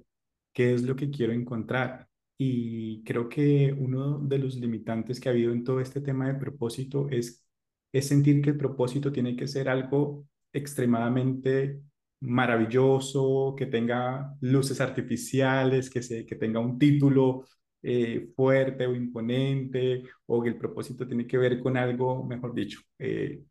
qué 0.54 0.74
es 0.74 0.82
lo 0.82 0.96
que 0.96 1.10
quiero 1.10 1.32
encontrar. 1.32 2.08
y 2.42 3.02
creo 3.04 3.28
que 3.28 3.72
uno 3.78 4.18
de 4.18 4.38
los 4.38 4.56
limitantes 4.56 5.20
que 5.20 5.28
ha 5.28 5.32
habido 5.32 5.52
en 5.52 5.62
todo 5.64 5.80
este 5.80 6.00
tema 6.00 6.26
de 6.28 6.34
propósito 6.40 7.08
es, 7.10 7.44
es 7.92 8.08
sentir 8.08 8.42
que 8.42 8.50
el 8.50 8.56
propósito 8.58 9.12
tiene 9.12 9.36
que 9.36 9.46
ser 9.46 9.68
algo 9.68 10.26
extremadamente 10.52 11.82
maravilloso, 12.20 13.54
que 13.56 13.66
tenga 13.66 14.34
luces 14.40 14.80
artificiales, 14.80 15.90
que, 15.90 16.02
se, 16.02 16.26
que 16.26 16.36
tenga 16.36 16.60
un 16.60 16.78
título 16.78 17.46
eh, 17.82 18.30
fuerte 18.36 18.86
o 18.86 18.94
imponente, 18.94 20.02
o 20.26 20.42
que 20.42 20.50
el 20.50 20.58
propósito 20.58 21.06
tiene 21.06 21.26
que 21.26 21.38
ver 21.38 21.60
con 21.60 21.76
algo, 21.76 22.24
mejor 22.24 22.54
dicho, 22.54 22.80
eh, 22.98 23.42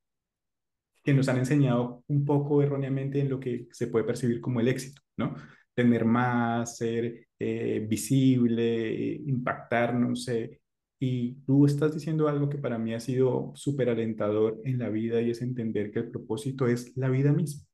que 1.03 1.13
nos 1.13 1.27
han 1.29 1.37
enseñado 1.37 2.03
un 2.07 2.25
poco 2.25 2.61
erróneamente 2.61 3.19
en 3.19 3.29
lo 3.29 3.39
que 3.39 3.67
se 3.71 3.87
puede 3.87 4.05
percibir 4.05 4.41
como 4.41 4.59
el 4.59 4.67
éxito, 4.67 5.01
¿no? 5.17 5.35
Tener 5.73 6.05
más, 6.05 6.77
ser 6.77 7.27
eh, 7.39 7.85
visible, 7.89 9.13
impactar, 9.25 9.95
no 9.95 10.15
sé. 10.15 10.61
Y 10.99 11.35
tú 11.45 11.65
estás 11.65 11.93
diciendo 11.93 12.27
algo 12.27 12.49
que 12.49 12.57
para 12.57 12.77
mí 12.77 12.93
ha 12.93 12.99
sido 12.99 13.51
súper 13.55 13.89
alentador 13.89 14.59
en 14.65 14.77
la 14.79 14.89
vida 14.89 15.21
y 15.21 15.31
es 15.31 15.41
entender 15.41 15.91
que 15.91 15.99
el 15.99 16.11
propósito 16.11 16.67
es 16.67 16.95
la 16.97 17.09
vida 17.09 17.31
misma, 17.31 17.65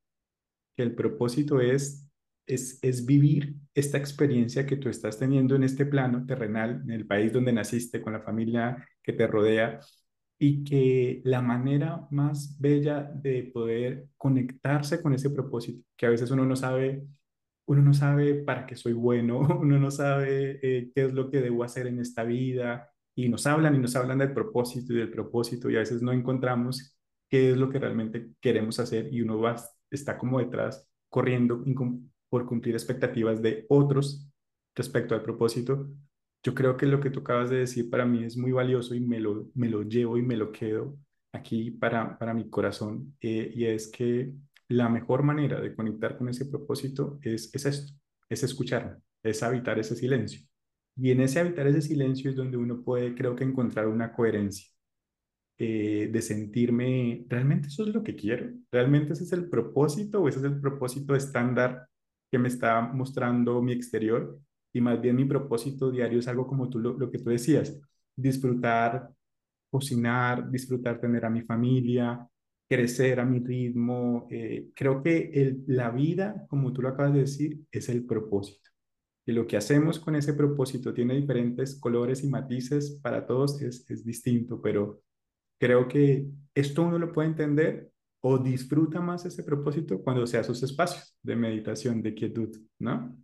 que 0.76 0.84
el 0.84 0.96
propósito 0.96 1.60
es, 1.62 2.08
es, 2.46 2.80
es 2.82 3.06
vivir 3.06 3.56
esta 3.74 3.98
experiencia 3.98 4.66
que 4.66 4.78
tú 4.78 4.90
estás 4.90 5.18
teniendo 5.18 5.56
en 5.56 5.64
este 5.64 5.86
plano 5.86 6.26
terrenal, 6.26 6.82
en 6.84 6.92
el 6.92 7.08
país 7.08 7.34
donde 7.34 7.54
naciste, 7.54 8.02
con 8.02 8.14
la 8.14 8.22
familia 8.22 8.88
que 9.04 9.14
te 9.14 9.28
rodea, 9.28 9.80
y 10.38 10.64
que 10.64 11.22
la 11.24 11.42
manera 11.42 12.08
más 12.12 12.60
bella 12.60 13.04
de 13.04 13.52
poder 13.54 14.10
conectarse 14.18 15.02
con 15.02 15.14
ese 15.14 15.30
propósito, 15.30 15.86
que 15.96 16.06
a 16.06 16.10
veces 16.10 16.30
uno 16.32 16.46
no 16.46 16.56
sabe, 16.56 17.06
uno 17.68 17.82
no 17.82 17.94
sabe 17.94 18.36
para 18.36 18.66
qué 18.66 18.76
soy 18.76 18.94
bueno, 18.94 19.40
uno 19.62 19.80
no 19.80 19.92
sabe 19.92 20.60
eh, 20.62 20.92
qué 20.94 21.06
es 21.06 21.14
lo 21.14 21.30
que 21.30 21.42
debo 21.42 21.64
hacer 21.64 21.88
en 21.88 22.00
esta 22.00 22.24
vida, 22.24 22.90
y 23.16 23.30
nos 23.30 23.48
hablan 23.48 23.76
y 23.76 23.80
nos 23.80 23.96
hablan 23.96 24.18
del 24.18 24.34
propósito 24.34 24.94
y 24.94 24.98
del 24.98 25.12
propósito, 25.12 25.70
y 25.70 25.78
a 25.78 25.80
veces 25.80 26.02
no 26.02 26.12
encontramos 26.12 26.98
qué 27.30 27.52
es 27.52 27.58
lo 27.58 27.70
que 27.70 27.80
realmente 27.80 28.32
queremos 28.42 28.80
hacer, 28.80 29.14
y 29.14 29.22
uno 29.22 29.40
va, 29.40 29.56
está 29.90 30.18
como 30.18 30.40
detrás 30.40 30.88
corriendo 31.10 31.64
por 32.30 32.46
cumplir 32.46 32.76
expectativas 32.76 33.42
de 33.42 33.66
otros 33.70 34.30
respecto 34.76 35.16
al 35.16 35.24
propósito, 35.24 35.88
yo 36.44 36.54
creo 36.54 36.78
que 36.78 36.86
lo 36.86 37.00
que 37.00 37.10
tú 37.10 37.22
acabas 37.22 37.50
de 37.50 37.58
decir 37.58 37.90
para 37.90 38.06
mí 38.06 38.24
es 38.24 38.38
muy 38.38 38.52
valioso 38.52 38.94
y 38.94 39.00
me 39.00 39.20
lo, 39.20 39.50
me 39.56 39.70
lo 39.70 39.82
llevo 39.84 40.18
y 40.18 40.22
me 40.22 40.38
lo 40.38 40.52
quedo 40.52 40.98
aquí 41.32 41.72
para, 41.72 42.18
para 42.18 42.34
mi 42.34 42.50
corazón. 42.50 43.16
Eh, 43.20 43.52
y 43.56 43.66
es 43.66 43.88
que 43.88 44.34
la 44.68 44.90
mejor 44.90 45.24
manera 45.24 45.60
de 45.60 45.76
conectar 45.76 46.18
con 46.18 46.30
ese 46.30 46.46
propósito 46.46 47.20
es, 47.22 47.54
es 47.54 47.66
esto, 47.66 47.94
es 48.30 48.44
escuchar, 48.44 49.00
es 49.24 49.42
habitar 49.42 49.80
ese 49.80 49.96
silencio. 49.96 50.42
Y 50.96 51.12
en 51.12 51.22
ese 51.22 51.40
habitar 51.40 51.68
ese 51.68 51.82
silencio 51.82 52.30
es 52.30 52.36
donde 52.36 52.58
uno 52.58 52.84
puede, 52.84 53.16
creo 53.16 53.36
que, 53.36 53.44
encontrar 53.44 53.88
una 53.88 54.14
coherencia. 54.14 54.68
Eh, 55.58 56.10
de 56.12 56.22
sentirme, 56.22 57.26
¿realmente 57.30 57.70
eso 57.70 57.84
es 57.84 57.94
lo 57.94 58.04
que 58.04 58.16
quiero? 58.16 58.52
¿Realmente 58.70 59.14
ese 59.14 59.24
es 59.24 59.32
el 59.32 59.50
propósito 59.50 60.22
o 60.22 60.28
ese 60.28 60.40
es 60.40 60.46
el 60.46 60.60
propósito 60.60 61.16
estándar 61.16 61.88
que 62.30 62.38
me 62.38 62.50
está 62.50 62.82
mostrando 62.82 63.62
mi 63.62 63.72
exterior? 63.72 64.38
y 64.76 64.82
más 64.82 65.00
bien 65.02 65.16
mi 65.16 65.24
propósito 65.24 65.90
diario 65.90 66.20
es 66.20 66.28
algo 66.28 66.46
como 66.46 66.70
tú 66.70 66.80
lo, 66.80 67.10
que 67.10 67.20
tú 67.20 67.30
decías, 67.30 67.80
disfrutar, 68.14 69.10
cocinar, 69.72 70.52
disfrutar 70.52 71.00
tener 71.00 71.24
a 71.24 71.30
mi 71.30 71.44
familia, 71.44 72.28
crecer 72.68 73.22
a 73.22 73.26
mi 73.26 73.40
ritmo. 73.40 74.28
Eh, 74.30 74.72
creo 74.76 75.02
que 75.02 75.32
el, 75.34 75.64
la 75.68 75.92
vida, 75.92 76.46
como 76.50 76.74
tú 76.74 76.82
lo 76.82 76.90
acabas 76.90 77.14
de 77.14 77.22
decir, 77.22 77.62
es 77.72 77.88
el 77.88 78.06
propósito. 78.06 78.70
Y 79.26 79.32
lo 79.32 79.48
que 79.48 79.56
hacemos 79.56 79.98
con 79.98 80.18
ese 80.18 80.34
propósito 80.34 80.94
tiene 80.94 81.16
diferentes 81.16 81.80
colores 81.80 82.22
y 82.26 82.28
matices, 82.28 83.00
para 83.02 83.26
todos 83.26 83.62
es, 83.62 83.90
es 83.90 84.04
distinto, 84.04 84.62
pero 84.62 85.04
creo 85.60 85.88
que 85.88 86.28
esto 86.54 86.84
uno 86.84 87.00
lo 87.00 87.12
puede 87.12 87.30
entender 87.30 87.92
o 88.22 88.38
disfruta 88.38 89.02
más 89.02 89.26
ese 89.26 89.44
propósito 89.44 90.02
cuando 90.02 90.26
sea 90.26 90.44
sus 90.44 90.64
espacios 90.64 91.16
de 91.22 91.36
meditación, 91.36 92.02
de 92.02 92.16
quietud, 92.16 92.58
¿no? 92.80 93.16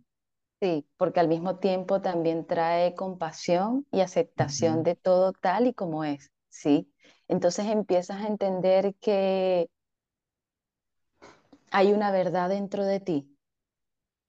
Sí, 0.60 0.86
porque 0.96 1.18
al 1.18 1.26
mismo 1.26 1.58
tiempo 1.58 2.00
también 2.00 2.46
trae 2.46 2.94
compasión 2.94 3.84
y 3.90 4.00
aceptación 4.00 4.84
de 4.84 4.94
todo 4.94 5.32
tal 5.32 5.66
y 5.66 5.74
como 5.74 6.04
es, 6.04 6.30
¿sí? 6.50 6.88
Entonces 7.26 7.66
empiezas 7.66 8.22
a 8.22 8.28
entender 8.28 8.94
que 9.00 9.68
hay 11.72 11.92
una 11.92 12.12
verdad 12.12 12.50
dentro 12.50 12.84
de 12.84 13.00
ti 13.00 13.36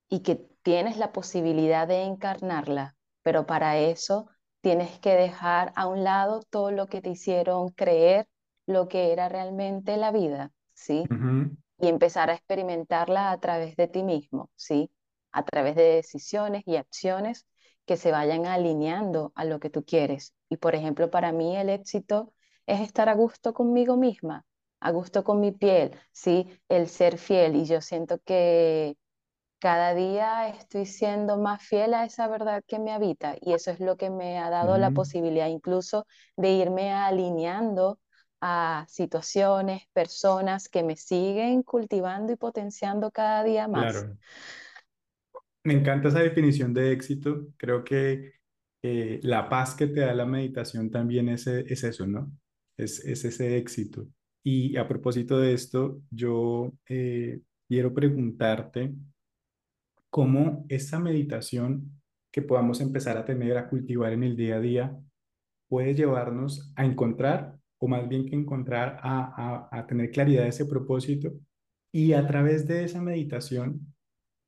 y 0.10 0.22
que 0.22 0.36
tienes 0.64 0.98
la 0.98 1.12
posibilidad 1.12 1.88
de 1.88 2.02
encarnarla, 2.04 2.96
pero 3.22 3.46
para 3.46 3.78
eso 3.78 4.28
tienes 4.64 5.00
que 5.00 5.16
dejar 5.16 5.74
a 5.78 5.88
un 5.88 6.04
lado 6.04 6.42
todo 6.50 6.72
lo 6.72 6.88
que 6.88 7.02
te 7.02 7.12
hicieron 7.12 7.70
creer 7.72 8.28
lo 8.68 8.88
que 8.90 9.14
era 9.14 9.30
realmente 9.30 9.98
la 9.98 10.12
vida, 10.12 10.52
¿sí? 10.74 11.12
Y 11.80 11.88
empezar 11.90 12.30
a 12.32 12.36
experimentarla 12.36 13.32
a 13.32 13.40
través 13.40 13.76
de 13.78 13.88
ti 13.88 14.04
mismo, 14.04 14.50
¿sí? 14.56 14.92
a 15.34 15.44
través 15.46 15.76
de 15.76 15.84
decisiones 15.84 16.64
y 16.68 16.78
acciones 16.78 17.48
que 17.86 17.98
se 17.98 18.12
vayan 18.12 18.46
alineando 18.46 19.34
a 19.36 19.46
lo 19.46 19.60
que 19.60 19.70
tú 19.70 19.84
quieres. 19.84 20.34
Y 20.50 20.58
por 20.58 20.76
ejemplo, 20.76 21.10
para 21.12 21.32
mí 21.34 21.58
el 21.58 21.70
éxito 21.70 22.34
es 22.68 22.82
estar 22.82 23.10
a 23.10 23.16
gusto 23.16 23.54
conmigo 23.54 23.98
misma, 23.98 24.46
a 24.80 24.92
gusto 24.92 25.24
con 25.24 25.40
mi 25.42 25.52
piel, 25.52 25.92
¿sí? 26.12 26.48
El 26.70 26.88
ser 26.88 27.18
fiel. 27.18 27.56
Y 27.56 27.66
yo 27.66 27.82
siento 27.82 28.20
que 28.26 28.98
cada 29.64 29.96
día 29.96 30.50
estoy 30.50 30.86
siendo 30.86 31.38
más 31.38 31.66
fiel 31.66 31.94
a 31.94 32.04
esa 32.04 32.28
verdad 32.28 32.62
que 32.68 32.80
me 32.80 32.92
habita. 32.92 33.38
Y 33.40 33.54
eso 33.54 33.72
es 33.72 33.80
lo 33.80 33.96
que 33.96 34.10
me 34.10 34.38
ha 34.38 34.50
dado 34.50 34.78
la 34.78 34.92
posibilidad 34.92 35.48
incluso 35.48 36.06
de 36.36 36.52
irme 36.52 36.92
alineando 36.92 37.98
a 38.42 38.86
situaciones, 38.90 39.84
personas 39.94 40.68
que 40.68 40.84
me 40.84 40.98
siguen 40.98 41.64
cultivando 41.64 42.34
y 42.34 42.36
potenciando 42.36 43.10
cada 43.10 43.42
día 43.46 43.70
más. 43.70 43.94
Claro. 43.94 44.18
Me 45.64 45.76
encanta 45.76 46.10
esa 46.10 46.20
definición 46.20 46.74
de 46.74 46.92
éxito. 46.92 47.48
Creo 47.56 47.86
que 47.86 48.34
eh, 48.82 49.22
la 49.24 49.48
paz 49.48 49.76
que 49.76 49.88
te 49.88 50.02
da 50.02 50.14
la 50.14 50.26
meditación 50.26 50.92
también 50.92 51.30
es, 51.30 51.48
es 51.48 51.86
eso, 51.86 52.06
¿no? 52.06 52.30
Es, 52.76 53.00
es, 53.06 53.24
ese 53.24 53.56
éxito. 53.56 54.08
Y 54.44 54.76
a 54.76 54.86
propósito 54.90 55.40
de 55.40 55.54
esto, 55.54 56.02
yo 56.12 56.74
eh, 56.90 57.40
quiero 57.70 57.94
preguntarte 57.94 58.94
cómo 60.14 60.64
esa 60.70 61.00
meditación 61.00 62.00
que 62.32 62.44
podamos 62.44 62.82
empezar 62.82 63.18
a 63.18 63.26
tener, 63.26 63.58
a 63.58 63.68
cultivar 63.68 64.14
en 64.14 64.24
el 64.24 64.36
día 64.36 64.58
a 64.58 64.60
día, 64.60 64.96
puede 65.68 65.96
llevarnos 65.96 66.72
a 66.76 66.86
encontrar, 66.86 67.58
o 67.80 67.88
más 67.88 68.08
bien 68.08 68.28
que 68.28 68.36
encontrar, 68.36 69.00
a, 69.02 69.70
a, 69.72 69.80
a 69.80 69.88
tener 69.88 70.12
claridad 70.12 70.44
de 70.44 70.50
ese 70.50 70.68
propósito 70.68 71.34
y 71.92 72.14
a 72.14 72.28
través 72.28 72.68
de 72.68 72.84
esa 72.84 73.02
meditación 73.02 73.92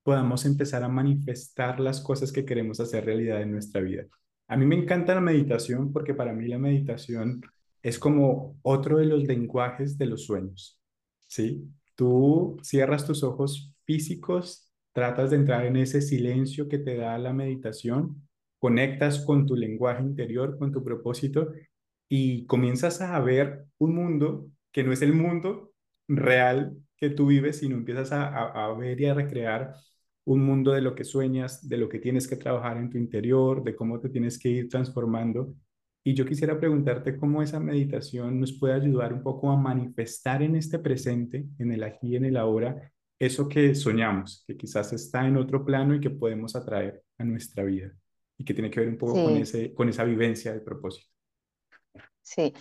podamos 0.03 0.45
empezar 0.45 0.83
a 0.83 0.87
manifestar 0.87 1.79
las 1.79 1.99
cosas 1.99 2.31
que 2.31 2.45
queremos 2.45 2.79
hacer 2.79 3.03
realidad 3.03 3.41
en 3.41 3.51
nuestra 3.51 3.81
vida. 3.81 4.05
A 4.47 4.57
mí 4.57 4.67
me 4.67 4.75
encanta 4.75 5.15
la 5.15 5.21
meditación 5.21 5.91
porque 5.91 6.13
para 6.13 6.31
mí 6.31 6.47
la 6.47 6.59
meditación 6.59 7.41
es 7.81 7.97
como 7.97 8.59
otro 8.61 8.99
de 8.99 9.07
los 9.07 9.23
lenguajes 9.23 9.97
de 9.97 10.05
los 10.05 10.25
sueños, 10.25 10.79
¿sí? 11.25 11.67
Tú 11.95 12.55
cierras 12.61 13.07
tus 13.07 13.23
ojos 13.23 13.73
físicos, 13.83 14.64
tratas 14.95 15.31
de 15.31 15.35
entrar 15.35 15.65
en 15.65 15.75
ese 15.75 16.01
silencio 16.01 16.69
que 16.69 16.77
te 16.77 16.95
da 16.95 17.17
la 17.17 17.33
meditación, 17.33 18.25
conectas 18.59 19.25
con 19.25 19.45
tu 19.45 19.57
lenguaje 19.57 20.01
interior, 20.01 20.57
con 20.57 20.71
tu 20.71 20.85
propósito 20.85 21.51
y 22.07 22.45
comienzas 22.45 23.01
a 23.01 23.19
ver 23.19 23.65
un 23.77 23.93
mundo 23.93 24.47
que 24.71 24.85
no 24.85 24.93
es 24.93 25.01
el 25.01 25.11
mundo 25.11 25.73
real 26.07 26.77
que 26.95 27.09
tú 27.09 27.27
vives, 27.27 27.57
sino 27.57 27.75
empiezas 27.75 28.13
a, 28.13 28.27
a, 28.27 28.73
ver 28.73 29.01
y 29.01 29.05
a 29.07 29.13
recrear 29.13 29.73
un 30.23 30.45
mundo 30.45 30.71
de 30.71 30.81
lo 30.81 30.95
que 30.95 31.03
sueñas, 31.03 31.67
de 31.67 31.77
lo 31.77 31.89
que 31.89 31.99
tienes 31.99 32.25
que 32.25 32.37
trabajar 32.37 32.77
en 32.77 32.89
tu 32.89 32.97
interior, 32.97 33.65
de 33.65 33.75
cómo 33.75 33.99
te 33.99 34.07
tienes 34.07 34.39
que 34.39 34.47
ir 34.47 34.69
transformando. 34.69 35.53
Y 36.05 36.13
yo 36.13 36.25
quisiera 36.25 36.57
preguntarte 36.57 37.17
cómo 37.17 37.41
esa 37.41 37.59
meditación 37.59 38.39
nos 38.39 38.53
puede 38.53 38.75
ayudar 38.75 39.11
un 39.11 39.23
poco 39.23 39.51
a 39.51 39.57
manifestar 39.57 40.41
en 40.41 40.55
este 40.55 40.79
presente, 40.79 41.45
en 41.59 41.73
el 41.73 41.83
aquí 41.83 42.13
y 42.13 42.15
en 42.15 42.25
el 42.25 42.37
ahora, 42.37 42.93
eso 43.19 43.47
que 43.47 43.75
soñamos, 43.75 44.43
que 44.47 44.57
quizás 44.57 44.91
está 44.93 45.25
en 45.27 45.37
otro 45.37 45.63
plano 45.63 45.95
y 45.95 45.99
que 45.99 46.09
podemos 46.09 46.55
atraer 46.55 47.03
a 47.17 47.23
nuestra 47.23 47.63
vida 47.63 47.91
y 48.37 48.43
que 48.43 48.53
tiene 48.53 48.69
que 48.69 48.81
ver 48.81 48.89
un 48.89 48.97
poco 48.97 49.13
con, 49.13 49.37
ese, 49.37 49.73
con 49.73 49.89
esa 49.89 50.03
vivencia 50.03 50.53
de 50.53 50.59
propósito. 50.59 51.07
Sí, 52.21 52.53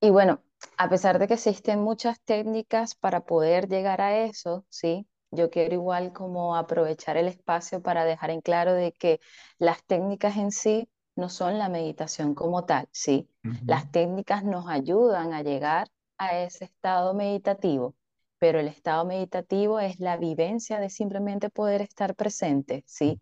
y 0.00 0.10
bueno, 0.10 0.42
a 0.78 0.88
pesar 0.88 1.18
de 1.18 1.28
que 1.28 1.34
existen 1.34 1.80
muchas 1.80 2.20
técnicas 2.22 2.94
para 2.94 3.24
poder 3.24 3.68
llegar 3.68 4.00
a 4.00 4.24
eso, 4.24 4.64
¿sí? 4.68 5.06
yo 5.30 5.50
quiero 5.50 5.74
igual 5.74 6.12
como 6.12 6.56
aprovechar 6.56 7.16
el 7.16 7.28
espacio 7.28 7.82
para 7.82 8.04
dejar 8.04 8.30
en 8.30 8.40
claro 8.40 8.72
de 8.74 8.92
que 8.92 9.20
las 9.58 9.84
técnicas 9.84 10.36
en 10.36 10.50
sí 10.50 10.88
no 11.16 11.28
son 11.28 11.58
la 11.58 11.68
meditación 11.68 12.34
como 12.34 12.64
tal, 12.64 12.88
¿sí? 12.92 13.28
Las 13.66 13.90
técnicas 13.90 14.44
nos 14.44 14.68
ayudan 14.68 15.32
a 15.32 15.42
llegar 15.42 15.88
a 16.18 16.38
ese 16.38 16.64
estado 16.64 17.14
meditativo, 17.14 17.94
pero 18.40 18.58
el 18.60 18.68
estado 18.68 19.04
meditativo 19.04 19.80
es 19.80 20.00
la 20.00 20.16
vivencia 20.16 20.80
de 20.80 20.90
simplemente 20.90 21.50
poder 21.50 21.82
estar 21.82 22.16
presente, 22.16 22.84
¿sí? 22.86 23.20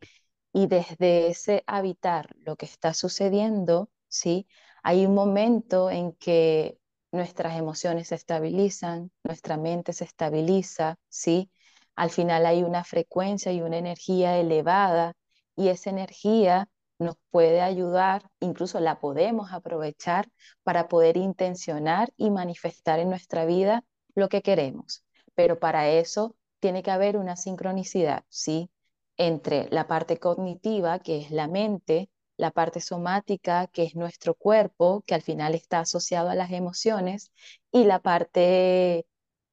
Y 0.53 0.69
desde 0.69 1.29
ese 1.29 1.65
habitar 1.67 2.35
lo 2.39 2.57
que 2.57 2.67
está 2.67 2.95
sucediendo, 2.95 3.91
¿sí? 4.09 4.47
Hay 4.83 5.07
un 5.07 5.15
momento 5.15 5.91
en 5.91 6.13
que 6.15 6.79
nuestras 7.13 7.59
emociones 7.59 8.09
se 8.09 8.15
estabilizan, 8.15 9.11
nuestra 9.25 9.57
mente 9.57 9.93
se 9.93 10.05
estabiliza, 10.05 10.97
¿sí? 11.09 11.51
Al 11.97 12.11
final 12.11 12.47
hay 12.47 12.63
una 12.63 12.85
frecuencia 12.85 13.53
y 13.53 13.61
una 13.61 13.79
energía 13.79 14.39
elevada 14.39 15.15
y 15.57 15.69
esa 15.69 15.91
energía 15.91 16.69
nos 17.01 17.17
puede 17.31 17.61
ayudar, 17.61 18.31
incluso 18.41 18.81
la 18.81 19.01
podemos 19.01 19.53
aprovechar 19.53 20.29
para 20.63 20.89
poder 20.89 21.17
intencionar 21.17 22.13
y 22.17 22.31
manifestar 22.31 23.01
en 23.01 23.11
nuestra 23.11 23.47
vida 23.47 23.85
lo 24.15 24.29
que 24.29 24.43
queremos. 24.43 25.05
Pero 25.39 25.61
para 25.61 25.89
eso 25.89 26.35
tiene 26.59 26.83
que 26.83 26.91
haber 26.91 27.17
una 27.17 27.37
sincronicidad, 27.37 28.25
¿sí? 28.29 28.73
Entre 29.17 29.69
la 29.71 29.87
parte 29.87 30.19
cognitiva, 30.19 30.99
que 30.99 31.21
es 31.21 31.31
la 31.31 31.47
mente, 31.47 32.11
la 32.37 32.51
parte 32.51 32.81
somática, 32.81 33.69
que 33.69 33.85
es 33.85 33.95
nuestro 33.95 34.35
cuerpo, 34.35 35.05
que 35.07 35.15
al 35.15 35.23
final 35.23 35.55
está 35.55 35.79
asociado 35.79 36.29
a 36.29 36.35
las 36.35 36.51
emociones, 36.51 37.31
y 37.71 37.85
la 37.85 38.01
parte 38.01 39.07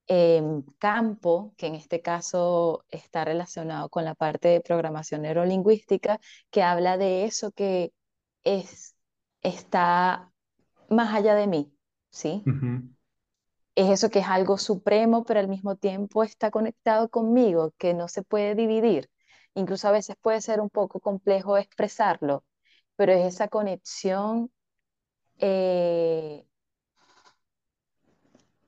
em, 0.08 0.64
campo, 0.80 1.54
que 1.56 1.68
en 1.68 1.76
este 1.76 2.02
caso 2.02 2.84
está 2.90 3.24
relacionado 3.24 3.90
con 3.90 4.06
la 4.06 4.16
parte 4.16 4.48
de 4.48 4.62
programación 4.62 5.22
neurolingüística, 5.22 6.20
que 6.50 6.64
habla 6.64 6.98
de 6.98 7.26
eso 7.26 7.52
que 7.52 7.94
es, 8.44 8.96
está 9.42 10.32
más 10.90 11.14
allá 11.14 11.36
de 11.36 11.46
mí, 11.46 11.72
¿sí? 12.10 12.50
Es 13.76 13.90
eso 13.90 14.10
que 14.10 14.20
es 14.20 14.28
algo 14.28 14.58
supremo, 14.58 15.26
pero 15.26 15.40
al 15.42 15.50
mismo 15.50 15.76
tiempo 15.76 16.24
está 16.24 16.50
conectado 16.52 17.10
conmigo, 17.10 17.74
que 17.78 17.94
no 17.94 18.08
se 18.08 18.24
puede 18.24 18.56
dividir. 18.56 19.10
Incluso 19.54 19.88
a 19.88 19.92
veces 19.92 20.16
puede 20.22 20.42
ser 20.42 20.62
un 20.62 20.70
poco 20.70 21.00
complejo 21.00 21.58
expresarlo, 21.58 22.46
pero 22.96 23.12
es 23.14 23.26
esa 23.36 23.48
conexión 23.50 24.52
eh, 25.40 26.46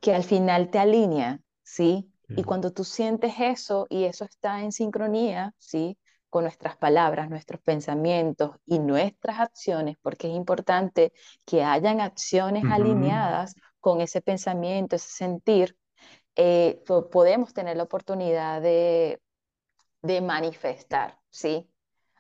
que 0.02 0.14
al 0.14 0.24
final 0.24 0.70
te 0.72 0.80
alinea, 0.80 1.42
¿sí? 1.64 2.12
Y 2.36 2.44
cuando 2.44 2.72
tú 2.72 2.84
sientes 2.84 3.34
eso 3.40 3.88
y 3.90 4.04
eso 4.06 4.26
está 4.26 4.62
en 4.62 4.72
sincronía, 4.72 5.54
¿sí? 5.58 5.98
Con 6.30 6.44
nuestras 6.44 6.78
palabras, 6.78 7.30
nuestros 7.30 7.62
pensamientos 7.62 8.58
y 8.66 8.80
nuestras 8.80 9.40
acciones, 9.40 9.98
porque 10.02 10.30
es 10.30 10.36
importante 10.36 11.14
que 11.46 11.64
hayan 11.64 12.02
acciones 12.02 12.66
alineadas 12.70 13.56
con 13.88 14.02
ese 14.02 14.22
pensamiento, 14.22 14.98
ese 14.98 15.08
sentir, 15.10 15.78
eh, 16.36 16.84
podemos 17.12 17.54
tener 17.54 17.78
la 17.78 17.84
oportunidad 17.84 18.62
de, 18.62 19.22
de 20.02 20.22
manifestar, 20.22 21.20
¿sí? 21.30 21.70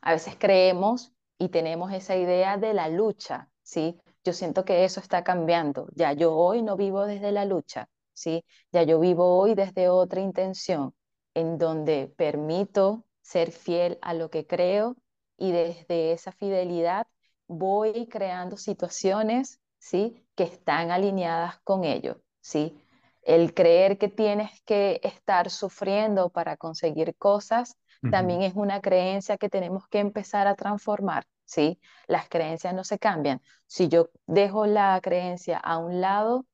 A 0.01 0.13
veces 0.13 0.35
creemos 0.39 1.13
y 1.37 1.49
tenemos 1.49 1.93
esa 1.93 2.15
idea 2.15 2.57
de 2.57 2.73
la 2.73 2.89
lucha, 2.89 3.51
¿sí? 3.63 3.99
Yo 4.23 4.33
siento 4.33 4.65
que 4.65 4.85
eso 4.85 4.99
está 5.01 5.23
cambiando. 5.23 5.87
Ya 5.95 6.13
yo 6.13 6.35
hoy 6.35 6.61
no 6.63 6.77
vivo 6.77 7.05
desde 7.05 7.31
la 7.31 7.45
lucha, 7.45 7.89
¿sí? 8.13 8.45
Ya 8.71 8.83
yo 8.83 8.99
vivo 8.99 9.37
hoy 9.39 9.55
desde 9.55 9.89
otra 9.89 10.21
intención, 10.21 10.95
en 11.33 11.57
donde 11.57 12.13
permito 12.17 13.05
ser 13.21 13.51
fiel 13.51 13.99
a 14.01 14.13
lo 14.13 14.29
que 14.29 14.47
creo 14.47 14.95
y 15.37 15.51
desde 15.51 16.13
esa 16.13 16.31
fidelidad 16.31 17.07
voy 17.47 18.07
creando 18.07 18.57
situaciones, 18.57 19.59
¿sí? 19.79 20.26
Que 20.37 20.43
están 20.45 20.91
alineadas 20.91 21.59
con 21.65 21.83
ello, 21.83 22.21
¿sí? 22.39 22.81
El 23.23 23.53
creer 23.53 23.97
que 23.97 24.07
tienes 24.07 24.61
que 24.63 25.01
estar 25.03 25.49
sufriendo 25.49 26.29
para 26.29 26.55
conseguir 26.55 27.17
cosas 27.17 27.75
también 28.11 28.41
es 28.43 28.53
una 28.55 28.79
creencia 28.81 29.37
que 29.37 29.49
tenemos 29.49 29.87
que 29.89 29.99
empezar 29.99 30.47
a 30.47 30.55
transformar, 30.55 31.25
¿sí? 31.45 31.79
Las 32.07 32.29
creencias 32.29 32.73
no 32.73 32.83
se 32.83 32.99
cambian. 32.99 33.41
Si 33.65 33.89
yo 33.89 34.09
dejo 34.27 34.65
la 34.65 34.99
creencia 35.01 35.57
a 35.57 35.77
un 35.77 35.99
lado, 35.99 36.45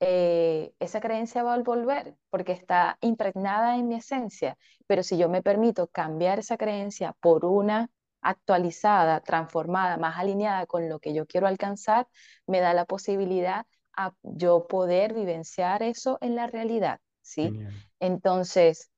eh, 0.00 0.72
esa 0.78 1.00
creencia 1.00 1.42
va 1.42 1.54
a 1.54 1.58
volver 1.58 2.16
porque 2.30 2.52
está 2.52 2.98
impregnada 3.00 3.76
en 3.76 3.88
mi 3.88 3.96
esencia. 3.96 4.56
Pero 4.86 5.02
si 5.02 5.18
yo 5.18 5.28
me 5.28 5.42
permito 5.42 5.88
cambiar 5.88 6.38
esa 6.38 6.56
creencia 6.56 7.14
por 7.20 7.44
una 7.44 7.90
actualizada, 8.22 9.20
transformada, 9.20 9.96
más 9.96 10.18
alineada 10.18 10.66
con 10.66 10.88
lo 10.88 10.98
que 10.98 11.14
yo 11.14 11.26
quiero 11.26 11.46
alcanzar, 11.46 12.08
me 12.46 12.60
da 12.60 12.74
la 12.74 12.84
posibilidad 12.84 13.66
a 13.96 14.14
yo 14.22 14.66
poder 14.66 15.14
vivenciar 15.14 15.82
eso 15.82 16.18
en 16.20 16.36
la 16.36 16.46
realidad, 16.46 17.00
¿sí? 17.22 17.58
Entonces, 17.98 18.90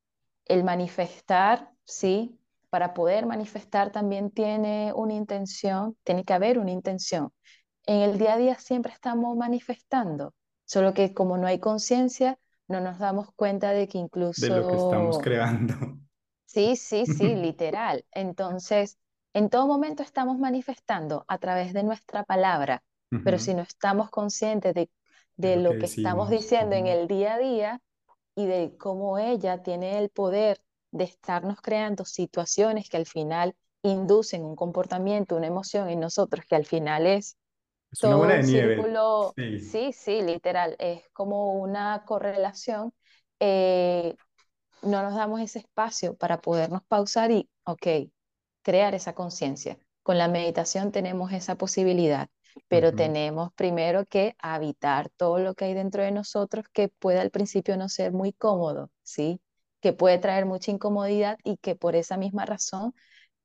el 0.46 0.64
manifestar, 0.64 1.70
¿sí? 1.84 2.38
Para 2.70 2.94
poder 2.94 3.26
manifestar 3.26 3.90
también 3.90 4.30
tiene 4.30 4.92
una 4.94 5.14
intención, 5.14 5.96
tiene 6.04 6.24
que 6.24 6.32
haber 6.32 6.58
una 6.58 6.70
intención. 6.70 7.32
En 7.86 8.00
el 8.02 8.18
día 8.18 8.34
a 8.34 8.36
día 8.36 8.58
siempre 8.58 8.92
estamos 8.92 9.36
manifestando, 9.36 10.34
solo 10.64 10.94
que 10.94 11.12
como 11.12 11.36
no 11.36 11.46
hay 11.46 11.58
conciencia, 11.58 12.38
no 12.68 12.80
nos 12.80 12.98
damos 12.98 13.28
cuenta 13.34 13.72
de 13.72 13.88
que 13.88 13.98
incluso... 13.98 14.46
De 14.46 14.60
lo 14.60 14.68
que 14.68 14.76
estamos 14.76 15.18
creando. 15.18 15.74
Sí, 16.46 16.76
sí, 16.76 17.06
sí, 17.06 17.34
literal. 17.34 18.04
Entonces, 18.12 18.98
en 19.34 19.48
todo 19.48 19.66
momento 19.66 20.02
estamos 20.02 20.38
manifestando 20.38 21.24
a 21.28 21.38
través 21.38 21.72
de 21.72 21.82
nuestra 21.82 22.24
palabra, 22.24 22.82
pero 23.24 23.38
si 23.38 23.52
no 23.52 23.60
estamos 23.60 24.08
conscientes 24.08 24.72
de, 24.72 24.90
de, 25.36 25.56
lo, 25.56 25.72
que, 25.72 25.84
estamos 25.84 26.30
diciendo 26.30 26.76
en 26.76 26.86
el 26.86 27.08
día 27.08 27.34
a 27.34 27.38
día, 27.38 27.80
y 28.34 28.46
de 28.46 28.76
cómo 28.78 29.18
ella 29.18 29.62
tiene 29.62 29.98
el 29.98 30.08
poder 30.08 30.62
de 30.90 31.04
estarnos 31.04 31.60
creando 31.60 32.04
situaciones 32.04 32.88
que 32.88 32.96
al 32.96 33.06
final 33.06 33.54
inducen 33.82 34.44
un 34.44 34.56
comportamiento, 34.56 35.36
una 35.36 35.46
emoción 35.46 35.88
en 35.88 36.00
nosotros 36.00 36.44
que 36.46 36.54
al 36.54 36.64
final 36.64 37.06
es, 37.06 37.36
todo 38.00 38.22
una 38.22 38.36
un 38.36 38.44
círculo, 38.44 39.34
sí. 39.36 39.92
sí. 39.92 40.22
literal, 40.22 40.76
es 40.78 41.02
como 41.12 41.54
una 41.60 42.04
correlación. 42.06 42.94
Eh, 43.38 44.16
no 44.82 45.02
nos 45.02 45.14
damos 45.14 45.40
ese 45.40 45.58
espacio 45.58 46.16
para 46.16 46.40
podernos 46.40 46.82
pausar 46.84 47.30
y, 47.30 47.50
ok, 47.64 47.86
crear 48.62 48.94
esa 48.94 49.14
conciencia. 49.14 49.78
Con 50.02 50.18
la 50.18 50.28
meditación 50.28 50.92
tenemos 50.92 51.32
esa 51.32 51.56
posibilidad 51.56 52.28
pero 52.68 52.92
tenemos 52.92 53.52
primero 53.54 54.06
que 54.06 54.34
habitar 54.38 55.08
todo 55.10 55.38
lo 55.38 55.54
que 55.54 55.66
hay 55.66 55.74
dentro 55.74 56.02
de 56.02 56.10
nosotros 56.10 56.66
que 56.72 56.88
puede 56.88 57.20
al 57.20 57.30
principio 57.30 57.76
no 57.76 57.88
ser 57.88 58.12
muy 58.12 58.32
cómodo, 58.32 58.90
¿sí? 59.02 59.40
Que 59.80 59.92
puede 59.92 60.18
traer 60.18 60.46
mucha 60.46 60.70
incomodidad 60.70 61.38
y 61.44 61.56
que 61.56 61.74
por 61.74 61.96
esa 61.96 62.16
misma 62.16 62.44
razón 62.44 62.94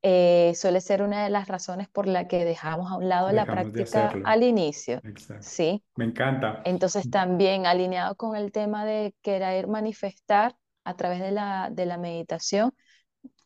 eh, 0.02 0.52
suele 0.54 0.80
ser 0.80 1.02
una 1.02 1.24
de 1.24 1.30
las 1.30 1.48
razones 1.48 1.88
por 1.88 2.06
la 2.06 2.28
que 2.28 2.44
dejamos 2.44 2.92
a 2.92 2.96
un 2.96 3.08
lado 3.08 3.32
la 3.32 3.46
práctica 3.46 4.14
al 4.24 4.44
inicio. 4.44 5.00
¿sí? 5.40 5.82
Me 5.96 6.04
encanta. 6.04 6.62
Entonces 6.64 7.10
también 7.10 7.66
alineado 7.66 8.14
con 8.14 8.36
el 8.36 8.52
tema 8.52 8.84
de 8.84 9.14
querer 9.22 9.66
manifestar 9.66 10.54
a 10.84 10.94
través 10.94 11.20
de 11.20 11.32
la, 11.32 11.70
de 11.72 11.86
la 11.86 11.98
meditación, 11.98 12.72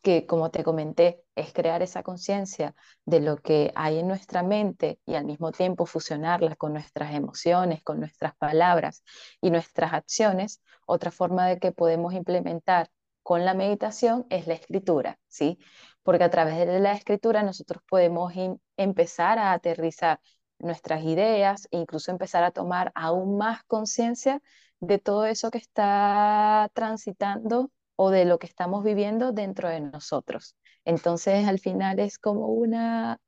que 0.01 0.25
como 0.25 0.51
te 0.51 0.63
comenté, 0.63 1.23
es 1.35 1.53
crear 1.53 1.81
esa 1.81 2.03
conciencia 2.03 2.75
de 3.05 3.21
lo 3.21 3.37
que 3.37 3.71
hay 3.75 3.99
en 3.99 4.07
nuestra 4.07 4.43
mente 4.43 4.99
y 5.05 5.15
al 5.15 5.25
mismo 5.25 5.51
tiempo 5.51 5.85
fusionarla 5.85 6.55
con 6.55 6.73
nuestras 6.73 7.13
emociones, 7.13 7.83
con 7.83 7.99
nuestras 7.99 8.35
palabras 8.35 9.03
y 9.41 9.49
nuestras 9.49 9.93
acciones, 9.93 10.61
otra 10.85 11.11
forma 11.11 11.47
de 11.47 11.59
que 11.59 11.71
podemos 11.71 12.13
implementar 12.13 12.89
con 13.23 13.45
la 13.45 13.53
meditación 13.53 14.27
es 14.29 14.47
la 14.47 14.53
escritura, 14.55 15.17
¿sí? 15.27 15.57
Porque 16.03 16.25
a 16.25 16.29
través 16.29 16.57
de 16.57 16.79
la 16.79 16.93
escritura 16.93 17.41
nosotros 17.41 17.81
podemos 17.89 18.33
empezar 18.77 19.39
a 19.39 19.53
aterrizar 19.53 20.19
nuestras 20.59 21.03
ideas 21.03 21.67
e 21.71 21.77
incluso 21.77 22.11
empezar 22.11 22.43
a 22.43 22.51
tomar 22.51 22.91
aún 22.95 23.37
más 23.37 23.63
conciencia 23.63 24.41
de 24.79 24.99
todo 24.99 25.25
eso 25.25 25.51
que 25.51 25.57
está 25.57 26.69
transitando 26.73 27.71
o 27.95 28.09
de 28.09 28.25
lo 28.25 28.39
que 28.39 28.47
estamos 28.47 28.83
viviendo 28.83 29.31
dentro 29.31 29.69
de 29.69 29.81
nosotros. 29.81 30.55
Entonces, 30.85 31.47
al 31.47 31.59
final 31.59 31.99
es 31.99 32.19
como 32.19 32.47
una 32.47 33.19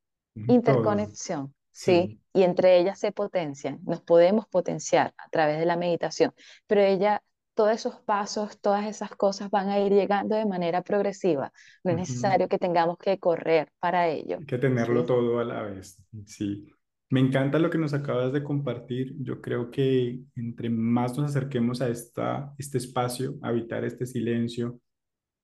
interconexión, 0.47 1.53
sí. 1.71 2.19
Y 2.33 2.43
entre 2.43 2.79
ellas 2.79 2.99
se 2.99 3.11
potencian, 3.11 3.79
nos 3.83 4.01
podemos 4.01 4.47
potenciar 4.47 5.13
a 5.17 5.29
través 5.29 5.57
de 5.59 5.65
la 5.65 5.77
meditación, 5.77 6.33
pero 6.67 6.81
ella, 6.81 7.23
todos 7.53 7.71
esos 7.71 8.01
pasos, 8.01 8.59
todas 8.59 8.85
esas 8.85 9.11
cosas 9.11 9.49
van 9.49 9.69
a 9.69 9.79
ir 9.79 9.93
llegando 9.93 10.35
de 10.35 10.45
manera 10.45 10.81
progresiva. 10.81 11.53
No 11.83 11.91
es 11.91 11.97
necesario 11.97 12.49
que 12.49 12.59
tengamos 12.59 12.97
que 12.97 13.17
correr 13.19 13.71
para 13.79 14.09
ello. 14.09 14.37
Hay 14.39 14.45
que 14.45 14.57
tenerlo 14.57 15.05
todo 15.05 15.39
a 15.39 15.45
la 15.45 15.61
vez, 15.61 15.97
sí. 16.25 16.69
Me 17.09 17.19
encanta 17.19 17.59
lo 17.59 17.69
que 17.69 17.77
nos 17.77 17.93
acabas 17.93 18.33
de 18.33 18.43
compartir. 18.43 19.15
Yo 19.19 19.41
creo 19.41 19.69
que 19.69 20.21
entre 20.35 20.69
más 20.69 21.17
nos 21.17 21.29
acerquemos 21.29 21.81
a 21.81 21.89
esta, 21.89 22.53
este 22.57 22.77
espacio, 22.79 23.37
a 23.41 23.49
habitar 23.49 23.85
este 23.85 24.05
silencio, 24.05 24.79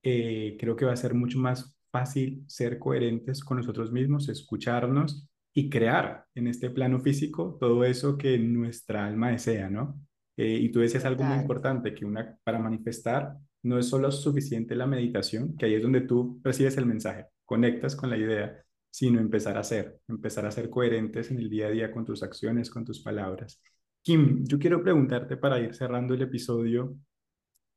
eh, 0.04 0.58
creo 0.60 0.76
que 0.76 0.86
va 0.86 0.94
a 0.94 0.98
ser 0.98 1.14
mucho 1.14 1.38
más 1.38 1.78
fácil 1.92 2.44
ser 2.48 2.80
coherentes 2.80 3.44
con 3.44 3.58
nosotros 3.58 3.92
mismos, 3.92 4.30
escucharnos 4.30 5.28
y 5.54 5.70
crear 5.70 6.26
en 6.34 6.48
este 6.48 6.70
plano 6.70 7.00
físico 7.02 7.58
todo 7.60 7.84
eso 7.84 8.18
que 8.18 8.40
nuestra 8.40 9.06
alma 9.06 9.32
desea, 9.32 9.70
¿no? 9.70 10.00
Eh, 10.38 10.58
y 10.62 10.72
tú 10.72 10.80
decías 10.80 11.06
algo 11.06 11.24
muy 11.24 11.38
importante, 11.38 11.94
que 11.94 12.06
una, 12.06 12.38
para 12.44 12.58
manifestar 12.58 13.36
no 13.64 13.78
es 13.78 13.88
solo 13.88 14.12
suficiente 14.12 14.76
la 14.76 14.88
meditación, 14.88 15.56
que 15.58 15.66
ahí 15.66 15.76
es 15.76 15.84
donde 15.84 16.02
tú 16.02 16.40
recibes 16.44 16.78
el 16.78 16.86
mensaje 16.86 17.28
conectas 17.52 17.98
con 17.98 18.10
la 18.10 18.16
idea, 18.16 18.64
sino 18.92 19.20
empezar 19.20 19.58
a 19.58 19.62
hacer, 19.62 20.00
empezar 20.08 20.46
a 20.46 20.52
ser 20.52 20.70
coherentes 20.70 21.32
en 21.32 21.40
el 21.40 21.50
día 21.50 21.68
a 21.68 21.72
día 21.72 21.92
con 21.92 22.06
tus 22.06 22.22
acciones, 22.22 22.70
con 22.70 22.86
tus 22.86 23.02
palabras. 23.02 23.62
Kim, 24.04 24.44
yo 24.46 24.60
quiero 24.60 24.84
preguntarte 24.84 25.38
para 25.38 25.60
ir 25.60 25.74
cerrando 25.74 26.14
el 26.14 26.22
episodio, 26.22 26.96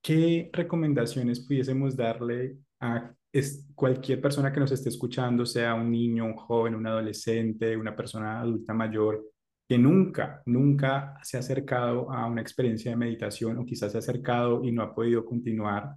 ¿qué 0.03 0.51
recomendaciones 0.53 1.47
pudiésemos 1.47 1.97
darle 1.97 2.59
a 2.81 3.15
cualquier 3.75 4.21
persona 4.21 4.53
que 4.53 4.61
nos 4.61 4.73
esté 4.73 4.89
escuchando, 4.89 5.47
sea 5.47 5.75
un 5.75 5.91
niño, 5.91 6.25
un 6.25 6.37
joven, 6.37 6.75
un 6.75 6.87
adolescente, 6.87 7.77
una 7.77 7.97
persona 7.97 8.41
adulta 8.41 8.75
mayor, 8.75 9.25
que 9.69 9.79
nunca, 9.79 10.43
nunca 10.47 11.17
se 11.23 11.37
ha 11.37 11.41
acercado 11.41 12.11
a 12.13 12.27
una 12.27 12.43
experiencia 12.43 12.91
de 12.91 12.97
meditación 12.97 13.59
o 13.59 13.65
quizás 13.65 13.93
se 13.93 13.99
ha 13.99 14.01
acercado 14.01 14.63
y 14.65 14.73
no 14.73 14.83
ha 14.83 14.95
podido 14.95 15.25
continuar 15.25 15.95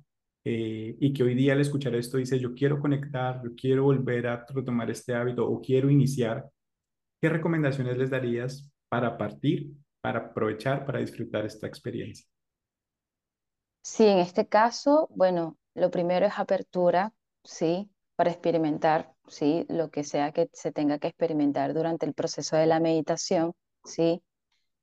eh, 0.49 0.95
y 1.01 1.11
que 1.11 1.23
hoy 1.23 1.35
día 1.35 1.51
al 1.51 1.59
escuchar 1.59 1.93
esto 1.95 2.15
dice, 2.15 2.39
yo 2.39 2.55
quiero 2.55 2.79
conectar, 2.79 3.43
yo 3.43 3.53
quiero 3.53 3.83
volver 3.83 4.27
a 4.27 4.45
retomar 4.47 4.89
este 4.89 5.13
hábito 5.13 5.45
o 5.45 5.59
quiero 5.59 5.89
iniciar, 5.89 6.49
¿qué 7.19 7.27
recomendaciones 7.27 7.97
les 7.97 8.09
darías 8.09 8.71
para 8.87 9.17
partir, 9.17 9.73
para 9.99 10.19
aprovechar, 10.19 10.85
para 10.85 10.99
disfrutar 10.99 11.45
esta 11.45 11.67
experiencia? 11.67 12.25
Sí, 13.81 14.05
en 14.05 14.19
este 14.19 14.47
caso, 14.47 15.09
bueno, 15.13 15.57
lo 15.75 15.91
primero 15.91 16.25
es 16.25 16.39
apertura, 16.39 17.13
¿sí? 17.43 17.91
Para 18.15 18.31
experimentar, 18.31 19.13
¿sí? 19.27 19.65
Lo 19.67 19.91
que 19.91 20.05
sea 20.05 20.31
que 20.31 20.49
se 20.53 20.71
tenga 20.71 20.97
que 20.97 21.09
experimentar 21.09 21.73
durante 21.73 22.05
el 22.05 22.13
proceso 22.13 22.55
de 22.55 22.67
la 22.67 22.79
meditación, 22.79 23.51
¿sí? 23.83 24.23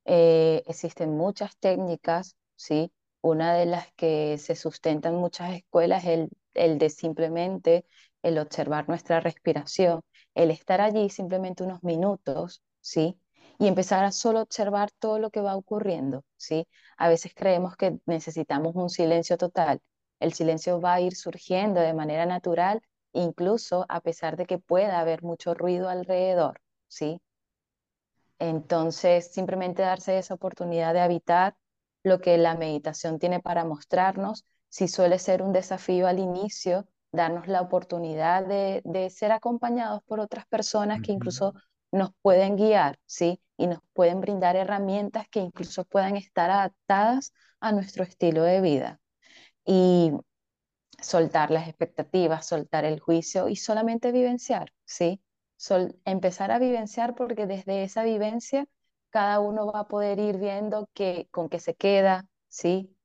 Eh, 0.05 0.63
existen 0.67 1.17
muchas 1.17 1.57
técnicas, 1.57 2.37
¿sí? 2.55 2.93
Una 3.25 3.55
de 3.55 3.67
las 3.67 3.91
que 3.95 4.39
se 4.39 4.55
sustenta 4.55 5.09
en 5.09 5.17
muchas 5.17 5.53
escuelas 5.55 6.05
es 6.05 6.11
el, 6.11 6.29
el 6.55 6.79
de 6.79 6.91
simplemente 6.91 7.87
el 8.23 8.39
observar 8.39 8.87
nuestra 8.89 9.19
respiración, 9.21 10.03
el 10.35 10.51
estar 10.51 10.81
allí 10.81 11.09
simplemente 11.11 11.65
unos 11.65 11.83
minutos, 11.83 12.63
¿sí? 12.81 13.19
Y 13.59 13.67
empezar 13.69 14.05
a 14.05 14.13
solo 14.13 14.43
observar 14.43 14.91
todo 14.99 15.19
lo 15.19 15.31
que 15.31 15.41
va 15.41 15.57
ocurriendo, 15.57 16.23
¿sí? 16.37 16.69
A 16.99 17.09
veces 17.09 17.33
creemos 17.35 17.77
que 17.77 17.99
necesitamos 18.07 18.75
un 18.77 18.91
silencio 18.91 19.37
total. 19.39 19.81
El 20.21 20.35
silencio 20.35 20.81
va 20.81 20.95
a 20.95 21.01
ir 21.01 21.17
surgiendo 21.17 21.81
de 21.81 21.95
manera 21.95 22.27
natural 22.27 22.83
incluso 23.13 23.87
a 23.89 24.01
pesar 24.03 24.37
de 24.37 24.45
que 24.47 24.59
pueda 24.59 25.01
haber 25.01 25.23
mucho 25.23 25.55
ruido 25.55 25.89
alrededor, 25.89 26.61
¿sí? 26.89 27.21
Entonces, 28.39 29.33
simplemente 29.33 29.83
darse 29.83 30.19
esa 30.19 30.35
oportunidad 30.35 30.93
de 30.95 31.01
habitar 31.01 31.57
lo 32.05 32.21
que 32.21 32.39
la 32.39 32.55
meditación 32.55 33.19
tiene 33.19 33.41
para 33.41 33.65
mostrarnos, 33.65 34.45
si 34.69 34.87
suele 34.89 35.19
ser 35.19 35.43
un 35.43 35.53
desafío 35.53 36.07
al 36.07 36.21
inicio, 36.21 36.87
darnos 37.11 37.49
la 37.49 37.63
oportunidad 37.63 38.47
de, 38.47 39.11
ser 39.11 39.33
acompañados 39.33 40.03
por 40.05 40.21
otras 40.21 40.47
personas 40.47 41.01
que 41.01 41.13
incluso 41.13 41.55
nos 41.91 42.11
pueden 42.23 42.57
guiar, 42.57 42.99
¿sí? 43.07 43.41
Y 43.57 43.69
nos 43.69 43.79
pueden 43.93 44.21
brindar 44.21 44.57
herramientas 44.57 45.29
que 45.29 45.41
incluso 45.41 45.85
puedan 45.85 46.17
estar 46.17 46.51
adaptadas 46.51 47.33
a 47.61 47.73
nuestro 47.73 48.05
estilo 48.05 48.43
de 48.43 48.61
vida. 48.61 49.01
Y 49.65 50.13
soltar 51.01 51.51
las 51.51 51.69
expectativas, 51.69 52.47
soltar 52.47 52.85
el 52.85 53.01
juicio 53.01 53.49
y 53.49 53.57
solamente 53.57 54.13
vivenciar, 54.13 54.73
¿sí? 54.85 55.21
empezar 56.05 56.51
a 56.51 56.59
vivenciar 56.59 57.15
porque 57.15 57.47
desde 57.47 57.85
esa 57.85 58.03
vivencia 58.03 58.67
cada 59.15 59.39
uno 59.39 59.67
va 59.73 59.81
a 59.81 59.89
poder 59.89 60.19
ir 60.19 60.39
viendo 60.39 60.89
que, 60.93 61.29
con 61.31 61.49
qué 61.49 61.61
se 61.61 61.77
queda, 61.77 62.27
¿sí? 62.49 62.97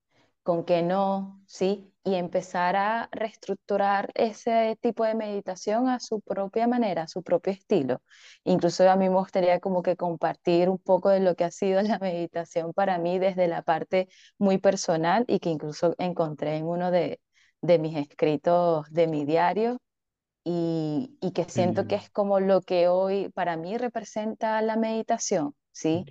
Con 0.43 0.65
qué 0.65 0.81
no, 0.81 1.43
¿sí? 1.45 1.93
Y 2.03 2.15
empezar 2.15 2.75
a 2.75 3.09
reestructurar 3.11 4.11
ese 4.15 4.75
tipo 4.81 5.03
de 5.05 5.13
meditación 5.13 5.87
a 5.87 5.99
su 5.99 6.21
propia 6.21 6.67
manera, 6.67 7.03
a 7.03 7.07
su 7.07 7.21
propio 7.21 7.53
estilo. 7.53 8.01
Incluso 8.43 8.89
a 8.89 8.95
mí 8.95 9.07
me 9.07 9.15
gustaría 9.15 9.59
como 9.59 9.83
que 9.83 9.95
compartir 9.95 10.69
un 10.69 10.79
poco 10.79 11.09
de 11.09 11.19
lo 11.19 11.35
que 11.35 11.43
ha 11.43 11.51
sido 11.51 11.79
la 11.83 11.99
meditación 11.99 12.73
para 12.73 12.97
mí 12.97 13.19
desde 13.19 13.47
la 13.47 13.61
parte 13.61 14.07
muy 14.39 14.57
personal 14.57 15.25
y 15.27 15.39
que 15.39 15.49
incluso 15.49 15.93
encontré 15.99 16.57
en 16.57 16.65
uno 16.65 16.89
de, 16.89 17.21
de 17.61 17.79
mis 17.79 17.95
escritos 17.95 18.91
de 18.91 19.07
mi 19.07 19.25
diario 19.25 19.77
y, 20.43 21.31
que 21.35 21.43
siento 21.45 21.85
que 21.87 21.95
es 21.95 22.09
como 22.09 22.39
lo 22.39 22.61
que 22.61 22.87
hoy 22.87 23.29
para 23.29 23.57
mí 23.57 23.77
representa 23.77 24.61
la 24.61 24.77
meditación, 24.77 25.53
¿sí? 25.71 26.07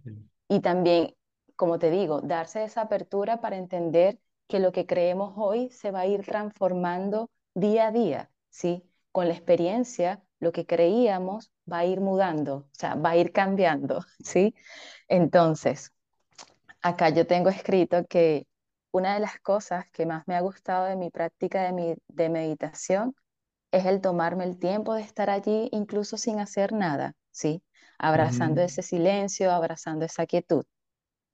Y 0.48 0.61
también, 0.61 1.14
como 1.56 1.78
te 1.78 1.90
digo, 1.90 2.20
darse 2.22 2.64
esa 2.64 2.82
apertura 2.82 3.40
para 3.40 3.56
entender 3.56 4.18
que 4.48 4.61
lo 4.61 4.72
que 4.72 4.86
creemos 4.86 5.34
hoy 5.36 5.70
se 5.70 5.90
va 5.90 6.00
a 6.00 6.06
ir 6.06 6.24
transformando 6.24 7.30
día 7.54 7.88
a 7.88 7.92
día, 7.92 8.30
¿sí? 8.50 8.84
Con 9.12 9.28
la 9.28 9.34
experiencia, 9.34 10.22
lo 10.40 10.52
que 10.52 10.66
creíamos 10.66 11.50
va 11.70 11.78
a 11.80 11.84
ir 11.84 12.00
mudando, 12.00 12.56
o 12.56 12.68
sea, 12.72 12.94
va 12.94 13.11
a 13.11 13.16
ir 13.16 13.32
cambiando, 13.32 14.04
¿sí? 14.24 14.54
Entonces, 15.09 15.92
acá 16.82 17.11
yo 17.11 17.26
tengo 17.26 17.50
escrito 17.50 18.06
que 18.09 18.46
una 18.90 19.14
de 19.14 19.20
las 19.20 19.38
cosas 19.40 19.86
que 19.92 20.06
más 20.06 20.26
me 20.26 20.34
ha 20.36 20.40
gustado 20.40 20.86
de 20.86 20.96
mi 20.96 21.11
práctica 21.11 21.70
de, 21.72 21.98
de 22.09 22.28
meditación 22.28 23.14
es 23.72 23.86
el 23.86 24.00
tomarme 24.00 24.44
el 24.44 24.59
tiempo 24.59 24.94
de 24.94 25.02
estar 25.02 25.30
allí 25.30 25.68
incluso 25.72 26.16
sin 26.16 26.40
hacer 26.40 26.72
nada, 26.72 27.14
¿sí? 27.30 27.62
Abrazando 27.99 28.61
ese 28.62 28.82
silencio, 28.82 29.53
abrazando 29.53 30.05
esa 30.05 30.26
quietud. 30.26 30.64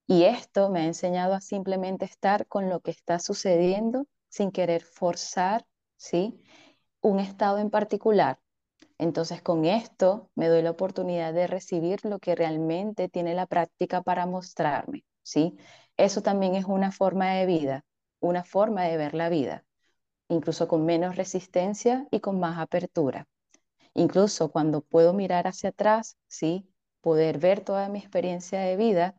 Y 0.06 0.24
esto 0.24 0.70
me 0.70 0.80
ha 0.80 0.84
enseñado 0.86 1.34
a 1.34 1.40
simplemente 1.40 2.04
estar 2.04 2.46
con 2.46 2.68
lo 2.68 2.80
que 2.80 2.90
está 2.90 3.18
sucediendo 3.18 4.06
sin 4.28 4.50
querer 4.50 4.82
forzar, 4.82 5.66
¿sí? 5.96 6.42
Un 7.00 7.20
estado 7.20 7.58
en 7.58 7.70
particular. 7.70 8.38
Entonces 8.98 9.42
con 9.42 9.64
esto 9.64 10.30
me 10.34 10.48
doy 10.48 10.62
la 10.62 10.70
oportunidad 10.70 11.32
de 11.34 11.46
recibir 11.46 12.04
lo 12.04 12.18
que 12.18 12.34
realmente 12.34 13.08
tiene 13.08 13.34
la 13.34 13.46
práctica 13.46 14.02
para 14.02 14.26
mostrarme, 14.26 15.04
¿sí? 15.22 15.56
Eso 15.96 16.22
también 16.22 16.54
es 16.54 16.64
una 16.66 16.92
forma 16.92 17.32
de 17.34 17.46
vida, 17.46 17.84
una 18.20 18.44
forma 18.44 18.84
de 18.84 18.96
ver 18.96 19.14
la 19.14 19.28
vida, 19.28 19.64
incluso 20.28 20.68
con 20.68 20.84
menos 20.84 21.16
resistencia 21.16 22.06
y 22.10 22.20
con 22.20 22.40
más 22.40 22.58
apertura. 22.58 23.26
Incluso 23.94 24.50
cuando 24.50 24.80
puedo 24.82 25.12
mirar 25.12 25.46
hacia 25.46 25.70
atrás, 25.70 26.16
¿sí? 26.28 26.68
poder 27.00 27.38
ver 27.38 27.60
toda 27.60 27.88
mi 27.88 27.98
experiencia 27.98 28.60
de 28.60 28.76
vida, 28.76 29.14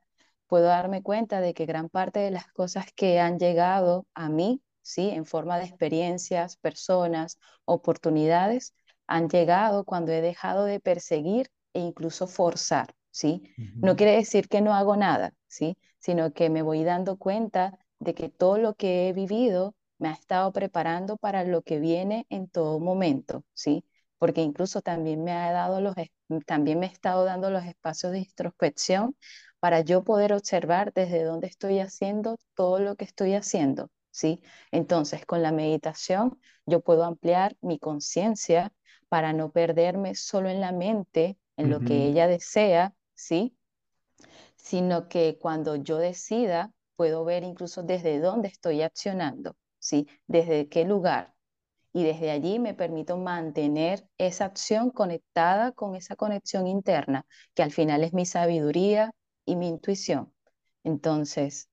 puedo 0.48 0.66
darme 0.66 1.02
cuenta 1.04 1.42
de 1.42 1.54
que 1.54 1.66
gran 1.66 1.90
parte 1.90 2.20
de 2.20 2.32
las 2.32 2.48
cosas 2.48 2.88
que 2.96 3.20
han 3.20 3.40
llegado 3.40 4.06
a 4.14 4.30
mí, 4.30 4.62
¿sí? 4.82 5.10
en 5.10 5.26
forma 5.26 5.58
de 5.60 5.66
experiencias, 5.66 6.58
personas, 6.58 7.40
oportunidades, 7.66 8.74
han 9.08 9.30
llegado 9.30 9.84
cuando 9.86 10.12
he 10.12 10.22
dejado 10.22 10.66
de 10.66 10.80
perseguir 10.80 11.50
e 11.74 11.80
incluso 11.80 12.28
forzar. 12.28 12.94
¿sí? 13.12 13.44
No 13.80 13.96
quiere 13.96 14.14
decir 14.18 14.50
que 14.50 14.62
no 14.62 14.74
hago 14.74 14.98
nada, 14.98 15.34
¿sí? 15.48 15.78
Sino 16.00 16.34
que 16.34 16.50
me 16.50 16.62
voy 16.62 16.84
dando 16.84 17.18
cuenta 17.18 17.80
de 18.00 18.14
que 18.14 18.30
todo 18.30 18.58
lo 18.58 18.76
que 18.76 19.08
he 19.08 19.14
vivido 19.14 19.74
me 19.98 20.10
ha 20.10 20.14
estado 20.14 20.52
preparando 20.52 21.16
para 21.18 21.46
lo 21.46 21.62
que 21.62 21.80
viene 21.80 22.26
en 22.30 22.50
todo 22.50 22.80
momento, 22.80 23.44
¿sí? 23.54 23.86
Porque 24.18 24.42
incluso 24.42 24.82
también 24.82 25.24
me 25.24 25.32
ha 25.34 25.52
dado 25.52 25.82
los, 25.82 25.96
también 26.46 26.80
me 26.80 26.88
he 26.88 26.90
estado 26.92 27.26
dando 27.26 27.50
los 27.50 27.66
espacios 27.66 28.12
de 28.14 28.20
introspección 28.20 29.16
para 29.60 29.82
yo 29.82 30.04
poder 30.04 30.34
observar 30.34 30.94
desde 30.94 31.24
dónde 31.24 31.48
estoy 31.48 31.80
haciendo 31.80 32.38
todo 32.56 32.80
lo 32.80 32.96
que 32.96 33.06
estoy 33.06 33.34
haciendo, 33.34 33.90
¿sí? 34.12 34.42
Entonces, 34.72 35.26
con 35.26 35.42
la 35.42 35.52
meditación 35.52 36.40
yo 36.66 36.82
puedo 36.82 37.04
ampliar 37.04 37.56
mi 37.62 37.80
conciencia 37.80 38.74
para 39.10 39.34
no 39.34 39.52
perderme 39.52 40.16
solo 40.16 40.50
en 40.50 40.62
la 40.62 40.72
mente, 40.72 41.38
en 41.58 41.70
lo 41.70 41.84
que 41.84 42.06
ella 42.06 42.28
desea, 42.28 42.94
¿sí? 43.14 43.58
Sino 44.58 45.08
que 45.10 45.38
cuando 45.40 45.76
yo 45.78 45.98
decida, 45.98 46.74
puedo 46.98 47.24
ver 47.26 47.44
incluso 47.44 47.84
desde 47.84 48.20
dónde 48.20 48.50
estoy 48.50 48.82
accionando, 48.82 49.56
¿sí? 49.80 50.08
Desde 50.28 50.70
qué 50.70 50.86
lugar. 50.86 51.35
Y 51.96 52.04
desde 52.04 52.30
allí 52.30 52.60
me 52.60 52.74
permito 52.74 53.16
mantener 53.16 54.06
esa 54.18 54.44
acción 54.44 54.92
conectada 54.92 55.72
con 55.72 55.96
esa 55.96 56.18
conexión 56.18 56.68
interna, 56.68 57.26
que 57.54 57.64
al 57.64 57.72
final 57.72 58.04
es 58.04 58.12
mi 58.12 58.26
sabiduría 58.26 59.12
y 59.46 59.56
mi 59.56 59.70
intuición. 59.70 60.34
Entonces, 60.84 61.70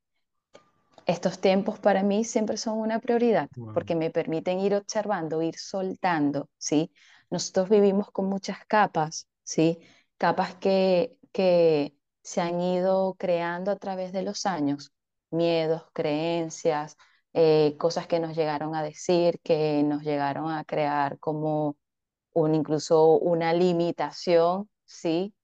estos 1.07 1.41
tiempos 1.41 1.81
para 1.81 2.05
mí 2.05 2.23
siempre 2.23 2.57
son 2.57 2.79
una 2.79 3.01
prioridad, 3.01 3.51
porque 3.75 3.97
me 3.97 4.11
permiten 4.11 4.61
ir 4.61 4.77
observando, 4.77 5.43
ir 5.43 5.59
soltando, 5.59 6.49
¿sí? 6.57 6.93
Nosotros 7.29 7.69
vivimos 7.69 8.13
con 8.13 8.27
muchas 8.27 8.65
capas, 8.67 9.27
¿sí? 9.43 9.81
Capas 10.19 10.55
que 10.55 11.19
que 11.33 11.97
se 12.23 12.41
han 12.41 12.61
ido 12.61 13.15
creando 13.19 13.71
a 13.73 13.77
través 13.77 14.13
de 14.13 14.23
los 14.23 14.47
años, 14.47 14.93
miedos, 15.31 15.85
creencias, 15.93 16.97
eh, 17.35 17.77
cosas 17.79 18.07
que 18.07 18.21
nos 18.21 18.37
llegaron 18.37 18.75
a 18.75 18.83
decir, 18.83 19.41
que 19.43 19.83
nos 19.83 20.03
llegaron 20.03 20.51
a 20.51 20.65
crear 20.65 21.19
como 21.19 21.77
un, 22.35 22.55
incluso 22.55 23.19
una 23.19 23.53
limitación, 23.55 24.71
¿sí? 24.85 25.35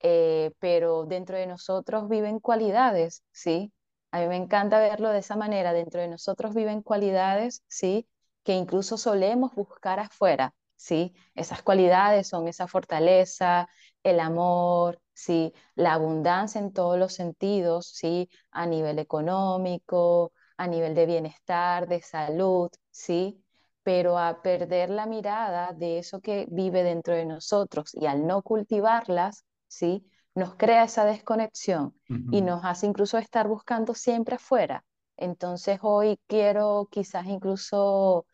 Eh, 0.00 0.52
pero 0.60 1.04
dentro 1.06 1.36
de 1.36 1.46
nosotros 1.46 2.08
viven 2.08 2.40
cualidades, 2.40 3.24
¿sí? 3.32 3.72
A 4.12 4.20
mí 4.20 4.28
me 4.28 4.36
encanta 4.36 4.78
verlo 4.80 5.10
de 5.10 5.18
esa 5.20 5.36
manera, 5.36 5.72
dentro 5.72 6.00
de 6.00 6.08
nosotros 6.08 6.54
viven 6.54 6.82
cualidades, 6.82 7.62
¿sí? 7.68 8.08
Que 8.44 8.54
incluso 8.54 8.96
solemos 8.96 9.54
buscar 9.54 10.00
afuera, 10.00 10.54
¿sí? 10.76 11.14
Esas 11.34 11.62
cualidades 11.62 12.28
son 12.28 12.48
esa 12.48 12.68
fortaleza, 12.68 13.68
el 14.02 14.20
amor, 14.20 15.00
¿sí? 15.12 15.52
La 15.74 15.94
abundancia 15.94 16.60
en 16.60 16.72
todos 16.72 16.98
los 16.98 17.14
sentidos, 17.14 17.88
¿sí? 17.94 18.30
A 18.50 18.66
nivel 18.66 18.98
económico, 18.98 20.32
a 20.58 20.66
nivel 20.66 20.94
de 20.94 21.06
bienestar, 21.06 21.88
de 21.88 22.02
salud, 22.02 22.70
¿sí? 22.90 23.42
Pero 23.82 24.18
a 24.18 24.42
perder 24.42 24.90
la 24.90 25.06
mirada 25.06 25.72
de 25.72 25.98
eso 25.98 26.20
que 26.20 26.46
vive 26.50 26.82
dentro 26.82 27.14
de 27.14 27.24
nosotros 27.24 27.94
y 27.94 28.06
al 28.06 28.26
no 28.26 28.42
cultivarlas, 28.42 29.44
¿sí? 29.68 30.04
Nos 30.34 30.56
crea 30.56 30.84
esa 30.84 31.04
desconexión 31.04 31.94
y 32.30 32.42
nos 32.42 32.64
hace 32.64 32.86
incluso 32.86 33.18
estar 33.18 33.48
buscando 33.48 33.94
siempre 33.94 34.36
afuera. 34.36 34.84
Entonces 35.16 35.78
hoy 35.82 36.18
quiero 36.26 36.88
quizás 36.90 37.26
incluso 37.26 38.26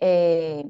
eh, 0.00 0.64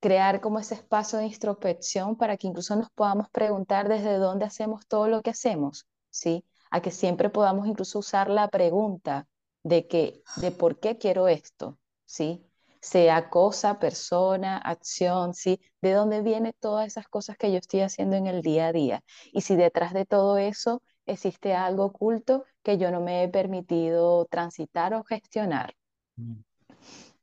crear 0.00 0.40
como 0.40 0.58
ese 0.58 0.74
espacio 0.74 1.18
de 1.18 1.26
introspección 1.26 2.16
para 2.16 2.36
que 2.36 2.46
incluso 2.46 2.76
nos 2.76 2.90
podamos 2.90 3.28
preguntar 3.30 3.88
desde 3.88 4.18
dónde 4.18 4.44
hacemos 4.46 4.86
todo 4.86 5.08
lo 5.08 5.22
que 5.22 5.30
hacemos, 5.30 5.86
¿sí? 6.10 6.44
A 6.70 6.80
que 6.82 6.90
siempre 6.90 7.30
podamos 7.30 7.66
incluso 7.66 7.98
usar 8.00 8.28
la 8.30 8.48
pregunta 8.48 9.26
de 9.64 9.88
que, 9.88 10.22
de 10.36 10.52
por 10.52 10.78
qué 10.78 10.98
quiero 10.98 11.26
esto, 11.26 11.78
¿sí? 12.04 12.46
Sea 12.80 13.30
cosa, 13.30 13.80
persona, 13.80 14.58
acción, 14.58 15.34
¿sí? 15.34 15.58
De 15.80 15.92
dónde 15.92 16.20
vienen 16.20 16.52
todas 16.60 16.86
esas 16.86 17.08
cosas 17.08 17.36
que 17.38 17.50
yo 17.50 17.58
estoy 17.58 17.80
haciendo 17.80 18.14
en 18.16 18.26
el 18.26 18.42
día 18.42 18.68
a 18.68 18.72
día. 18.72 19.02
Y 19.32 19.40
si 19.40 19.56
detrás 19.56 19.94
de 19.94 20.04
todo 20.04 20.38
eso 20.38 20.82
existe 21.06 21.54
algo 21.54 21.86
oculto 21.86 22.44
que 22.62 22.78
yo 22.78 22.90
no 22.90 23.00
me 23.00 23.24
he 23.24 23.28
permitido 23.28 24.26
transitar 24.26 24.94
o 24.94 25.02
gestionar. 25.02 25.74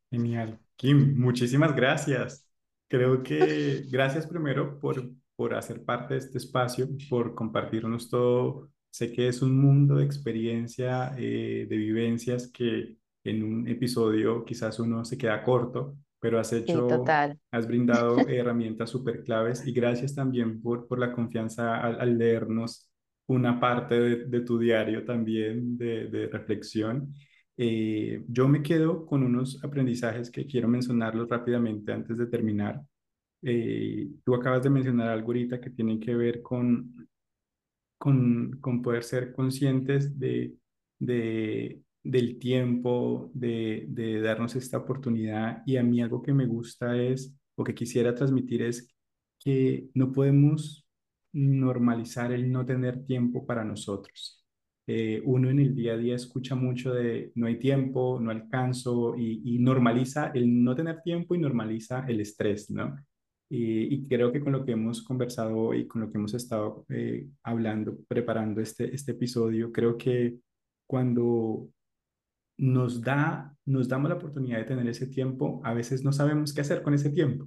Genial. 0.10 0.60
Kim, 0.76 1.16
muchísimas 1.18 1.76
gracias. 1.76 2.48
Creo 2.88 3.22
que 3.22 3.86
gracias 3.90 4.26
primero 4.26 4.80
por, 4.80 5.12
por 5.36 5.54
hacer 5.54 5.86
parte 5.86 6.16
de 6.16 6.20
este 6.22 6.40
espacio, 6.40 6.88
por 7.08 7.36
compartirnos 7.36 8.10
todo. 8.10 8.70
Sé 8.92 9.12
que 9.12 9.28
es 9.28 9.42
un 9.42 9.58
mundo 9.58 9.96
de 9.96 10.06
experiencia, 10.06 11.16
eh, 11.18 11.66
de 11.68 11.78
vivencias 11.78 12.52
que 12.52 12.98
en 13.24 13.44
un 13.44 13.68
episodio 13.68 14.46
quizás 14.46 14.80
uno 14.80 15.06
se 15.06 15.18
queda 15.18 15.44
corto, 15.44 15.96
pero 16.20 16.40
has 16.40 16.54
hecho, 16.54 17.04
has 17.52 17.68
brindado 17.68 18.18
herramientas 18.28 18.90
súper 18.90 19.24
claves 19.24 19.66
y 19.66 19.72
gracias 19.72 20.14
también 20.14 20.62
por, 20.62 20.88
por 20.88 21.00
la 21.00 21.14
confianza 21.14 21.78
al, 21.80 22.18
leernos 22.18 22.92
una 23.28 23.60
parte 23.60 24.00
de, 24.00 24.26
de, 24.26 24.42
tu 24.42 24.60
diario 24.60 25.06
también 25.06 25.78
de, 25.78 26.08
de 26.08 26.28
reflexión. 26.28 27.14
Eh, 27.58 28.24
yo 28.28 28.48
me 28.48 28.62
quedo 28.64 29.06
con 29.06 29.24
unos 29.24 29.64
aprendizajes 29.64 30.30
que 30.30 30.46
quiero 30.46 30.68
mencionarlos 30.68 31.30
rápidamente 31.30 31.92
antes 31.92 32.18
de 32.18 32.28
terminar. 32.28 32.82
Eh, 33.44 34.08
tú 34.24 34.36
acabas 34.36 34.64
de 34.64 34.70
mencionar 34.70 35.10
algo 35.10 35.28
ahorita 35.28 35.60
que 35.60 35.72
tiene 35.72 36.00
que 36.00 36.16
ver 36.16 36.42
con, 36.42 37.08
con, 38.02 38.82
poder 38.82 39.04
ser 39.04 39.32
conscientes 39.32 40.18
de, 40.20 40.56
de, 41.00 41.82
del 42.04 42.40
tiempo, 42.40 43.30
de, 43.36 43.86
de 43.90 44.22
darnos 44.22 44.56
esta 44.56 44.80
oportunidad. 44.80 45.62
Y 45.68 45.78
a 45.78 45.84
mí 45.84 46.02
algo 46.02 46.24
que 46.24 46.34
me 46.34 46.48
gusta 46.48 46.98
es, 46.98 47.38
o 47.56 47.64
que 47.64 47.76
quisiera 47.76 48.16
transmitir 48.16 48.64
es 48.64 48.88
que 49.40 49.88
no 49.94 50.12
podemos 50.12 50.88
normalizar 51.34 52.32
el 52.32 52.52
no 52.52 52.66
tener 52.66 53.06
tiempo 53.06 53.46
para 53.46 53.64
nosotros. 53.64 54.44
Eh, 54.88 55.22
uno 55.24 55.52
en 55.52 55.60
el 55.60 55.76
día 55.76 55.94
a 55.94 55.98
día 55.98 56.16
escucha 56.16 56.56
mucho 56.56 56.94
de 56.94 57.32
no 57.36 57.46
hay 57.46 57.60
tiempo, 57.60 58.20
no 58.20 58.32
alcanzo 58.32 59.16
y, 59.16 59.60
normaliza 59.60 60.32
el 60.34 60.64
no 60.64 60.76
tener 60.76 61.02
tiempo 61.04 61.36
y 61.36 61.38
normaliza 61.38 62.04
el 62.08 62.20
estrés, 62.20 62.72
¿no? 62.72 62.96
Y, 63.54 64.08
creo 64.08 64.32
que 64.32 64.40
con 64.40 64.54
lo 64.54 64.64
que 64.64 64.72
hemos 64.72 65.02
conversado 65.04 65.74
y 65.74 65.86
con 65.86 66.02
lo 66.02 66.10
que 66.10 66.18
hemos 66.18 66.34
estado 66.34 66.86
eh, 66.88 67.28
hablando, 67.44 67.98
preparando 68.08 68.62
este, 68.62 68.96
este 68.96 69.12
episodio, 69.12 69.74
creo 69.74 69.98
que 69.98 70.38
cuando 70.88 71.68
nos 72.58 73.02
da, 73.02 73.54
nos 73.66 73.90
damos 73.90 74.10
la 74.10 74.16
oportunidad 74.16 74.60
de 74.60 74.64
tener 74.64 74.88
ese 74.88 75.08
tiempo, 75.08 75.62
a 75.66 75.74
veces 75.74 76.02
no 76.04 76.14
sabemos 76.14 76.54
qué 76.54 76.62
hacer 76.62 76.82
con 76.82 76.94
ese 76.94 77.10
tiempo. 77.10 77.46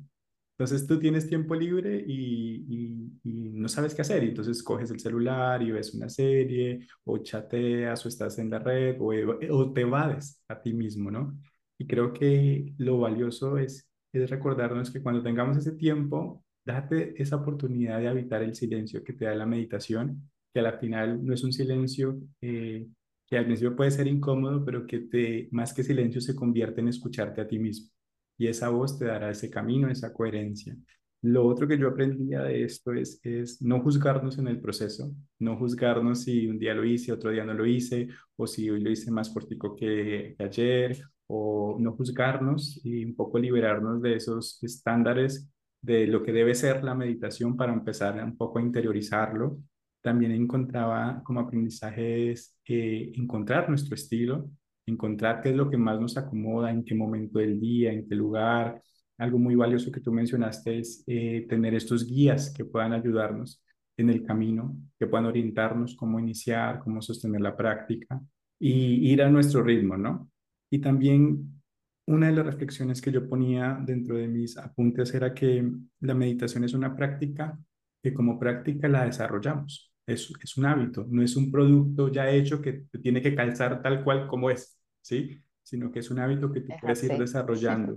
Entonces 0.58 0.86
tú 0.86 0.98
tienes 1.00 1.26
tiempo 1.26 1.54
libre 1.54 2.04
y, 2.06 3.10
no 3.24 3.68
sabes 3.68 3.94
qué 3.94 4.02
hacer. 4.02 4.24
Y 4.24 4.28
entonces 4.28 4.62
coges 4.62 4.90
el 4.90 5.00
celular 5.00 5.62
y 5.62 5.72
ves 5.72 5.94
una 5.94 6.10
serie 6.10 6.86
o 7.04 7.18
chateas 7.18 8.04
o 8.04 8.08
estás 8.08 8.38
en 8.38 8.50
la 8.50 8.58
red 8.58 8.96
o, 9.00 9.12
o 9.50 9.72
te 9.72 9.80
evades 9.82 10.42
a 10.48 10.60
ti 10.60 10.74
mismo, 10.74 11.10
¿no? 11.10 11.38
Y 11.78 11.86
creo 11.86 12.12
que 12.12 12.74
lo 12.78 12.98
valioso 12.98 13.56
es, 13.58 13.88
es 14.22 14.30
recordarnos 14.30 14.90
que 14.90 15.02
cuando 15.02 15.22
tengamos 15.22 15.56
ese 15.56 15.72
tiempo, 15.72 16.44
date 16.64 17.14
esa 17.20 17.36
oportunidad 17.36 18.00
de 18.00 18.08
habitar 18.08 18.42
el 18.42 18.54
silencio 18.54 19.02
que 19.04 19.12
te 19.12 19.26
da 19.26 19.34
la 19.34 19.46
meditación, 19.46 20.30
que 20.52 20.60
al 20.60 20.78
final 20.78 21.24
no 21.24 21.34
es 21.34 21.44
un 21.44 21.52
silencio 21.52 22.18
eh, 22.40 22.86
que 23.26 23.38
al 23.38 23.46
principio 23.46 23.76
puede 23.76 23.90
ser 23.90 24.06
incómodo, 24.06 24.64
pero 24.64 24.86
que 24.86 25.00
te, 25.00 25.48
más 25.50 25.72
que 25.72 25.82
silencio 25.82 26.20
se 26.20 26.34
convierte 26.34 26.80
en 26.80 26.88
escucharte 26.88 27.40
a 27.40 27.48
ti 27.48 27.58
mismo 27.58 27.94
y 28.38 28.48
esa 28.48 28.68
voz 28.68 28.98
te 28.98 29.06
dará 29.06 29.30
ese 29.30 29.50
camino, 29.50 29.88
esa 29.88 30.12
coherencia. 30.12 30.76
Lo 31.22 31.46
otro 31.46 31.66
que 31.66 31.78
yo 31.78 31.88
aprendía 31.88 32.42
de 32.42 32.64
esto 32.64 32.92
es, 32.92 33.18
es 33.22 33.62
no 33.62 33.80
juzgarnos 33.80 34.38
en 34.38 34.48
el 34.48 34.60
proceso, 34.60 35.14
no 35.38 35.56
juzgarnos 35.56 36.24
si 36.24 36.46
un 36.46 36.58
día 36.58 36.74
lo 36.74 36.84
hice, 36.84 37.12
otro 37.12 37.30
día 37.30 37.44
no 37.44 37.54
lo 37.54 37.64
hice, 37.64 38.08
o 38.36 38.46
si 38.46 38.68
hoy 38.68 38.80
lo 38.82 38.90
hice 38.90 39.10
más 39.10 39.30
cortico 39.30 39.74
que 39.74 40.36
ayer, 40.38 41.02
o 41.26 41.76
no 41.80 41.92
juzgarnos 41.92 42.80
y 42.84 43.04
un 43.04 43.14
poco 43.14 43.38
liberarnos 43.38 44.02
de 44.02 44.16
esos 44.16 44.62
estándares 44.62 45.48
de 45.80 46.06
lo 46.06 46.22
que 46.22 46.32
debe 46.32 46.54
ser 46.54 46.82
la 46.82 46.94
meditación 46.94 47.56
para 47.56 47.72
empezar 47.72 48.22
un 48.24 48.36
poco 48.36 48.58
a 48.58 48.62
interiorizarlo. 48.62 49.58
También 50.00 50.32
encontraba 50.32 51.22
como 51.24 51.40
aprendizajes 51.40 52.56
eh, 52.66 53.12
encontrar 53.16 53.68
nuestro 53.68 53.94
estilo, 53.94 54.50
encontrar 54.86 55.42
qué 55.42 55.50
es 55.50 55.56
lo 55.56 55.70
que 55.70 55.76
más 55.76 56.00
nos 56.00 56.16
acomoda, 56.16 56.70
en 56.70 56.84
qué 56.84 56.94
momento 56.94 57.38
del 57.38 57.60
día, 57.60 57.92
en 57.92 58.08
qué 58.08 58.14
lugar. 58.14 58.82
Algo 59.18 59.38
muy 59.38 59.54
valioso 59.54 59.92
que 59.92 60.00
tú 60.00 60.12
mencionaste 60.12 60.78
es 60.78 61.04
eh, 61.06 61.46
tener 61.48 61.74
estos 61.74 62.06
guías 62.06 62.52
que 62.52 62.64
puedan 62.64 62.92
ayudarnos 62.92 63.62
en 63.96 64.10
el 64.10 64.24
camino, 64.24 64.76
que 64.98 65.06
puedan 65.06 65.26
orientarnos 65.26 65.94
cómo 65.96 66.18
iniciar, 66.18 66.80
cómo 66.80 67.00
sostener 67.00 67.40
la 67.40 67.56
práctica 67.56 68.20
y 68.58 69.12
ir 69.12 69.22
a 69.22 69.30
nuestro 69.30 69.62
ritmo, 69.62 69.96
¿no? 69.96 70.30
Y 70.74 70.80
también 70.80 71.62
una 72.08 72.26
de 72.26 72.32
las 72.32 72.46
reflexiones 72.46 73.00
que 73.00 73.12
yo 73.12 73.28
ponía 73.28 73.78
dentro 73.80 74.16
de 74.16 74.26
mis 74.26 74.58
apuntes 74.58 75.14
era 75.14 75.32
que 75.32 75.70
la 76.00 76.14
meditación 76.14 76.64
es 76.64 76.74
una 76.74 76.96
práctica 76.96 77.56
que 78.02 78.12
como 78.12 78.40
práctica 78.40 78.88
la 78.88 79.04
desarrollamos 79.04 79.94
es, 80.04 80.32
es 80.42 80.56
un 80.56 80.66
hábito, 80.66 81.06
no 81.08 81.22
es 81.22 81.36
un 81.36 81.52
producto 81.52 82.10
ya 82.10 82.28
hecho 82.28 82.60
que 82.60 82.72
te 82.90 82.98
tiene 82.98 83.22
que 83.22 83.36
calzar 83.36 83.82
tal 83.82 84.02
cual 84.02 84.26
como 84.26 84.50
es, 84.50 84.76
¿sí? 85.00 85.40
Sino 85.62 85.92
que 85.92 86.00
es 86.00 86.10
un 86.10 86.18
hábito 86.18 86.50
que 86.50 86.62
tú 86.62 86.72
puedes 86.80 87.04
ir 87.04 87.12
desarrollando. 87.18 87.96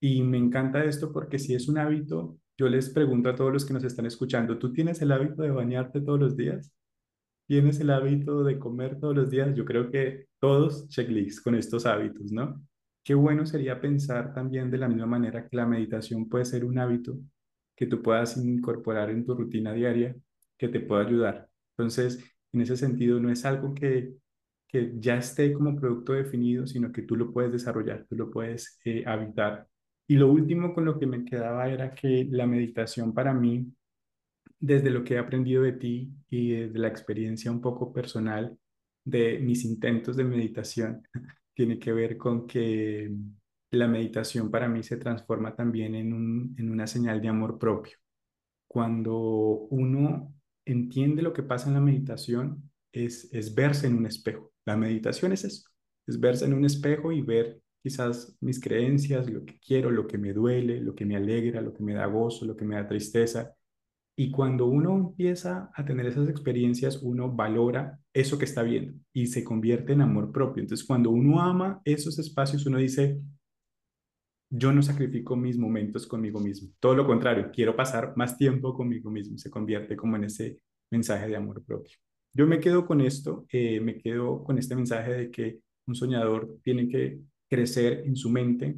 Y 0.00 0.20
me 0.22 0.36
encanta 0.38 0.84
esto 0.84 1.12
porque 1.12 1.38
si 1.38 1.54
es 1.54 1.68
un 1.68 1.78
hábito, 1.78 2.40
yo 2.58 2.68
les 2.68 2.90
pregunto 2.90 3.30
a 3.30 3.36
todos 3.36 3.52
los 3.52 3.64
que 3.64 3.72
nos 3.72 3.84
están 3.84 4.06
escuchando, 4.06 4.58
¿tú 4.58 4.72
tienes 4.72 5.00
el 5.00 5.12
hábito 5.12 5.42
de 5.42 5.52
bañarte 5.52 6.00
todos 6.00 6.18
los 6.18 6.36
días? 6.36 6.72
¿Tienes 7.46 7.78
el 7.80 7.90
hábito 7.90 8.42
de 8.42 8.58
comer 8.58 8.98
todos 8.98 9.14
los 9.14 9.30
días? 9.30 9.54
Yo 9.54 9.64
creo 9.64 9.90
que 9.90 10.26
todos 10.40 10.88
checklist 10.88 11.42
con 11.44 11.54
estos 11.54 11.86
hábitos, 11.86 12.32
¿no? 12.32 12.60
Qué 13.04 13.14
bueno 13.14 13.46
sería 13.46 13.80
pensar 13.80 14.34
también 14.34 14.70
de 14.70 14.78
la 14.78 14.88
misma 14.88 15.06
manera 15.06 15.48
que 15.48 15.56
la 15.56 15.66
meditación 15.66 16.28
puede 16.28 16.44
ser 16.44 16.64
un 16.64 16.78
hábito 16.78 17.16
que 17.76 17.86
tú 17.86 18.02
puedas 18.02 18.36
incorporar 18.36 19.10
en 19.10 19.24
tu 19.24 19.34
rutina 19.34 19.72
diaria 19.72 20.16
que 20.58 20.68
te 20.68 20.80
pueda 20.80 21.06
ayudar. 21.06 21.48
Entonces, 21.76 22.18
en 22.52 22.62
ese 22.62 22.76
sentido, 22.76 23.20
no 23.20 23.30
es 23.30 23.44
algo 23.44 23.74
que, 23.74 24.14
que 24.66 24.94
ya 24.98 25.18
esté 25.18 25.52
como 25.52 25.76
producto 25.76 26.14
definido, 26.14 26.66
sino 26.66 26.90
que 26.90 27.02
tú 27.02 27.14
lo 27.14 27.32
puedes 27.32 27.52
desarrollar, 27.52 28.06
tú 28.08 28.16
lo 28.16 28.30
puedes 28.30 28.80
eh, 28.84 29.04
habitar. 29.06 29.68
Y 30.08 30.16
lo 30.16 30.30
último 30.32 30.74
con 30.74 30.84
lo 30.84 30.98
que 30.98 31.06
me 31.06 31.24
quedaba 31.24 31.68
era 31.68 31.94
que 31.94 32.26
la 32.30 32.46
meditación 32.46 33.12
para 33.14 33.32
mí, 33.34 33.72
desde 34.58 34.90
lo 34.90 35.04
que 35.04 35.14
he 35.14 35.18
aprendido 35.18 35.62
de 35.62 35.72
ti 35.72 36.10
y 36.28 36.52
desde 36.52 36.78
la 36.78 36.88
experiencia 36.88 37.50
un 37.50 37.60
poco 37.60 37.92
personal 37.92 38.56
de 39.04 39.38
mis 39.38 39.64
intentos 39.64 40.16
de 40.16 40.24
meditación, 40.24 41.06
tiene 41.54 41.78
que 41.78 41.92
ver 41.92 42.16
con 42.16 42.46
que 42.46 43.14
la 43.70 43.88
meditación 43.88 44.50
para 44.50 44.68
mí 44.68 44.82
se 44.82 44.96
transforma 44.96 45.54
también 45.54 45.94
en, 45.94 46.12
un, 46.12 46.54
en 46.58 46.70
una 46.70 46.86
señal 46.86 47.20
de 47.20 47.28
amor 47.28 47.58
propio. 47.58 47.96
Cuando 48.66 49.16
uno 49.70 50.34
entiende 50.64 51.22
lo 51.22 51.32
que 51.32 51.42
pasa 51.42 51.68
en 51.68 51.74
la 51.74 51.80
meditación 51.80 52.70
es, 52.92 53.32
es 53.32 53.54
verse 53.54 53.86
en 53.86 53.96
un 53.96 54.06
espejo. 54.06 54.52
La 54.64 54.76
meditación 54.76 55.32
es 55.32 55.44
eso, 55.44 55.68
es 56.06 56.18
verse 56.18 56.44
en 56.44 56.54
un 56.54 56.64
espejo 56.64 57.12
y 57.12 57.22
ver 57.22 57.60
quizás 57.82 58.36
mis 58.40 58.60
creencias, 58.60 59.30
lo 59.30 59.44
que 59.44 59.60
quiero, 59.60 59.90
lo 59.90 60.08
que 60.08 60.18
me 60.18 60.32
duele, 60.32 60.80
lo 60.80 60.94
que 60.94 61.06
me 61.06 61.16
alegra, 61.16 61.60
lo 61.60 61.72
que 61.72 61.84
me 61.84 61.94
da 61.94 62.06
gozo, 62.06 62.44
lo 62.44 62.56
que 62.56 62.64
me 62.64 62.74
da 62.74 62.86
tristeza. 62.86 63.54
Y 64.18 64.30
cuando 64.30 64.66
uno 64.66 64.96
empieza 64.96 65.70
a 65.74 65.84
tener 65.84 66.06
esas 66.06 66.28
experiencias, 66.28 67.02
uno 67.02 67.30
valora 67.30 68.00
eso 68.14 68.38
que 68.38 68.46
está 68.46 68.62
viendo 68.62 68.94
y 69.12 69.26
se 69.26 69.44
convierte 69.44 69.92
en 69.92 70.00
amor 70.00 70.32
propio. 70.32 70.62
Entonces, 70.62 70.86
cuando 70.86 71.10
uno 71.10 71.40
ama 71.40 71.82
esos 71.84 72.18
espacios, 72.18 72.64
uno 72.64 72.78
dice, 72.78 73.20
yo 74.50 74.72
no 74.72 74.82
sacrifico 74.82 75.36
mis 75.36 75.58
momentos 75.58 76.06
conmigo 76.06 76.40
mismo. 76.40 76.70
Todo 76.80 76.94
lo 76.94 77.06
contrario, 77.06 77.50
quiero 77.52 77.76
pasar 77.76 78.14
más 78.16 78.38
tiempo 78.38 78.74
conmigo 78.74 79.10
mismo. 79.10 79.36
Se 79.36 79.50
convierte 79.50 79.96
como 79.96 80.16
en 80.16 80.24
ese 80.24 80.58
mensaje 80.90 81.28
de 81.28 81.36
amor 81.36 81.62
propio. 81.64 81.96
Yo 82.32 82.46
me 82.46 82.60
quedo 82.60 82.86
con 82.86 83.00
esto, 83.00 83.46
eh, 83.50 83.80
me 83.80 83.98
quedo 83.98 84.44
con 84.44 84.58
este 84.58 84.76
mensaje 84.76 85.12
de 85.12 85.30
que 85.30 85.60
un 85.86 85.94
soñador 85.94 86.58
tiene 86.62 86.88
que 86.88 87.20
crecer 87.48 88.02
en 88.06 88.16
su 88.16 88.30
mente, 88.30 88.76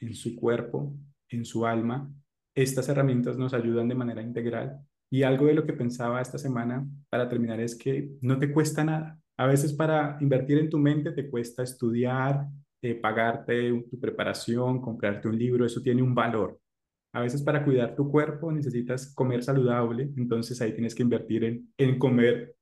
en 0.00 0.14
su 0.14 0.36
cuerpo, 0.36 0.94
en 1.28 1.44
su 1.44 1.66
alma. 1.66 2.10
Estas 2.58 2.88
herramientas 2.88 3.38
nos 3.38 3.54
ayudan 3.54 3.86
de 3.86 3.94
manera 3.94 4.20
integral. 4.20 4.80
Y 5.08 5.22
algo 5.22 5.46
de 5.46 5.54
lo 5.54 5.64
que 5.64 5.74
pensaba 5.74 6.20
esta 6.20 6.38
semana 6.38 6.84
para 7.08 7.28
terminar 7.28 7.60
es 7.60 7.76
que 7.76 8.10
no 8.20 8.36
te 8.36 8.50
cuesta 8.50 8.82
nada. 8.82 9.16
A 9.36 9.46
veces 9.46 9.72
para 9.72 10.18
invertir 10.20 10.58
en 10.58 10.68
tu 10.68 10.76
mente 10.76 11.12
te 11.12 11.30
cuesta 11.30 11.62
estudiar, 11.62 12.48
eh, 12.82 12.96
pagarte 12.96 13.84
tu 13.88 14.00
preparación, 14.00 14.80
comprarte 14.80 15.28
un 15.28 15.38
libro, 15.38 15.64
eso 15.64 15.80
tiene 15.80 16.02
un 16.02 16.16
valor. 16.16 16.58
A 17.12 17.20
veces 17.20 17.42
para 17.42 17.64
cuidar 17.64 17.94
tu 17.94 18.10
cuerpo 18.10 18.50
necesitas 18.50 19.14
comer 19.14 19.44
saludable, 19.44 20.10
entonces 20.16 20.60
ahí 20.60 20.72
tienes 20.72 20.96
que 20.96 21.04
invertir 21.04 21.64
en, 21.76 21.98
comer 22.00 22.56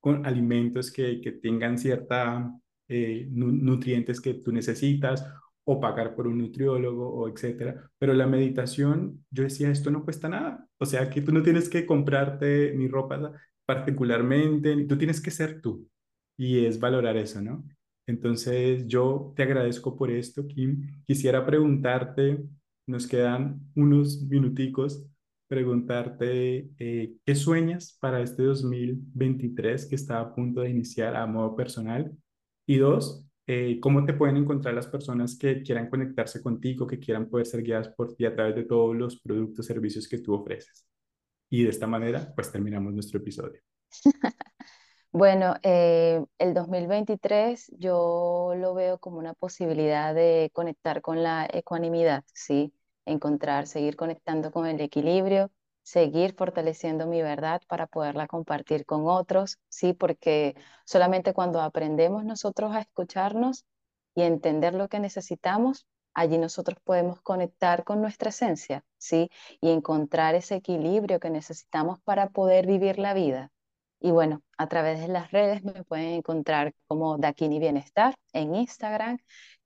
con 0.00 0.24
alimentos 0.24 0.90
que, 0.90 1.20
que 1.20 1.32
tengan 1.32 1.76
cierta 1.76 2.58
eh, 2.88 3.28
nutrientes 3.30 4.18
que 4.18 4.32
tú 4.32 4.50
necesitas 4.50 5.26
o 5.64 5.80
pagar 5.80 6.14
por 6.14 6.26
un 6.26 6.38
nutriólogo 6.38 7.08
o 7.08 7.28
etcétera. 7.28 7.90
Pero 7.98 8.14
la 8.14 8.26
meditación, 8.26 9.24
yo 9.30 9.44
decía, 9.44 9.70
esto 9.70 9.90
no 9.90 10.04
cuesta 10.04 10.28
nada. 10.28 10.66
O 10.78 10.86
sea, 10.86 11.08
que 11.10 11.22
tú 11.22 11.32
no 11.32 11.42
tienes 11.42 11.68
que 11.68 11.86
comprarte 11.86 12.74
ni 12.76 12.88
ropa 12.88 13.32
particularmente, 13.64 14.84
tú 14.84 14.98
tienes 14.98 15.20
que 15.20 15.30
ser 15.30 15.60
tú. 15.60 15.88
Y 16.36 16.64
es 16.66 16.80
valorar 16.80 17.16
eso, 17.16 17.40
¿no? 17.40 17.64
Entonces, 18.06 18.86
yo 18.88 19.32
te 19.36 19.44
agradezco 19.44 19.96
por 19.96 20.10
esto, 20.10 20.46
Kim. 20.46 21.02
Quisiera 21.06 21.46
preguntarte, 21.46 22.44
nos 22.86 23.06
quedan 23.06 23.60
unos 23.76 24.22
minuticos, 24.22 25.06
preguntarte 25.48 26.70
eh, 26.78 27.14
qué 27.24 27.34
sueñas 27.34 27.96
para 28.00 28.20
este 28.22 28.42
2023 28.42 29.86
que 29.86 29.94
está 29.94 30.20
a 30.20 30.34
punto 30.34 30.62
de 30.62 30.70
iniciar 30.70 31.14
a 31.14 31.26
modo 31.26 31.54
personal. 31.54 32.10
Y 32.66 32.78
dos, 32.78 33.26
eh, 33.46 33.78
cómo 33.80 34.04
te 34.04 34.14
pueden 34.14 34.36
encontrar 34.36 34.74
las 34.74 34.86
personas 34.86 35.36
que 35.36 35.62
quieran 35.62 35.90
conectarse 35.90 36.42
contigo, 36.42 36.86
que 36.86 36.98
quieran 37.00 37.28
poder 37.28 37.46
ser 37.46 37.62
guiadas 37.62 37.88
por 37.88 38.14
ti 38.14 38.24
a 38.24 38.34
través 38.34 38.54
de 38.54 38.64
todos 38.64 38.96
los 38.96 39.20
productos, 39.20 39.66
servicios 39.66 40.08
que 40.08 40.18
tú 40.18 40.34
ofreces. 40.34 40.86
Y 41.50 41.64
de 41.64 41.70
esta 41.70 41.86
manera, 41.86 42.32
pues 42.34 42.50
terminamos 42.52 42.92
nuestro 42.92 43.18
episodio. 43.18 43.60
Bueno, 45.14 45.56
eh, 45.62 46.24
el 46.38 46.54
2023 46.54 47.70
yo 47.78 48.54
lo 48.56 48.72
veo 48.72 48.98
como 48.98 49.18
una 49.18 49.34
posibilidad 49.34 50.14
de 50.14 50.50
conectar 50.54 51.02
con 51.02 51.22
la 51.22 51.46
ecuanimidad, 51.52 52.24
¿sí? 52.32 52.72
Encontrar, 53.04 53.66
seguir 53.66 53.94
conectando 53.96 54.50
con 54.50 54.66
el 54.66 54.80
equilibrio, 54.80 55.50
seguir 55.82 56.34
fortaleciendo 56.34 57.06
mi 57.06 57.22
verdad 57.22 57.62
para 57.68 57.86
poderla 57.86 58.26
compartir 58.26 58.86
con 58.86 59.06
otros, 59.08 59.58
¿sí? 59.68 59.92
Porque 59.94 60.54
solamente 60.84 61.34
cuando 61.34 61.60
aprendemos 61.60 62.24
nosotros 62.24 62.74
a 62.74 62.80
escucharnos 62.80 63.64
y 64.14 64.22
entender 64.22 64.74
lo 64.74 64.88
que 64.88 65.00
necesitamos, 65.00 65.86
allí 66.14 66.38
nosotros 66.38 66.78
podemos 66.84 67.20
conectar 67.22 67.84
con 67.84 68.00
nuestra 68.00 68.30
esencia, 68.30 68.84
¿sí? 68.98 69.30
Y 69.60 69.70
encontrar 69.70 70.34
ese 70.34 70.56
equilibrio 70.56 71.20
que 71.20 71.30
necesitamos 71.30 72.00
para 72.02 72.28
poder 72.30 72.66
vivir 72.66 72.98
la 72.98 73.14
vida. 73.14 73.50
Y 74.04 74.10
bueno, 74.10 74.42
a 74.58 74.66
través 74.68 75.00
de 75.00 75.06
las 75.06 75.30
redes 75.30 75.62
me 75.62 75.84
pueden 75.84 76.08
encontrar 76.14 76.74
como 76.88 77.18
Dakini 77.18 77.60
Bienestar 77.60 78.16
en 78.32 78.56
Instagram. 78.56 79.18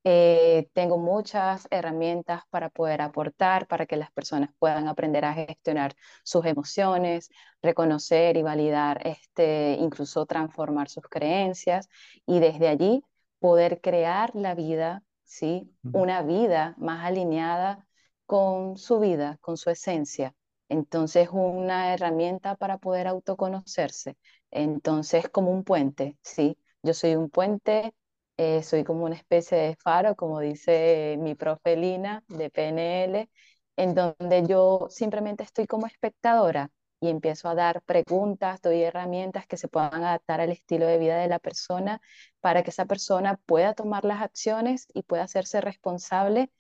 Eh, 0.05 0.69
tengo 0.75 0.99
muchas 0.99 1.67
herramientas 1.71 2.43
para 2.51 2.69
poder 2.69 3.01
aportar, 3.01 3.67
para 3.67 3.87
que 3.87 3.97
las 3.97 4.11
personas 4.13 4.51
puedan 4.59 4.89
aprender 4.89 5.25
a 5.25 5.33
gestionar 5.33 5.95
sus 6.23 6.45
emociones, 6.45 7.31
reconocer 7.63 8.37
y 8.37 8.43
validar, 8.43 9.01
este, 9.07 9.79
incluso 9.81 10.27
transformar 10.27 10.91
sus 10.91 11.05
creencias 11.05 11.89
y 12.27 12.39
desde 12.39 12.69
allí 12.69 13.03
poder 13.39 13.81
crear 13.81 14.35
la 14.35 14.55
vida, 14.55 15.03
¿sí? 15.25 15.73
Una 15.93 16.21
vida 16.23 16.75
más 16.77 17.07
alineada 17.07 17.87
con 18.27 18.77
su 18.77 19.01
vida, 19.01 19.39
con 19.41 19.57
su 19.57 19.71
esencia. 19.71 20.35
Entonces, 20.69 21.29
una 21.33 21.95
herramienta 21.95 22.57
para 22.57 22.79
poder 22.79 23.07
autoconocerse. 23.07 24.17
Entonces, 24.51 25.29
como 25.29 25.51
un 25.53 25.65
puente, 25.65 26.19
¿sí? 26.23 26.59
Yo 26.83 26.95
soy 26.95 27.15
un 27.17 27.31
puente, 27.31 27.95
eh, 28.37 28.63
soy 28.63 28.85
como 28.85 29.05
una 29.05 29.15
especie 29.17 29.59
de 29.59 29.77
faro, 29.77 30.17
como 30.17 30.41
dice 30.41 31.17
mi 31.21 31.35
profe 31.35 31.77
Lina 31.77 32.23
de 32.29 32.51
PNL, 32.51 33.31
en 33.77 33.95
donde 33.95 34.45
yo 34.47 34.87
simplemente 34.91 35.45
estoy 35.45 35.67
como 35.67 35.87
espectadora 35.87 36.71
y 37.01 37.09
empiezo 37.11 37.49
a 37.49 37.55
dar 37.55 37.83
preguntas, 37.83 38.61
doy 38.63 38.83
herramientas 38.83 39.47
que 39.47 39.57
se 39.57 39.69
puedan 39.69 40.03
adaptar 40.03 40.41
al 40.41 40.51
estilo 40.51 40.87
de 40.87 40.99
vida 40.99 41.19
de 41.19 41.29
la 41.29 41.39
persona 41.39 42.01
para 42.41 42.63
que 42.63 42.71
esa 42.71 42.87
persona 42.87 43.37
pueda 43.47 43.75
tomar 43.75 44.05
las 44.05 44.23
acciones 44.23 44.87
y 44.95 45.03
pueda 45.03 45.25
hacerse 45.25 45.61
responsable 45.61 46.51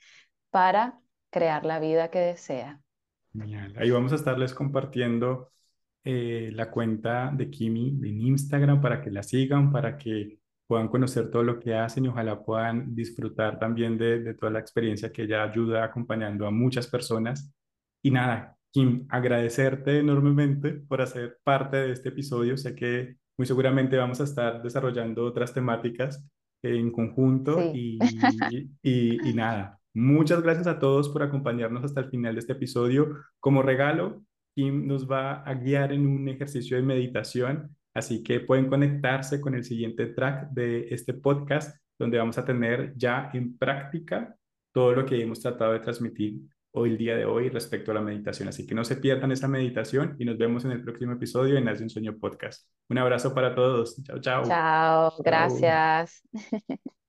para 0.50 1.00
crear 1.30 1.64
la 1.66 1.80
vida 1.80 2.10
que 2.10 2.20
desea. 2.20 2.82
Ahí 3.76 3.90
vamos 3.90 4.12
a 4.12 4.16
estarles 4.16 4.54
compartiendo 4.54 5.50
eh, 6.04 6.50
la 6.54 6.70
cuenta 6.70 7.30
de 7.34 7.50
Kimi 7.50 7.98
en 8.02 8.20
Instagram 8.20 8.80
para 8.80 9.00
que 9.00 9.10
la 9.10 9.22
sigan, 9.22 9.72
para 9.72 9.96
que 9.96 10.38
puedan 10.66 10.88
conocer 10.88 11.30
todo 11.30 11.42
lo 11.42 11.60
que 11.60 11.74
hacen 11.74 12.04
y 12.04 12.08
ojalá 12.08 12.42
puedan 12.44 12.94
disfrutar 12.94 13.58
también 13.58 13.98
de, 13.98 14.20
de 14.20 14.34
toda 14.34 14.52
la 14.52 14.60
experiencia 14.60 15.12
que 15.12 15.22
ella 15.22 15.42
ayuda 15.44 15.84
acompañando 15.84 16.46
a 16.46 16.50
muchas 16.50 16.86
personas. 16.88 17.52
Y 18.02 18.10
nada, 18.10 18.56
Kim, 18.72 19.06
agradecerte 19.08 20.00
enormemente 20.00 20.72
por 20.72 21.00
hacer 21.00 21.38
parte 21.42 21.76
de 21.78 21.92
este 21.92 22.10
episodio. 22.10 22.56
Sé 22.56 22.74
que 22.74 23.16
muy 23.38 23.46
seguramente 23.46 23.96
vamos 23.96 24.20
a 24.20 24.24
estar 24.24 24.62
desarrollando 24.62 25.24
otras 25.24 25.52
temáticas 25.54 26.24
en 26.62 26.90
conjunto 26.90 27.72
y, 27.74 27.98
y, 28.82 29.30
y, 29.30 29.34
nada, 29.34 29.80
Muchas 29.96 30.42
gracias 30.42 30.66
a 30.66 30.78
todos 30.78 31.08
por 31.08 31.22
acompañarnos 31.22 31.82
hasta 31.82 32.00
el 32.00 32.10
final 32.10 32.34
de 32.34 32.40
este 32.40 32.52
episodio. 32.52 33.16
Como 33.40 33.62
regalo, 33.62 34.22
Kim 34.54 34.86
nos 34.86 35.10
va 35.10 35.42
a 35.42 35.54
guiar 35.54 35.90
en 35.90 36.06
un 36.06 36.28
ejercicio 36.28 36.76
de 36.76 36.82
meditación, 36.82 37.74
así 37.94 38.22
que 38.22 38.40
pueden 38.40 38.68
conectarse 38.68 39.40
con 39.40 39.54
el 39.54 39.64
siguiente 39.64 40.04
track 40.08 40.50
de 40.50 40.88
este 40.90 41.14
podcast, 41.14 41.80
donde 41.98 42.18
vamos 42.18 42.36
a 42.36 42.44
tener 42.44 42.92
ya 42.94 43.30
en 43.32 43.56
práctica 43.56 44.36
todo 44.70 44.92
lo 44.92 45.06
que 45.06 45.18
hemos 45.18 45.40
tratado 45.40 45.72
de 45.72 45.80
transmitir 45.80 46.42
hoy, 46.72 46.90
el 46.90 46.98
día 46.98 47.16
de 47.16 47.24
hoy, 47.24 47.48
respecto 47.48 47.90
a 47.90 47.94
la 47.94 48.02
meditación. 48.02 48.50
Así 48.50 48.66
que 48.66 48.74
no 48.74 48.84
se 48.84 48.96
pierdan 48.96 49.32
esa 49.32 49.48
meditación 49.48 50.14
y 50.18 50.26
nos 50.26 50.36
vemos 50.36 50.66
en 50.66 50.72
el 50.72 50.84
próximo 50.84 51.12
episodio 51.12 51.56
en 51.56 51.70
Hace 51.70 51.84
un 51.84 51.88
Sueño 51.88 52.18
Podcast. 52.18 52.68
Un 52.90 52.98
abrazo 52.98 53.32
para 53.32 53.54
todos. 53.54 53.96
Chao, 54.04 54.20
chao. 54.20 54.44
Chao, 54.44 55.14
gracias. 55.24 56.22